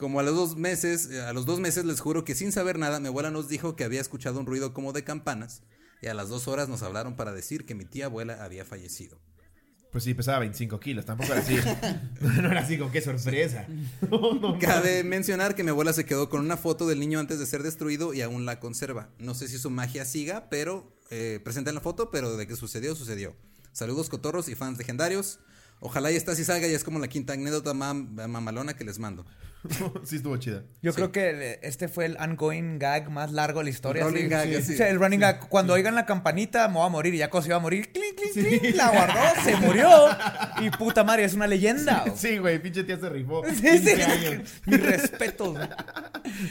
Como 0.00 0.18
a 0.18 0.22
los 0.22 0.34
dos 0.34 0.56
meses, 0.56 1.10
eh, 1.10 1.20
a 1.20 1.34
los 1.34 1.44
dos 1.44 1.60
meses 1.60 1.84
les 1.84 2.00
juro 2.00 2.24
que 2.24 2.34
sin 2.34 2.52
saber 2.52 2.78
nada, 2.78 3.00
mi 3.00 3.08
abuela 3.08 3.30
nos 3.30 3.48
dijo 3.50 3.76
que 3.76 3.84
había 3.84 4.00
escuchado 4.00 4.40
un 4.40 4.46
ruido 4.46 4.72
como 4.72 4.94
de 4.94 5.04
campanas 5.04 5.60
y 6.00 6.06
a 6.06 6.14
las 6.14 6.30
dos 6.30 6.48
horas 6.48 6.70
nos 6.70 6.82
hablaron 6.82 7.16
para 7.16 7.32
decir 7.32 7.66
que 7.66 7.74
mi 7.74 7.84
tía 7.84 8.06
abuela 8.06 8.42
había 8.42 8.64
fallecido. 8.64 9.20
Pues 9.92 10.04
sí, 10.04 10.14
pesaba 10.14 10.38
25 10.38 10.80
kilos. 10.80 11.04
Tampoco 11.04 11.32
era 11.34 11.42
así. 11.42 11.54
No 12.40 12.50
era 12.50 12.60
así, 12.60 12.78
con 12.78 12.90
qué 12.90 13.02
sorpresa. 13.02 13.66
No, 14.10 14.32
no, 14.36 14.58
Cabe 14.58 15.04
mencionar 15.04 15.54
que 15.54 15.64
mi 15.64 15.68
abuela 15.70 15.92
se 15.92 16.06
quedó 16.06 16.30
con 16.30 16.40
una 16.40 16.56
foto 16.56 16.86
del 16.88 16.98
niño 16.98 17.18
antes 17.18 17.38
de 17.38 17.44
ser 17.44 17.62
destruido 17.62 18.14
y 18.14 18.22
aún 18.22 18.46
la 18.46 18.58
conserva. 18.58 19.10
No 19.18 19.34
sé 19.34 19.48
si 19.48 19.58
su 19.58 19.68
magia 19.68 20.06
siga, 20.06 20.48
pero 20.48 20.96
eh, 21.10 21.40
presenta 21.44 21.68
en 21.70 21.74
la 21.74 21.82
foto, 21.82 22.10
pero 22.10 22.38
de 22.38 22.46
que 22.46 22.56
sucedió, 22.56 22.94
sucedió. 22.94 23.36
Saludos 23.72 24.08
cotorros 24.08 24.48
y 24.48 24.54
fans 24.54 24.78
legendarios. 24.78 25.40
Ojalá 25.80 26.10
y 26.10 26.16
esta 26.16 26.34
sí 26.34 26.44
salga 26.44 26.66
y 26.68 26.72
es 26.72 26.84
como 26.84 26.98
la 27.00 27.08
quinta 27.08 27.34
anécdota 27.34 27.74
mam- 27.74 28.08
mamalona 28.28 28.74
que 28.74 28.84
les 28.84 28.98
mando. 28.98 29.26
Sí 30.04 30.16
estuvo 30.16 30.36
chida. 30.38 30.62
Yo 30.82 30.92
Sí. 30.92 30.96
creo 30.96 31.12
que 31.12 31.30
el- 31.30 31.58
este 31.62 31.88
fue 31.88 32.06
el 32.06 32.16
ongoing 32.18 32.78
gag 32.78 33.10
más 33.10 33.30
largo 33.32 33.60
de 33.60 33.64
la 33.64 33.70
historia. 33.70 34.04
Running 34.04 34.22
sí. 34.24 34.28
gag, 34.28 34.48
Sí. 34.62 34.72
O 34.74 34.76
sea, 34.76 34.88
el 34.88 34.98
running 34.98 35.20
gag. 35.20 35.48
Cuando 35.48 35.74
oigan 35.74 35.94
la 35.94 36.06
campanita, 36.06 36.66
me 36.68 36.74
voy 36.74 36.86
a 36.86 36.88
morir. 36.88 37.14
Y 37.14 37.18
ya 37.18 37.30
se 37.30 37.46
iba 37.48 37.56
a 37.56 37.60
morir, 37.60 37.92
clink, 37.92 38.16
clink, 38.16 38.60
clink, 38.60 38.74
la 38.76 38.90
guardó, 38.90 39.20
se 39.44 39.56
murió. 39.56 39.88
Y 40.60 40.70
puta 40.70 41.04
madre, 41.04 41.24
es 41.24 41.34
una 41.34 41.46
leyenda. 41.46 42.04
güey. 42.06 42.16
Sí, 42.16 42.38
güey, 42.38 42.60
pinche 42.62 42.84
tía 42.84 42.98
se 42.98 43.08
rifó. 43.08 43.42
Sí, 43.46 43.60
15 43.62 43.96
sí. 43.96 44.60
Mis 44.70 44.80
respetos. 44.82 45.52
güey. 45.56 45.68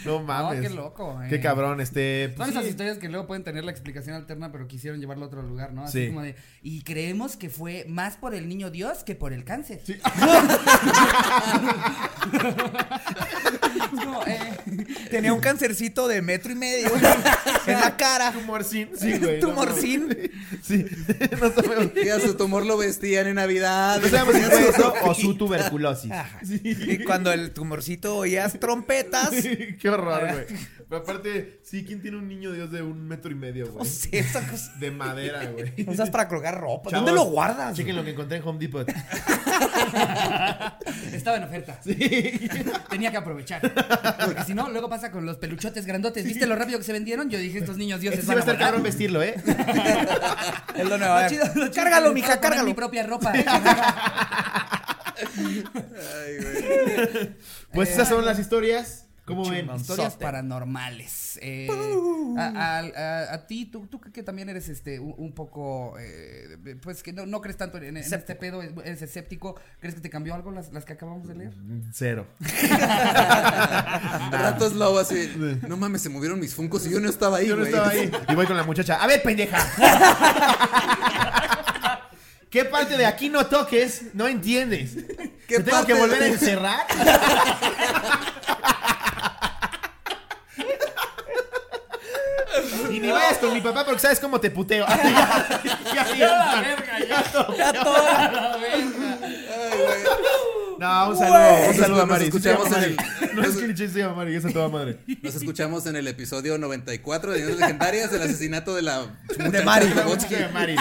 No 0.05 0.22
mames. 0.22 0.62
qué 0.62 0.70
loco, 0.70 1.22
eh. 1.24 1.28
Qué 1.30 1.39
cabrón, 1.39 1.82
este. 1.82 2.28
Son 2.30 2.36
pues, 2.38 2.49
esas 2.49 2.64
sí. 2.64 2.70
historias 2.70 2.97
que 2.97 3.10
luego 3.10 3.26
pueden 3.28 3.43
tener 3.43 3.64
la 3.64 3.72
explicación 3.72 4.16
alterna, 4.16 4.51
pero 4.51 4.68
quisieron 4.68 4.99
llevarlo 4.99 5.26
a 5.26 5.28
otro 5.28 5.41
lugar, 5.41 5.74
¿no? 5.74 5.84
Así 5.84 5.99
Sí. 6.01 6.07
como 6.10 6.22
de, 6.22 6.36
y 6.62 6.84
creemos 6.84 7.38
que 7.38 7.49
fue 7.49 7.86
más 7.88 8.18
por 8.18 8.36
el 8.36 8.47
niño 8.47 8.70
Dios 8.70 9.03
que 9.03 9.16
por 9.16 9.34
el 9.34 9.43
cáncer. 9.45 9.82
Es 9.88 9.99
eh, 14.28 14.58
Tenía 15.10 15.34
un 15.34 15.39
cancercito 15.39 16.08
de 16.08 16.22
metro 16.22 16.52
y 16.52 16.56
medio 16.56 16.89
en 17.68 17.74
la 17.80 17.95
cara. 17.97 18.32
Tumorcín. 18.32 18.89
Sí, 18.97 19.18
güey. 19.18 19.39
no 19.41 19.47
Tumorcín. 19.50 20.08
mames. 20.08 20.30
Sí. 20.64 20.86
No 21.39 21.52
sabemos. 21.54 21.91
Que 21.93 22.12
a 22.12 22.20
su 22.20 22.36
tumor 22.36 22.66
lo 22.66 22.78
vestían 22.78 23.28
en 23.28 23.36
Navidad. 23.36 24.00
No 24.02 24.08
sabemos 24.10 24.36
si 24.36 24.41
fue 24.41 24.70
eso 24.70 24.93
o 25.04 25.14
su 25.14 25.36
tuberculosis. 25.36 26.12
Ajá. 26.12 26.39
Y 26.43 27.04
cuando 27.04 27.32
el 27.32 27.52
tumorcito 27.54 28.18
oías 28.18 28.60
trompetas. 28.60 29.30
Sí, 29.32 29.76
qué 29.80 29.89
horror, 29.89 30.22
güey. 30.32 30.45
Pero 30.89 31.02
aparte, 31.02 31.60
sí, 31.64 31.86
¿quién 31.86 32.02
tiene 32.02 32.18
un 32.18 32.28
niño 32.28 32.52
Dios 32.52 32.72
de 32.72 32.82
un 32.82 33.08
metro 33.08 33.32
y 33.32 33.36
medio, 33.36 33.68
No 33.68 33.72
güey? 33.74 33.89
sé, 33.89 34.20
esa 34.20 34.45
cosa. 34.47 34.74
De 34.80 34.89
madera, 34.91 35.45
güey. 35.52 35.74
Usas 35.88 36.10
para 36.10 36.28
colgar 36.28 36.60
ropa. 36.60 36.89
Chavos, 36.89 37.06
¿Dónde 37.06 37.20
lo 37.20 37.26
guardas? 37.30 37.76
Chequen 37.78 37.95
lo 37.95 38.04
que 38.04 38.12
encontré 38.12 38.38
en 38.38 38.43
Home 38.47 38.60
Depot. 38.60 38.88
estaba 41.14 41.38
en 41.38 41.43
oferta. 41.43 41.80
Tenía 42.90 43.12
que 43.12 43.18
aprovechar. 43.18 43.62
Porque 44.26 44.44
si 44.46 44.54
no, 44.54 44.70
luego 44.70 44.90
pasa 44.90 45.12
con 45.12 45.26
los 45.26 45.38
peluchotes 45.38 45.86
grandotes. 45.86 46.24
¿Viste 46.26 46.46
lo 46.48 46.56
rápido 46.56 46.78
que 46.80 46.84
se 46.86 46.94
vendieron? 46.94 47.30
Yo 47.30 47.38
dije, 47.38 47.60
estos 47.60 47.78
niños 47.78 48.00
dioses 48.02 48.20
Este 48.22 48.32
sí 48.32 48.36
va 48.36 48.36
a 48.36 48.38
a 48.38 48.40
estar 48.42 48.56
volar. 48.56 48.68
cabrón 48.68 48.84
vestirlo, 48.84 49.22
¿eh? 49.24 49.36
Es 50.76 50.88
lo 50.90 50.98
nuevo. 50.98 51.16
Lo 51.20 51.28
chido- 51.28 51.46
lo 51.56 51.68
chido 51.68 51.72
Cárgalo, 51.74 52.14
mija, 52.14 52.40
cárgalo. 52.40 52.66
mi 52.68 52.74
propia 52.74 53.04
ropa. 53.04 53.32
Ay, 55.20 56.38
güey. 56.42 57.36
Pues 57.74 57.90
esas 57.90 58.08
son 58.10 58.26
las 58.26 58.40
historias. 58.40 59.06
¿Cómo 59.30 59.50
ven? 59.50 59.70
Historias 59.76 60.16
paranormales. 60.18 61.40
Eh, 61.42 61.68
a, 62.38 62.48
a- 62.48 62.80
a- 62.80 63.34
a 63.34 63.48
ti, 63.48 63.66
tú, 63.66 63.88
tú 63.88 64.00
que 64.02 64.24
también 64.24 64.50
eres 64.50 64.68
este 64.70 65.00
un, 65.00 65.14
un 65.18 65.34
poco, 65.34 65.96
eh, 66.00 66.58
pues 66.82 67.02
que 67.04 67.14
no, 67.14 67.26
no 67.26 67.42
crees 67.42 67.58
tanto 67.58 67.78
en, 67.78 67.86
en 67.96 67.98
este 67.98 68.36
pedo, 68.36 68.62
eres 68.62 69.02
escéptico, 69.02 69.56
¿crees 69.80 69.96
que 69.96 70.02
te 70.02 70.10
cambió 70.10 70.36
algo 70.36 70.52
las, 70.52 70.72
las 70.74 70.84
que 70.86 70.94
acabamos 70.94 71.28
de 71.28 71.36
leer? 71.36 71.54
Cero. 71.94 72.28
Al 72.70 74.32
rato 74.32 74.68
es 74.68 74.74
lobo 74.74 75.00
así. 75.00 75.32
No 75.68 75.78
mames, 75.78 76.02
se 76.02 76.10
movieron 76.10 76.40
mis 76.40 76.54
funcos 76.54 76.86
y 76.88 76.92
yo 76.92 77.00
no 77.00 77.10
estaba 77.10 77.38
ahí, 77.38 77.48
Yo 77.48 77.56
no 77.56 77.66
estaba 77.66 77.90
ahí. 77.90 78.12
Y 78.28 78.36
voy 78.36 78.46
con 78.46 78.58
la 78.58 78.64
muchacha. 78.64 79.02
A 79.02 79.08
ver, 79.08 79.22
pendeja. 79.24 79.58
¿Qué 82.50 82.66
parte 82.66 82.98
de 82.98 83.06
aquí 83.06 83.30
no 83.30 83.46
toques? 83.46 84.06
No 84.16 84.28
entiendes. 84.28 84.96
¿Qué 85.48 85.58
¿Te 85.58 85.64
tengo 85.64 85.78
parte 85.78 85.94
que 85.94 86.00
volver 86.00 86.22
a 86.22 86.26
de- 86.26 86.32
encerrar? 86.32 86.80
Y 93.00 93.02
ni 93.02 93.12
vayas 93.12 93.38
con 93.38 93.54
mi 93.54 93.62
papá 93.62 93.86
porque 93.86 94.00
sabes 94.02 94.20
cómo 94.20 94.39
te 94.41 94.52
puteo. 94.52 94.86
ya, 94.88 95.45
ya, 95.93 96.16
ya, 96.18 97.54
ya, 97.58 97.74
todo. 97.84 97.97
No, 100.80 101.10
un 101.10 101.18
saludo, 101.18 101.56
un 101.60 101.68
Nos- 101.68 101.76
saludo 101.78 101.97
a 102.02 102.06
nos 102.06 102.10
Mari. 102.10 102.26
Llama 102.32 102.38
escuchamos 102.38 102.66
en 102.68 102.72
Mari. 102.72 102.95
el- 103.22 103.36
No 103.36 103.43
es 103.43 103.58
que 103.58 103.66
el 103.66 103.76
chiste 103.76 103.93
se 103.93 104.00
llama 104.00 104.16
Mari, 104.16 104.36
es 104.36 104.54
toda 104.54 104.70
madre. 104.70 105.00
Nos 105.22 105.36
escuchamos 105.36 105.86
en 105.88 105.95
el 105.97 106.08
episodio 106.08 106.58
94 106.58 107.32
de 107.32 107.38
Leyendas 107.39 107.60
Legendarias 107.60 108.12
del 108.12 108.22
asesinato 108.22 108.76
de 108.76 108.82
la 108.84 109.00
De 109.38 109.62
Mari. 109.64 109.89
La 109.93 110.04
de 110.04 110.47
Mari. 110.54 110.76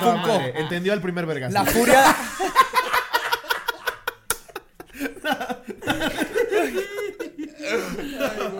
Toda. 0.00 0.46
Entendió 0.56 0.92
al 0.92 1.00
primer 1.00 1.26
vergazo. 1.26 1.52
La 1.52 1.64
furia. 1.64 2.14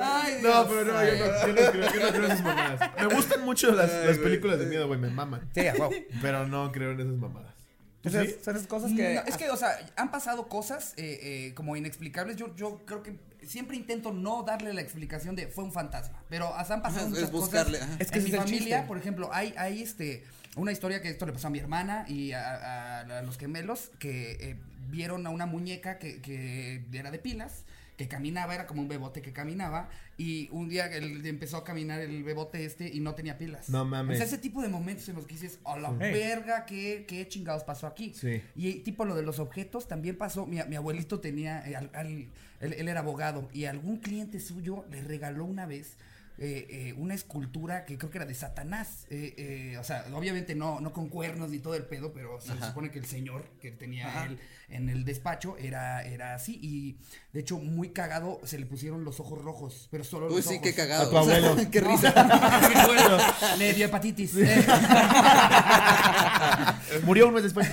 Ay, 0.02 0.38
No, 0.62 0.68
pero 0.68 0.84
no, 0.84 1.04
yo 1.04 1.12
no, 1.12 1.46
yo 1.46 1.48
no 1.48 1.72
creo, 1.72 1.92
yo 1.92 2.00
no 2.00 2.08
creo 2.12 2.24
en 2.24 2.30
esas 2.32 2.42
mamadas. 2.44 2.90
Me 3.00 3.14
gustan 3.14 3.44
mucho 3.44 3.72
las, 3.72 3.90
las 4.06 4.18
películas 4.18 4.58
de 4.58 4.66
miedo, 4.66 4.86
güey, 4.86 4.98
me 5.00 5.10
maman. 5.10 5.48
Sí, 5.54 5.66
a 5.66 5.72
huevo. 5.74 5.90
Pero 6.22 6.46
no 6.46 6.70
creo 6.72 6.92
en 6.92 7.00
esas 7.00 7.14
mamadas. 7.16 7.54
¿Tú 8.02 8.08
Esas- 8.10 8.26
sí? 8.26 8.36
Son 8.44 8.54
esas 8.56 8.68
cosas 8.68 8.92
que. 8.94 9.14
No, 9.14 9.20
es 9.22 9.36
que, 9.36 9.50
o 9.50 9.56
sea, 9.56 9.76
han 9.96 10.10
pasado 10.10 10.48
cosas 10.48 10.94
eh, 10.96 11.18
eh, 11.48 11.54
como 11.54 11.74
inexplicables. 11.76 12.36
Yo, 12.36 12.54
yo 12.54 12.82
creo 12.86 13.02
que 13.02 13.16
siempre 13.44 13.76
intento 13.76 14.12
no 14.12 14.44
darle 14.44 14.72
la 14.72 14.80
explicación 14.80 15.34
de 15.34 15.48
fue 15.48 15.64
un 15.64 15.72
fantasma. 15.72 16.22
Pero 16.28 16.54
hasta 16.54 16.74
han 16.74 16.82
pasado 16.82 17.08
muchas 17.08 17.24
es 17.24 17.30
buscarle, 17.32 17.78
cosas. 17.78 17.92
ajá. 17.94 18.02
Es 18.02 18.10
que 18.12 18.18
en 18.18 18.24
mi 18.24 18.30
familia, 18.30 18.58
chiste. 18.76 18.82
por 18.88 18.98
ejemplo, 18.98 19.30
hay, 19.32 19.52
hay 19.58 19.82
este 19.82 20.24
una 20.56 20.72
historia 20.72 21.02
que 21.02 21.08
esto 21.08 21.26
le 21.26 21.32
pasó 21.32 21.48
a 21.48 21.50
mi 21.50 21.58
hermana 21.58 22.04
y 22.08 22.32
a, 22.32 22.54
a- 22.54 23.00
a 23.18 23.22
los 23.22 23.36
gemelos 23.38 23.90
que 23.98 24.32
eh, 24.40 24.56
vieron 24.90 25.26
a 25.26 25.30
una 25.30 25.46
muñeca 25.46 25.98
que, 25.98 26.20
que 26.22 26.84
era 26.92 27.10
de 27.10 27.18
pilas. 27.18 27.64
Que 27.98 28.08
caminaba, 28.08 28.54
era 28.54 28.66
como 28.66 28.80
un 28.80 28.88
bebote 28.88 29.20
que 29.20 29.32
caminaba. 29.34 29.90
Y 30.16 30.48
un 30.52 30.68
día 30.70 30.86
él 30.86 31.26
empezó 31.26 31.58
a 31.58 31.64
caminar 31.64 32.00
el 32.00 32.22
bebote 32.22 32.64
este 32.64 32.88
y 32.88 33.00
no 33.00 33.14
tenía 33.14 33.36
pilas. 33.36 33.68
No 33.68 33.84
mames. 33.84 34.14
O 34.14 34.16
sea, 34.18 34.24
ese 34.26 34.38
tipo 34.38 34.62
de 34.62 34.68
momentos 34.68 35.06
en 35.10 35.16
los 35.16 35.26
que 35.26 35.34
dices, 35.34 35.58
a 35.64 35.76
la 35.78 35.90
Hey. 36.00 36.12
verga, 36.14 36.64
¿qué, 36.64 37.04
qué 37.06 37.28
chingados 37.28 37.64
pasó 37.64 37.86
aquí? 37.86 38.14
Sí. 38.14 38.40
Y 38.56 38.74
tipo 38.80 39.04
lo 39.04 39.14
de 39.16 39.22
los 39.22 39.40
objetos 39.40 39.88
también 39.88 40.16
pasó. 40.16 40.46
Mi, 40.46 40.62
mi 40.68 40.76
abuelito 40.76 41.20
tenía, 41.20 41.68
eh, 41.68 41.74
al- 41.76 41.90
al- 41.92 42.28
él, 42.60 42.72
él 42.72 42.88
era 42.88 43.00
abogado 43.00 43.48
y 43.52 43.64
algún 43.66 43.98
cliente 43.98 44.40
suyo 44.40 44.84
le 44.90 45.02
regaló 45.02 45.44
una 45.44 45.66
vez 45.66 45.96
eh, 46.40 46.66
eh, 46.70 46.92
una 46.96 47.14
escultura 47.14 47.84
que 47.84 47.98
creo 47.98 48.12
que 48.12 48.18
era 48.18 48.24
de 48.24 48.34
Satanás. 48.34 49.06
Eh, 49.10 49.34
eh, 49.72 49.76
o 49.78 49.82
sea, 49.82 50.04
obviamente 50.14 50.54
no, 50.54 50.78
no 50.80 50.92
con 50.92 51.08
cuernos 51.08 51.50
ni 51.50 51.58
todo 51.58 51.74
el 51.74 51.82
pedo, 51.84 52.12
pero 52.12 52.40
se 52.40 52.52
Ajá. 52.52 52.68
supone 52.68 52.92
que 52.92 53.00
el 53.00 53.06
señor 53.06 53.44
que 53.60 53.72
tenía 53.72 54.06
Ajá. 54.06 54.26
él 54.26 54.38
en 54.68 54.88
el 54.88 55.04
despacho 55.04 55.56
era, 55.58 56.04
era 56.04 56.34
así. 56.36 56.60
Y 56.62 56.96
de 57.32 57.40
hecho, 57.40 57.58
muy 57.58 57.90
cagado, 57.90 58.40
se 58.44 58.58
le 58.58 58.64
pusieron 58.64 59.04
los 59.04 59.20
ojos 59.20 59.42
rojos, 59.42 59.88
pero 59.90 60.02
solo 60.02 60.28
Uy, 60.28 60.36
los 60.36 60.46
sí, 60.46 60.54
ojos. 60.54 60.62
qué 60.62 60.74
cagado. 60.74 61.02
A 61.02 61.10
tu 61.10 61.16
O 61.16 61.24
sea, 61.24 61.36
abuelo. 61.36 61.56
qué 61.70 61.80
risa. 61.80 63.54
Le 63.58 63.74
dio 63.74 63.84
hepatitis. 63.84 64.34
Eh. 64.36 64.66
Murió 67.04 67.28
un 67.28 67.34
mes 67.34 67.42
después. 67.42 67.68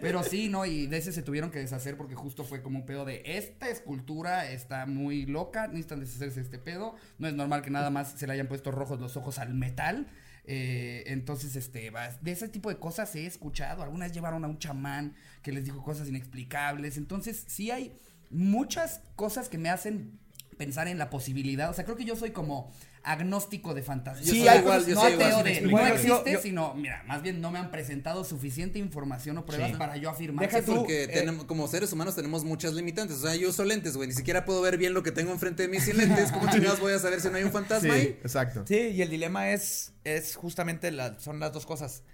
Pero 0.00 0.24
sí, 0.24 0.48
¿no? 0.48 0.66
Y 0.66 0.88
de 0.88 0.96
ese 0.98 1.12
se 1.12 1.22
tuvieron 1.22 1.52
que 1.52 1.60
deshacer 1.60 1.96
porque 1.96 2.16
justo 2.16 2.44
fue 2.44 2.60
como 2.60 2.80
un 2.80 2.86
pedo 2.86 3.04
de 3.04 3.22
esta 3.24 3.68
escultura 3.68 4.50
está 4.50 4.84
muy 4.86 5.26
loca, 5.26 5.68
necesitan 5.68 6.00
deshacerse 6.00 6.40
de 6.40 6.46
este 6.46 6.58
pedo. 6.58 6.96
No 7.18 7.28
es 7.28 7.34
normal 7.34 7.62
que 7.62 7.70
nada 7.70 7.90
más 7.90 8.14
se 8.16 8.26
le 8.26 8.32
hayan 8.32 8.48
puesto 8.48 8.72
rojos 8.72 8.98
los 9.00 9.16
ojos 9.16 9.38
al 9.38 9.54
metal. 9.54 10.08
Eh, 10.44 11.04
entonces, 11.06 11.54
este, 11.54 11.92
de 12.20 12.32
ese 12.32 12.48
tipo 12.48 12.68
de 12.68 12.78
cosas 12.78 13.14
he 13.14 13.26
escuchado. 13.26 13.84
Algunas 13.84 14.10
llevaron 14.12 14.44
a 14.44 14.48
un 14.48 14.58
chamán 14.58 15.14
que 15.42 15.52
les 15.52 15.64
dijo 15.64 15.84
cosas 15.84 16.08
inexplicables. 16.08 16.96
Entonces, 16.96 17.44
sí 17.46 17.70
hay 17.70 17.96
muchas 18.32 19.00
cosas 19.16 19.48
que 19.48 19.58
me 19.58 19.68
hacen 19.70 20.18
pensar 20.58 20.86
en 20.88 20.98
la 20.98 21.10
posibilidad. 21.10 21.70
O 21.70 21.74
sea, 21.74 21.84
creo 21.84 21.96
que 21.96 22.04
yo 22.04 22.14
soy 22.16 22.30
como 22.30 22.70
agnóstico 23.02 23.74
de 23.74 23.82
fantasía. 23.82 24.24
Yo 24.26 24.32
Sí, 24.32 24.46
hay 24.48 24.60
igual, 24.60 24.78
cosas- 24.78 24.88
yo 24.88 24.94
no 24.94 25.02
ateo 25.02 25.14
igual. 25.28 25.44
de 25.44 25.60
no 25.62 25.86
existe, 25.88 26.08
Yo- 26.08 26.24
yo- 26.24 26.40
sino, 26.40 26.74
mira, 26.74 27.02
más 27.08 27.22
bien 27.22 27.40
no 27.40 27.50
me 27.50 27.58
han 27.58 27.70
presentado 27.72 28.22
suficiente 28.22 28.78
información 28.78 29.36
o 29.38 29.44
pruebas 29.46 29.70
Sí. 29.72 29.76
para 29.76 29.96
yo 29.96 30.08
afirmar 30.10 30.46
Deja 30.46 30.60
que 30.60 30.66
tú, 30.66 30.72
sí. 30.72 30.78
Porque 30.78 31.04
eh, 31.04 31.08
tenemos, 31.08 31.46
como 31.46 31.66
seres 31.66 31.92
humanos 31.92 32.14
tenemos 32.14 32.44
muchas 32.44 32.74
limitantes. 32.74 33.16
O 33.16 33.20
sea, 33.22 33.34
yo 33.34 33.48
uso 33.48 33.64
lentes, 33.64 33.96
güey. 33.96 34.08
Ni 34.08 34.14
siquiera 34.14 34.44
puedo 34.44 34.60
ver 34.60 34.78
bien 34.78 34.94
lo 34.94 35.02
que 35.02 35.10
tengo 35.10 35.32
enfrente 35.32 35.62
de 35.64 35.68
mí 35.68 35.80
sin 35.80 35.96
lentes. 35.96 36.30
¿Cómo 36.30 36.46
chingados 36.52 36.78
voy 36.80 36.92
a 36.92 36.98
saber 37.00 37.20
si 37.20 37.28
no 37.28 37.36
hay 37.36 37.42
un 37.42 37.48
Sí, 37.48 37.52
fantasma 37.54 37.94
ahí? 37.94 38.18
exacto. 38.22 38.64
Sí, 38.68 38.76
y 38.76 39.02
el 39.02 39.10
dilema 39.10 39.50
es, 39.50 39.94
es 40.04 40.36
justamente, 40.36 40.90
la, 40.92 41.18
son 41.18 41.40
las 41.40 41.52
dos 41.52 41.66
cosas. 41.66 42.04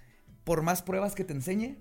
Por 0.43 0.63
más 0.63 0.81
pruebas 0.81 1.13
que 1.13 1.23
te 1.23 1.33
enseñe, 1.33 1.77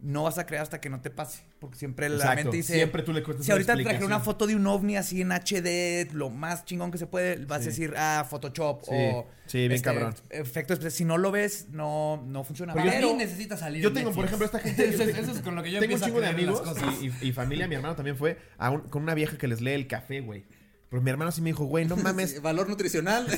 no 0.00 0.22
vas 0.22 0.38
a 0.38 0.46
creer 0.46 0.62
hasta 0.62 0.80
que 0.80 0.88
no 0.90 1.00
te 1.00 1.10
pase. 1.10 1.42
Porque 1.58 1.76
siempre 1.76 2.08
la 2.08 2.34
mente 2.36 2.56
dice... 2.56 2.74
Siempre 2.74 3.02
tú 3.02 3.12
le 3.12 3.22
cuentas 3.24 3.44
Si 3.44 3.50
ahorita 3.50 3.72
te 3.74 3.82
traje 3.82 3.96
explicación. 3.96 4.12
una 4.12 4.20
foto 4.24 4.46
de 4.46 4.54
un 4.54 4.64
ovni 4.68 4.96
así 4.96 5.20
en 5.22 5.32
HD, 5.32 6.12
lo 6.12 6.30
más 6.30 6.64
chingón 6.64 6.92
que 6.92 6.98
se 6.98 7.06
puede, 7.08 7.44
vas 7.46 7.62
Sí. 7.62 7.66
a 7.66 7.70
decir, 7.70 7.94
ah, 7.96 8.24
Photoshop 8.30 8.82
Sí, 8.84 8.90
o... 8.92 9.26
sí, 9.46 9.58
bien 9.58 9.72
este, 9.72 9.84
cabrón. 9.84 10.14
Efecto 10.30 10.72
especial. 10.74 10.92
Si 10.92 11.04
no 11.04 11.18
lo 11.18 11.32
ves, 11.32 11.66
no, 11.72 12.22
no 12.28 12.44
funciona. 12.44 12.74
Pero- 12.74 13.08
mí 13.12 13.14
necesita 13.18 13.56
salir. 13.56 13.82
Yo 13.82 13.88
en 13.88 13.94
tengo, 13.94 14.12
por 14.12 14.24
ejemplo, 14.24 14.46
esta 14.46 14.60
gente. 14.60 14.88
Eso 14.88 15.02
es- 15.02 15.18
eso 15.18 15.32
es 15.32 15.40
con 15.40 15.56
lo 15.56 15.62
que 15.64 15.72
yo 15.72 15.80
Tengo 15.80 15.96
un 15.96 16.00
chingo 16.00 16.20
de 16.20 16.28
amigos 16.28 16.62
y- 17.02 17.28
y 17.28 17.32
familia. 17.32 17.66
Mi 17.66 17.74
hermano 17.74 17.96
también 17.96 18.16
fue 18.16 18.38
a 18.56 18.70
un- 18.70 18.82
con 18.82 19.02
una 19.02 19.14
vieja 19.14 19.36
que 19.36 19.48
les 19.48 19.60
lee 19.60 19.72
el 19.72 19.88
café, 19.88 20.20
güey. 20.20 20.44
Pero 20.90 21.02
mi 21.02 21.10
hermano 21.10 21.30
sí 21.32 21.42
me 21.42 21.50
dijo, 21.50 21.64
güey, 21.64 21.84
no 21.84 21.96
mames. 22.04 22.30
Sí, 22.32 22.38
valor 22.38 22.68
nutricional. 22.68 23.26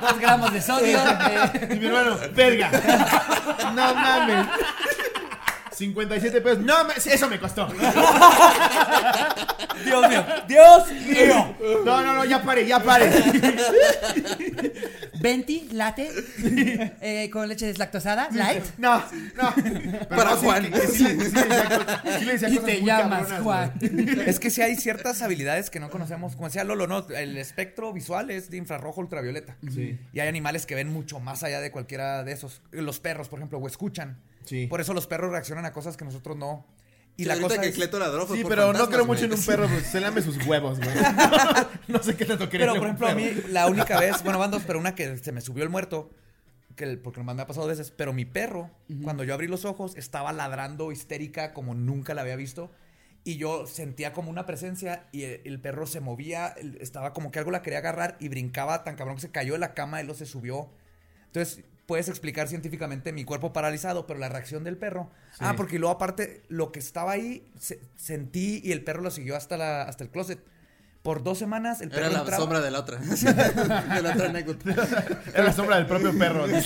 Dos 0.00 0.18
gramos 0.18 0.52
de 0.52 0.60
sodio. 0.60 0.98
eh, 1.30 1.68
Y 1.74 1.78
mi 1.78 1.86
hermano, 1.86 2.16
verga. 2.34 2.70
No 3.74 3.94
mames. 3.94 4.46
57 5.86 6.40
pesos. 6.40 6.60
No, 6.60 6.74
eso 6.92 7.28
me 7.28 7.38
costó. 7.40 7.66
Dios 9.84 10.08
mío, 10.08 10.24
Dios 10.46 10.92
mío. 11.08 11.56
No, 11.84 12.02
no, 12.02 12.14
no, 12.14 12.24
ya 12.24 12.40
pare, 12.42 12.64
ya 12.66 12.78
pare. 12.80 13.10
Venti, 15.20 15.68
latte, 15.72 16.10
eh, 17.00 17.30
con 17.30 17.48
leche 17.48 17.66
deslactosada, 17.66 18.28
light. 18.32 18.64
No, 18.78 18.98
no. 19.36 19.54
Pero 19.54 20.08
Para 20.08 20.30
no, 20.30 20.36
sí, 20.36 20.44
Juan. 20.46 20.64
que- 20.64 20.70
que 20.72 20.86
sí 20.88 21.02
le- 21.04 21.10
sí 21.10 21.14
le 21.14 21.14
decía 21.30 21.68
cosas- 21.68 22.00
sí 22.18 22.24
le 22.24 22.32
decía 22.32 22.48
Y 22.48 22.54
cosas 22.56 22.66
te 22.66 22.78
muy 22.80 22.86
llamas 22.88 23.18
cabronas, 23.28 23.42
Juan. 23.42 23.72
güey. 23.80 24.28
Es 24.30 24.40
que 24.40 24.50
sí 24.50 24.62
hay 24.62 24.74
ciertas 24.76 25.22
habilidades 25.22 25.70
que 25.70 25.78
no 25.80 25.90
conocemos. 25.90 26.34
Como 26.34 26.48
decía 26.48 26.64
Lolo, 26.64 26.86
no, 26.88 27.06
el 27.10 27.38
espectro 27.38 27.92
visual 27.92 28.30
es 28.30 28.50
de 28.50 28.56
infrarrojo 28.56 29.00
ultravioleta. 29.00 29.56
Sí. 29.72 29.98
Y 30.12 30.20
hay 30.20 30.28
animales 30.28 30.66
que 30.66 30.74
ven 30.74 30.92
mucho 30.92 31.20
más 31.20 31.42
allá 31.44 31.60
de 31.60 31.70
cualquiera 31.70 32.24
de 32.24 32.32
esos. 32.32 32.60
Los 32.72 32.98
perros, 33.00 33.28
por 33.28 33.38
ejemplo, 33.38 33.58
o 33.58 33.66
escuchan. 33.68 34.18
Sí. 34.44 34.66
Por 34.66 34.80
eso 34.80 34.94
los 34.94 35.06
perros 35.06 35.30
reaccionan 35.30 35.64
a 35.64 35.72
cosas 35.72 35.96
que 35.96 36.04
nosotros 36.04 36.36
no. 36.36 36.66
Y 37.16 37.24
la 37.26 37.38
cosa 37.38 37.60
que 37.60 37.68
es- 37.68 37.74
Cleto 37.74 37.98
ladró 37.98 38.26
Sí, 38.26 38.42
pero 38.48 38.72
no 38.72 38.88
creo 38.88 39.04
mucho 39.04 39.26
en 39.26 39.34
un 39.34 39.44
perro, 39.44 39.68
pues 39.68 39.86
se 39.86 40.00
lame 40.00 40.22
sus 40.22 40.44
huevos, 40.46 40.78
güey. 40.78 40.90
No 41.88 42.02
sé 42.02 42.16
qué 42.16 42.24
tanto 42.24 42.48
creer 42.48 42.68
Pero, 42.70 42.74
por 42.76 42.84
ejemplo, 42.86 43.08
a 43.08 43.14
mí, 43.14 43.30
la 43.48 43.66
única 43.66 44.00
vez, 44.00 44.22
bueno, 44.22 44.38
van 44.38 44.50
dos, 44.50 44.62
pero 44.66 44.78
una 44.78 44.94
que 44.94 45.16
se 45.18 45.30
me 45.32 45.40
subió 45.42 45.62
el 45.62 45.68
muerto, 45.68 46.10
que 46.74 46.84
el- 46.84 46.98
porque 46.98 47.20
nomás 47.20 47.36
me 47.36 47.42
ha 47.42 47.46
pasado 47.46 47.66
veces, 47.66 47.90
pero 47.94 48.12
mi 48.14 48.24
perro, 48.24 48.70
cuando 49.04 49.24
yo 49.24 49.34
abrí 49.34 49.46
los 49.46 49.64
ojos, 49.66 49.94
estaba 49.96 50.32
ladrando 50.32 50.90
histérica 50.90 51.52
como 51.52 51.74
nunca 51.74 52.14
la 52.14 52.22
había 52.22 52.36
visto. 52.36 52.70
y 53.24 53.36
yo 53.36 53.68
sentía 53.68 54.12
como 54.12 54.30
una 54.30 54.46
presencia 54.46 55.06
y 55.12 55.22
el, 55.22 55.42
el 55.44 55.60
perro 55.60 55.86
se 55.86 56.00
movía, 56.00 56.48
el- 56.58 56.78
estaba 56.80 57.12
como 57.12 57.30
que 57.30 57.38
algo 57.38 57.52
la 57.52 57.62
quería 57.62 57.78
agarrar 57.78 58.16
y 58.18 58.28
brincaba 58.28 58.82
tan 58.82 58.96
cabrón 58.96 59.14
que 59.16 59.22
se 59.22 59.30
cayó 59.30 59.52
de 59.52 59.60
la 59.60 59.74
cama 59.74 60.00
y 60.00 60.04
luego 60.04 60.18
se 60.18 60.26
subió. 60.26 60.70
Entonces, 61.26 61.62
puedes 61.92 62.08
explicar 62.08 62.48
científicamente 62.48 63.12
mi 63.12 63.22
cuerpo 63.26 63.52
paralizado, 63.52 64.06
pero 64.06 64.18
la 64.18 64.30
reacción 64.30 64.64
del 64.64 64.78
perro. 64.78 65.10
Ah, 65.40 65.52
porque 65.58 65.78
luego 65.78 65.94
aparte, 65.94 66.42
lo 66.48 66.72
que 66.72 66.78
estaba 66.78 67.12
ahí, 67.12 67.46
se- 67.58 67.82
sentí 67.96 68.62
y 68.64 68.72
el 68.72 68.82
perro 68.82 69.02
lo 69.02 69.10
siguió 69.10 69.36
hasta, 69.36 69.58
la, 69.58 69.82
hasta 69.82 70.02
el 70.04 70.08
closet. 70.10 70.42
Por 71.02 71.22
dos 71.22 71.36
semanas 71.36 71.82
el 71.82 71.90
perro 71.90 72.04
Era 72.06 72.12
la 72.14 72.18
entraba- 72.20 72.40
sombra 72.40 72.60
de 72.62 72.70
la 72.70 72.78
otra. 72.78 72.96
de 73.00 74.02
la 74.02 74.10
otra 74.14 74.26
anécdota. 74.30 74.70
Era 75.34 75.44
la 75.44 75.52
sombra 75.52 75.76
del 75.76 75.84
propio 75.86 76.16
perro. 76.16 76.46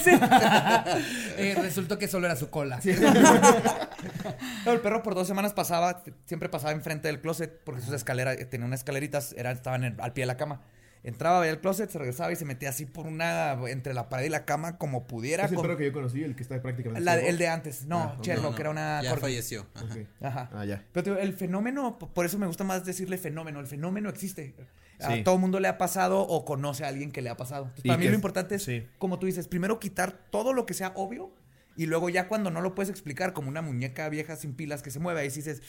Eh, 1.38 1.54
resultó 1.60 1.98
que 1.98 2.06
solo 2.06 2.26
era 2.26 2.36
su 2.36 2.48
cola. 2.50 2.78
No, 4.64 4.72
el 4.72 4.80
perro 4.80 5.02
por 5.02 5.14
dos 5.16 5.26
semanas 5.26 5.52
pasaba, 5.54 6.02
siempre 6.26 6.48
pasaba 6.48 6.72
enfrente 6.72 7.08
del 7.08 7.20
closet, 7.20 7.60
porque 7.64 7.80
sus 7.82 7.92
escaleras, 7.94 8.36
tenía 8.50 8.66
unas 8.66 8.80
escaleritas, 8.80 9.34
era, 9.36 9.50
estaban 9.50 9.84
en- 9.84 10.00
al 10.00 10.12
pie 10.12 10.22
de 10.22 10.26
la 10.26 10.36
cama. 10.36 10.60
Entraba, 11.06 11.38
veía 11.40 11.52
el 11.52 11.60
closet, 11.60 11.88
se 11.88 11.98
regresaba 11.98 12.32
y 12.32 12.36
se 12.36 12.44
metía 12.44 12.68
así 12.70 12.84
por 12.84 13.06
una, 13.06 13.52
entre 13.68 13.94
la 13.94 14.08
pared 14.08 14.26
y 14.26 14.28
la 14.28 14.44
cama 14.44 14.76
como 14.76 15.06
pudiera. 15.06 15.44
Es 15.44 15.50
el 15.52 15.56
con- 15.56 15.62
perro 15.66 15.76
que 15.78 15.84
yo 15.86 15.92
conocí, 15.92 16.22
el 16.24 16.34
que 16.34 16.42
está 16.42 16.60
prácticamente. 16.60 17.00
la- 17.04 17.14
el 17.18 17.38
de 17.38 17.48
antes, 17.48 17.86
no, 17.86 17.98
Ah, 18.00 18.16
No, 18.36 18.42
no, 18.42 18.54
que 18.54 18.60
era 18.62 18.70
una... 18.70 19.00
Ya 19.02 19.10
cor- 19.10 19.20
falleció. 19.20 19.66
Ajá. 20.20 20.50
Ah, 20.52 20.64
ya. 20.64 20.84
Pero 20.92 21.16
el 21.18 21.32
fenómeno, 21.32 21.96
por 21.98 22.26
eso 22.26 22.38
me 22.38 22.46
gusta 22.46 22.64
más 22.64 22.84
decirle 22.84 23.18
fenómeno, 23.18 23.60
el 23.60 23.66
fenómeno 23.68 24.08
existe. 24.10 24.54
A 25.00 25.14
Sí. 25.14 25.22
todo 25.22 25.38
mundo 25.38 25.60
le 25.60 25.68
ha 25.68 25.78
pasado 25.78 26.20
o 26.20 26.44
conoce 26.44 26.84
a 26.84 26.88
alguien 26.88 27.12
que 27.12 27.22
le 27.22 27.28
ha 27.30 27.36
pasado. 27.36 27.64
Entonces, 27.66 27.84
para 27.86 27.98
mí 27.98 28.08
lo 28.08 28.14
importante 28.14 28.54
es, 28.56 28.64
sí. 28.64 28.86
como 28.98 29.18
tú 29.18 29.26
dices, 29.26 29.46
primero 29.46 29.78
quitar 29.78 30.12
todo 30.30 30.52
lo 30.54 30.66
que 30.66 30.74
sea 30.74 30.92
obvio 30.96 31.30
y 31.76 31.86
luego 31.86 32.08
ya 32.08 32.26
cuando 32.28 32.50
no 32.50 32.60
lo 32.60 32.74
puedes 32.74 32.90
explicar, 32.90 33.32
como 33.32 33.48
una 33.48 33.62
muñeca 33.62 34.08
vieja 34.08 34.36
sin 34.36 34.54
pilas 34.54 34.82
que 34.82 34.90
se 34.90 34.98
mueve, 34.98 35.20
ahí 35.20 35.30
sí 35.30 35.40
dices, 35.40 35.62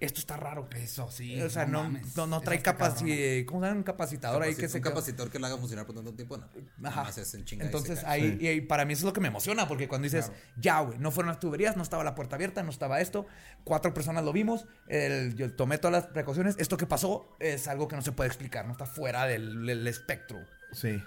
esto 0.00 0.20
está 0.20 0.36
raro. 0.36 0.68
Eso 0.76 1.10
sí. 1.10 1.40
o 1.40 1.48
sea, 1.50 1.66
no, 1.66 1.84
mames. 1.84 2.16
no, 2.16 2.26
no 2.26 2.40
trae 2.40 2.60
capacidad, 2.60 3.44
¿cómo 3.46 3.60
se 3.60 3.66
llama? 3.66 3.78
Un 3.78 3.82
capacitador 3.82 4.42
ahí 4.42 4.54
que 4.54 4.66
Capaci- 4.66 4.68
se 4.68 4.76
un 4.78 4.82
queda- 4.82 4.90
capacitor 4.92 5.30
que 5.30 5.38
lo 5.38 5.46
haga 5.46 5.56
funcionar 5.56 5.86
por 5.86 5.94
tanto 5.94 6.12
tiempo, 6.14 6.36
no. 6.36 6.48
Ajá. 6.88 7.10
Se 7.12 7.24
se 7.24 7.42
Entonces 7.60 8.04
ahí, 8.04 8.38
y 8.40 8.46
ahí 8.46 8.60
para 8.60 8.84
mí 8.84 8.92
eso 8.92 9.00
es 9.00 9.04
lo 9.06 9.12
que 9.12 9.20
me 9.20 9.28
emociona, 9.28 9.66
porque 9.66 9.88
cuando 9.88 10.04
dices, 10.04 10.30
ya, 10.56 10.80
güey, 10.80 10.98
no 10.98 11.10
fueron 11.10 11.28
las 11.28 11.40
tuberías, 11.40 11.76
no 11.76 11.82
estaba 11.82 12.04
la 12.04 12.14
puerta 12.14 12.36
abierta, 12.36 12.62
no 12.62 12.70
estaba 12.70 13.00
esto, 13.00 13.26
cuatro 13.64 13.94
personas 13.94 14.24
lo 14.24 14.32
vimos, 14.32 14.66
el- 14.88 15.34
yo 15.34 15.52
tomé 15.54 15.78
todas 15.78 15.92
las 16.04 16.12
precauciones, 16.12 16.56
esto 16.58 16.76
que 16.76 16.86
pasó 16.86 17.34
es 17.40 17.68
algo 17.68 17.88
que 17.88 17.96
no 17.96 18.02
se 18.02 18.12
puede 18.12 18.28
explicar, 18.28 18.66
no 18.66 18.72
está 18.72 18.86
fuera 18.86 19.26
del, 19.26 19.64
del 19.66 19.86
espectro. 19.86 20.38
Sí. 20.72 21.02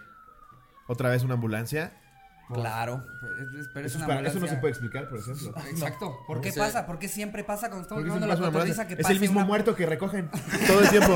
Otra 0.88 1.10
vez 1.10 1.24
una 1.24 1.34
ambulancia. 1.36 1.94
Claro. 2.54 3.04
Pero 3.74 3.86
es 3.86 3.92
Eso, 3.94 3.98
una 3.98 4.08
para- 4.08 4.28
eso 4.28 4.40
no 4.40 4.48
se 4.48 4.56
puede 4.56 4.72
explicar, 4.72 5.10
por 5.10 5.20
ejemplo. 5.20 5.54
Exacto. 5.70 6.18
¿Por 6.26 6.40
qué 6.40 6.50
O 6.50 6.54
sea, 6.54 6.64
pasa? 6.66 6.86
¿Por 6.86 6.98
qué 6.98 7.10
siempre 7.10 7.44
pasa 7.44 7.68
cuando 7.68 7.82
estamos 7.84 8.04
grabando 8.06 8.26
la 8.28 8.38
cotorriza 8.38 8.88
que 8.88 8.94
Es 8.94 9.02
pase 9.02 9.14
el 9.14 9.20
mismo 9.20 9.40
una- 9.40 9.48
muerto 9.48 9.76
que 9.76 9.86
recogen 9.86 10.30
todo 10.68 10.82
el 10.82 10.90
tiempo. 10.90 11.14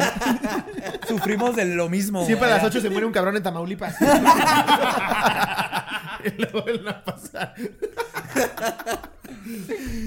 Sufrimos 1.08 1.56
de 1.56 1.66
lo 1.66 1.88
mismo. 1.88 2.26
Siempre 2.26 2.48
a 2.48 2.52
las 2.52 2.60
güey. 2.60 2.70
8 2.72 2.82
se 2.82 2.90
muere 2.90 3.06
un 3.06 3.14
cabrón 3.14 3.38
en 3.38 3.44
Tamaulipas. 3.44 3.96
y 6.26 6.30
luego 6.42 6.64
vuelven 6.64 6.88
a 6.90 7.04
pasar. 7.04 7.54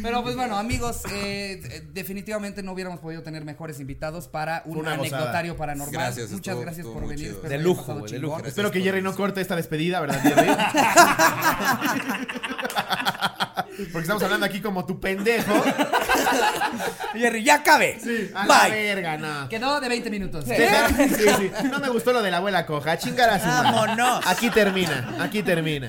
Pero 0.02 0.22
pues 0.22 0.36
bueno, 0.36 0.56
amigos, 0.56 1.02
eh, 1.12 1.60
eh, 1.64 1.82
definitivamente 1.92 2.62
no 2.62 2.72
hubiéramos 2.72 3.00
podido 3.00 3.22
tener 3.22 3.44
mejores 3.44 3.80
invitados 3.80 4.28
para 4.28 4.62
un 4.66 4.78
Una 4.78 4.96
gozada. 4.96 5.16
anecdotario 5.18 5.56
paranormal. 5.56 5.92
Gracias, 5.92 6.30
Muchas 6.30 6.52
estuvo- 6.52 6.60
gracias 6.62 6.86
estuvo 6.86 7.00
por 7.00 7.08
venir. 7.08 7.34
De 7.40 7.58
lujo, 7.58 7.94
de 8.00 8.18
lujo. 8.18 8.34
Gracias 8.34 8.48
Espero 8.52 8.70
que 8.70 8.80
Jerry 8.82 9.02
no 9.02 9.14
corte 9.14 9.40
esta 9.40 9.56
despedida, 9.56 10.00
¿verdad, 10.00 10.20
Jerry? 10.22 10.48
Porque 13.92 14.02
estamos 14.02 14.22
hablando 14.22 14.46
aquí 14.46 14.60
como 14.60 14.84
tu 14.86 15.00
pendejo. 15.00 15.52
Jerry, 17.14 17.44
ya 17.44 17.62
cabe. 17.62 17.98
A 18.34 18.46
la 18.46 18.62
Bye. 18.64 18.70
verga, 18.70 19.16
no. 19.16 19.48
Quedó 19.48 19.80
de 19.80 19.88
20 19.88 20.10
minutos. 20.10 20.44
Sí, 20.46 20.54
sí. 20.56 21.50
No 21.70 21.78
me 21.80 21.88
gustó 21.90 22.12
lo 22.12 22.22
de 22.22 22.30
la 22.30 22.38
abuela 22.38 22.66
coja. 22.66 22.98
Chingar 22.98 23.30
a 23.30 23.38
su 23.40 23.46
madre. 23.46 23.70
Vámonos. 23.72 24.26
Aquí 24.26 24.50
termina. 24.50 25.16
Aquí 25.20 25.42
termina. 25.42 25.88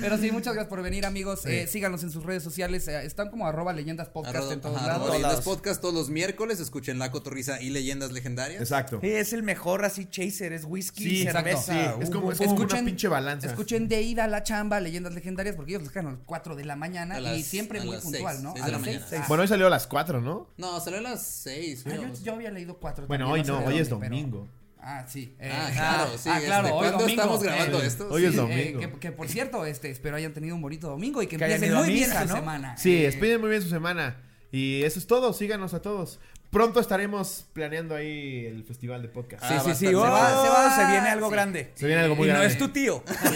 Pero 0.00 0.18
sí, 0.18 0.30
muchas 0.30 0.54
gracias 0.54 0.68
por 0.68 0.82
venir, 0.82 1.06
amigos. 1.06 1.44
Eh, 1.46 1.66
síganos 1.66 2.02
en 2.02 2.10
sus 2.10 2.24
redes 2.24 2.42
sociales. 2.42 2.86
eh, 2.88 3.04
están 3.04 3.30
como 3.30 3.46
arroba 3.46 3.72
leyendas 3.72 4.08
podcast 4.08 4.36
Arroba- 4.36 4.52
en 4.52 4.60
todos 4.60 4.76
ajá, 4.76 4.86
lados. 4.86 5.10
Leyendas. 5.10 5.40
Podcast 5.42 5.80
todos 5.80 5.94
los 5.94 6.08
miércoles. 6.10 6.60
Escuchen 6.60 6.98
La 6.98 7.10
Cotorriza 7.10 7.60
y 7.60 7.70
Leyendas 7.70 8.12
Legendarias. 8.12 8.60
Exacto. 8.60 8.98
Sí, 9.00 9.08
es 9.10 9.32
el 9.32 9.42
mejor 9.42 9.84
así 9.84 10.06
chaser, 10.06 10.52
es 10.52 10.64
whisky, 10.64 11.04
Sí, 11.04 11.22
exacto, 11.22 11.48
cerveza. 11.50 11.72
sí, 11.72 11.78
es 12.02 12.08
Hugo. 12.08 12.20
como- 12.20 12.32
es 12.32 12.38
como 12.38 12.54
una 12.54 12.84
pinche 12.84 13.08
balanza. 13.08 13.46
Escuchen 13.48 13.88
de 13.88 14.02
ida 14.02 14.24
a 14.24 14.28
la 14.28 14.42
chamba, 14.42 14.80
leyendas 14.80 15.14
legendarias, 15.14 15.56
porque 15.56 15.72
ellos 15.72 15.82
los 15.82 15.92
dejan 15.92 16.06
a 16.08 16.12
las 16.12 16.20
4 16.26 16.56
de 16.56 16.64
la 16.64 16.76
mañana 16.76 17.16
A 17.16 17.20
y 17.34 17.42
siempre 17.42 17.80
a 17.80 17.84
muy 17.84 17.94
las 17.94 18.02
puntual, 18.04 18.34
seis, 18.34 18.44
¿no? 18.44 18.52
seis 18.52 18.62
a 18.62 18.66
de 18.66 18.72
la 18.72 18.78
mañana. 18.78 19.05
6. 19.06 19.22
Bueno, 19.28 19.42
hoy 19.42 19.48
salió 19.48 19.66
a 19.66 19.70
las 19.70 19.86
4, 19.86 20.20
¿no? 20.20 20.48
No, 20.56 20.80
salió 20.80 20.98
a 20.98 21.02
las 21.02 21.26
6. 21.26 21.84
Ah, 21.86 21.94
yo, 21.94 22.02
yo 22.22 22.32
había 22.34 22.50
leído 22.50 22.76
4. 22.78 23.06
Bueno, 23.06 23.30
hoy 23.30 23.42
no, 23.44 23.58
hoy 23.64 23.78
es 23.78 23.88
domingo. 23.88 24.48
Ah, 24.88 25.04
sí. 25.08 25.34
eh, 25.40 25.50
Ah, 25.52 25.70
claro, 25.72 26.18
sí, 26.18 26.28
Ah, 26.32 26.40
claro, 26.44 26.66
este, 26.68 26.72
hoy 26.76 26.78
¿cuándo 26.82 26.98
domingo. 27.00 27.20
estamos 27.22 27.42
grabando 27.42 27.82
eh, 27.82 27.86
esto? 27.86 28.08
Hoy 28.08 28.24
es 28.24 28.30
sí, 28.30 28.36
domingo. 28.36 28.80
eh, 28.82 28.90
que, 28.92 28.98
que, 29.00 29.12
por 29.12 29.28
cierto, 29.28 29.66
este, 29.66 29.90
espero 29.90 30.14
hayan 30.16 30.32
tenido 30.32 30.54
un 30.54 30.62
bonito 30.62 30.88
domingo 30.88 31.22
y 31.22 31.26
que, 31.26 31.36
Que 31.38 31.44
hayan 31.44 31.56
empiecen 31.56 31.76
muy 31.84 31.92
bien 31.92 32.08
su 32.10 32.28
¿no? 32.28 32.34
semana. 32.36 32.76
Sí, 32.76 32.96
Eh, 32.98 33.06
despiden 33.06 33.40
muy 33.40 33.50
bien 33.50 33.62
su 33.62 33.68
semana. 33.68 34.22
Y 34.52 34.82
eso 34.84 35.00
es 35.00 35.08
todo. 35.08 35.32
Síganos 35.32 35.74
a 35.74 35.82
todos. 35.82 36.20
Pronto 36.56 36.80
estaremos 36.80 37.44
planeando 37.52 37.94
ahí 37.94 38.46
el 38.46 38.64
festival 38.64 39.02
de 39.02 39.08
podcast. 39.08 39.42
Ah, 39.44 39.60
Sí, 39.62 39.70
sí, 39.74 39.86
sí. 39.88 39.94
Oh, 39.94 40.02
Se 40.04 40.10
va- 40.10 40.42
se 40.42 40.48
va- 40.48 40.76
se 40.76 40.86
viene 40.92 41.08
algo 41.10 41.26
sí. 41.28 41.32
grande. 41.34 41.70
Se 41.74 41.86
viene 41.86 42.00
algo 42.02 42.16
muy 42.16 42.24
y 42.24 42.28
grande. 42.28 42.46
no 42.46 42.50
es 42.52 42.58
tu 42.58 42.68
tío. 42.68 43.02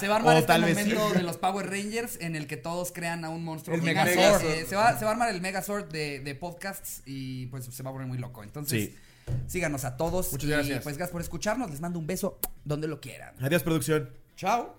Se 0.00 0.08
va 0.08 0.14
a 0.14 0.16
armar 0.16 0.36
O 0.36 0.38
este 0.38 0.58
momento 0.58 1.08
sí. 1.10 1.14
de 1.16 1.22
los 1.22 1.36
Power 1.36 1.68
Rangers 1.68 2.16
en 2.20 2.36
el 2.36 2.46
que 2.46 2.56
todos 2.56 2.90
crean 2.92 3.24
a 3.26 3.28
un 3.28 3.44
monstruo. 3.44 3.76
El. 3.76 3.82
Megazord. 3.82 4.42
Eh, 4.46 4.64
se, 4.66 4.76
va, 4.76 4.98
se 4.98 5.04
va 5.04 5.10
a 5.10 5.14
armar 5.14 5.28
el 5.28 5.40
Megazord 5.42 5.90
de, 5.92 6.20
de 6.20 6.34
podcasts 6.34 7.02
y 7.04 7.46
pues 7.46 7.66
se 7.66 7.82
va 7.82 7.90
a 7.90 7.92
poner 7.92 8.08
muy 8.08 8.16
loco. 8.18 8.42
Entonces, 8.42 8.90
Sí. 8.90 8.96
síganos 9.46 9.84
a 9.84 9.96
todos. 9.98 10.32
Muchas 10.32 10.48
y, 10.48 10.52
gracias. 10.52 10.82
Pues 10.82 10.96
gracias 10.96 11.12
por 11.12 11.20
escucharnos. 11.20 11.70
Les 11.70 11.80
mando 11.82 11.98
un 11.98 12.06
beso 12.06 12.38
donde 12.64 12.88
lo 12.88 12.98
quieran. 13.00 13.34
Adiós, 13.42 13.62
producción. 13.62 14.08
Chao. 14.36 14.74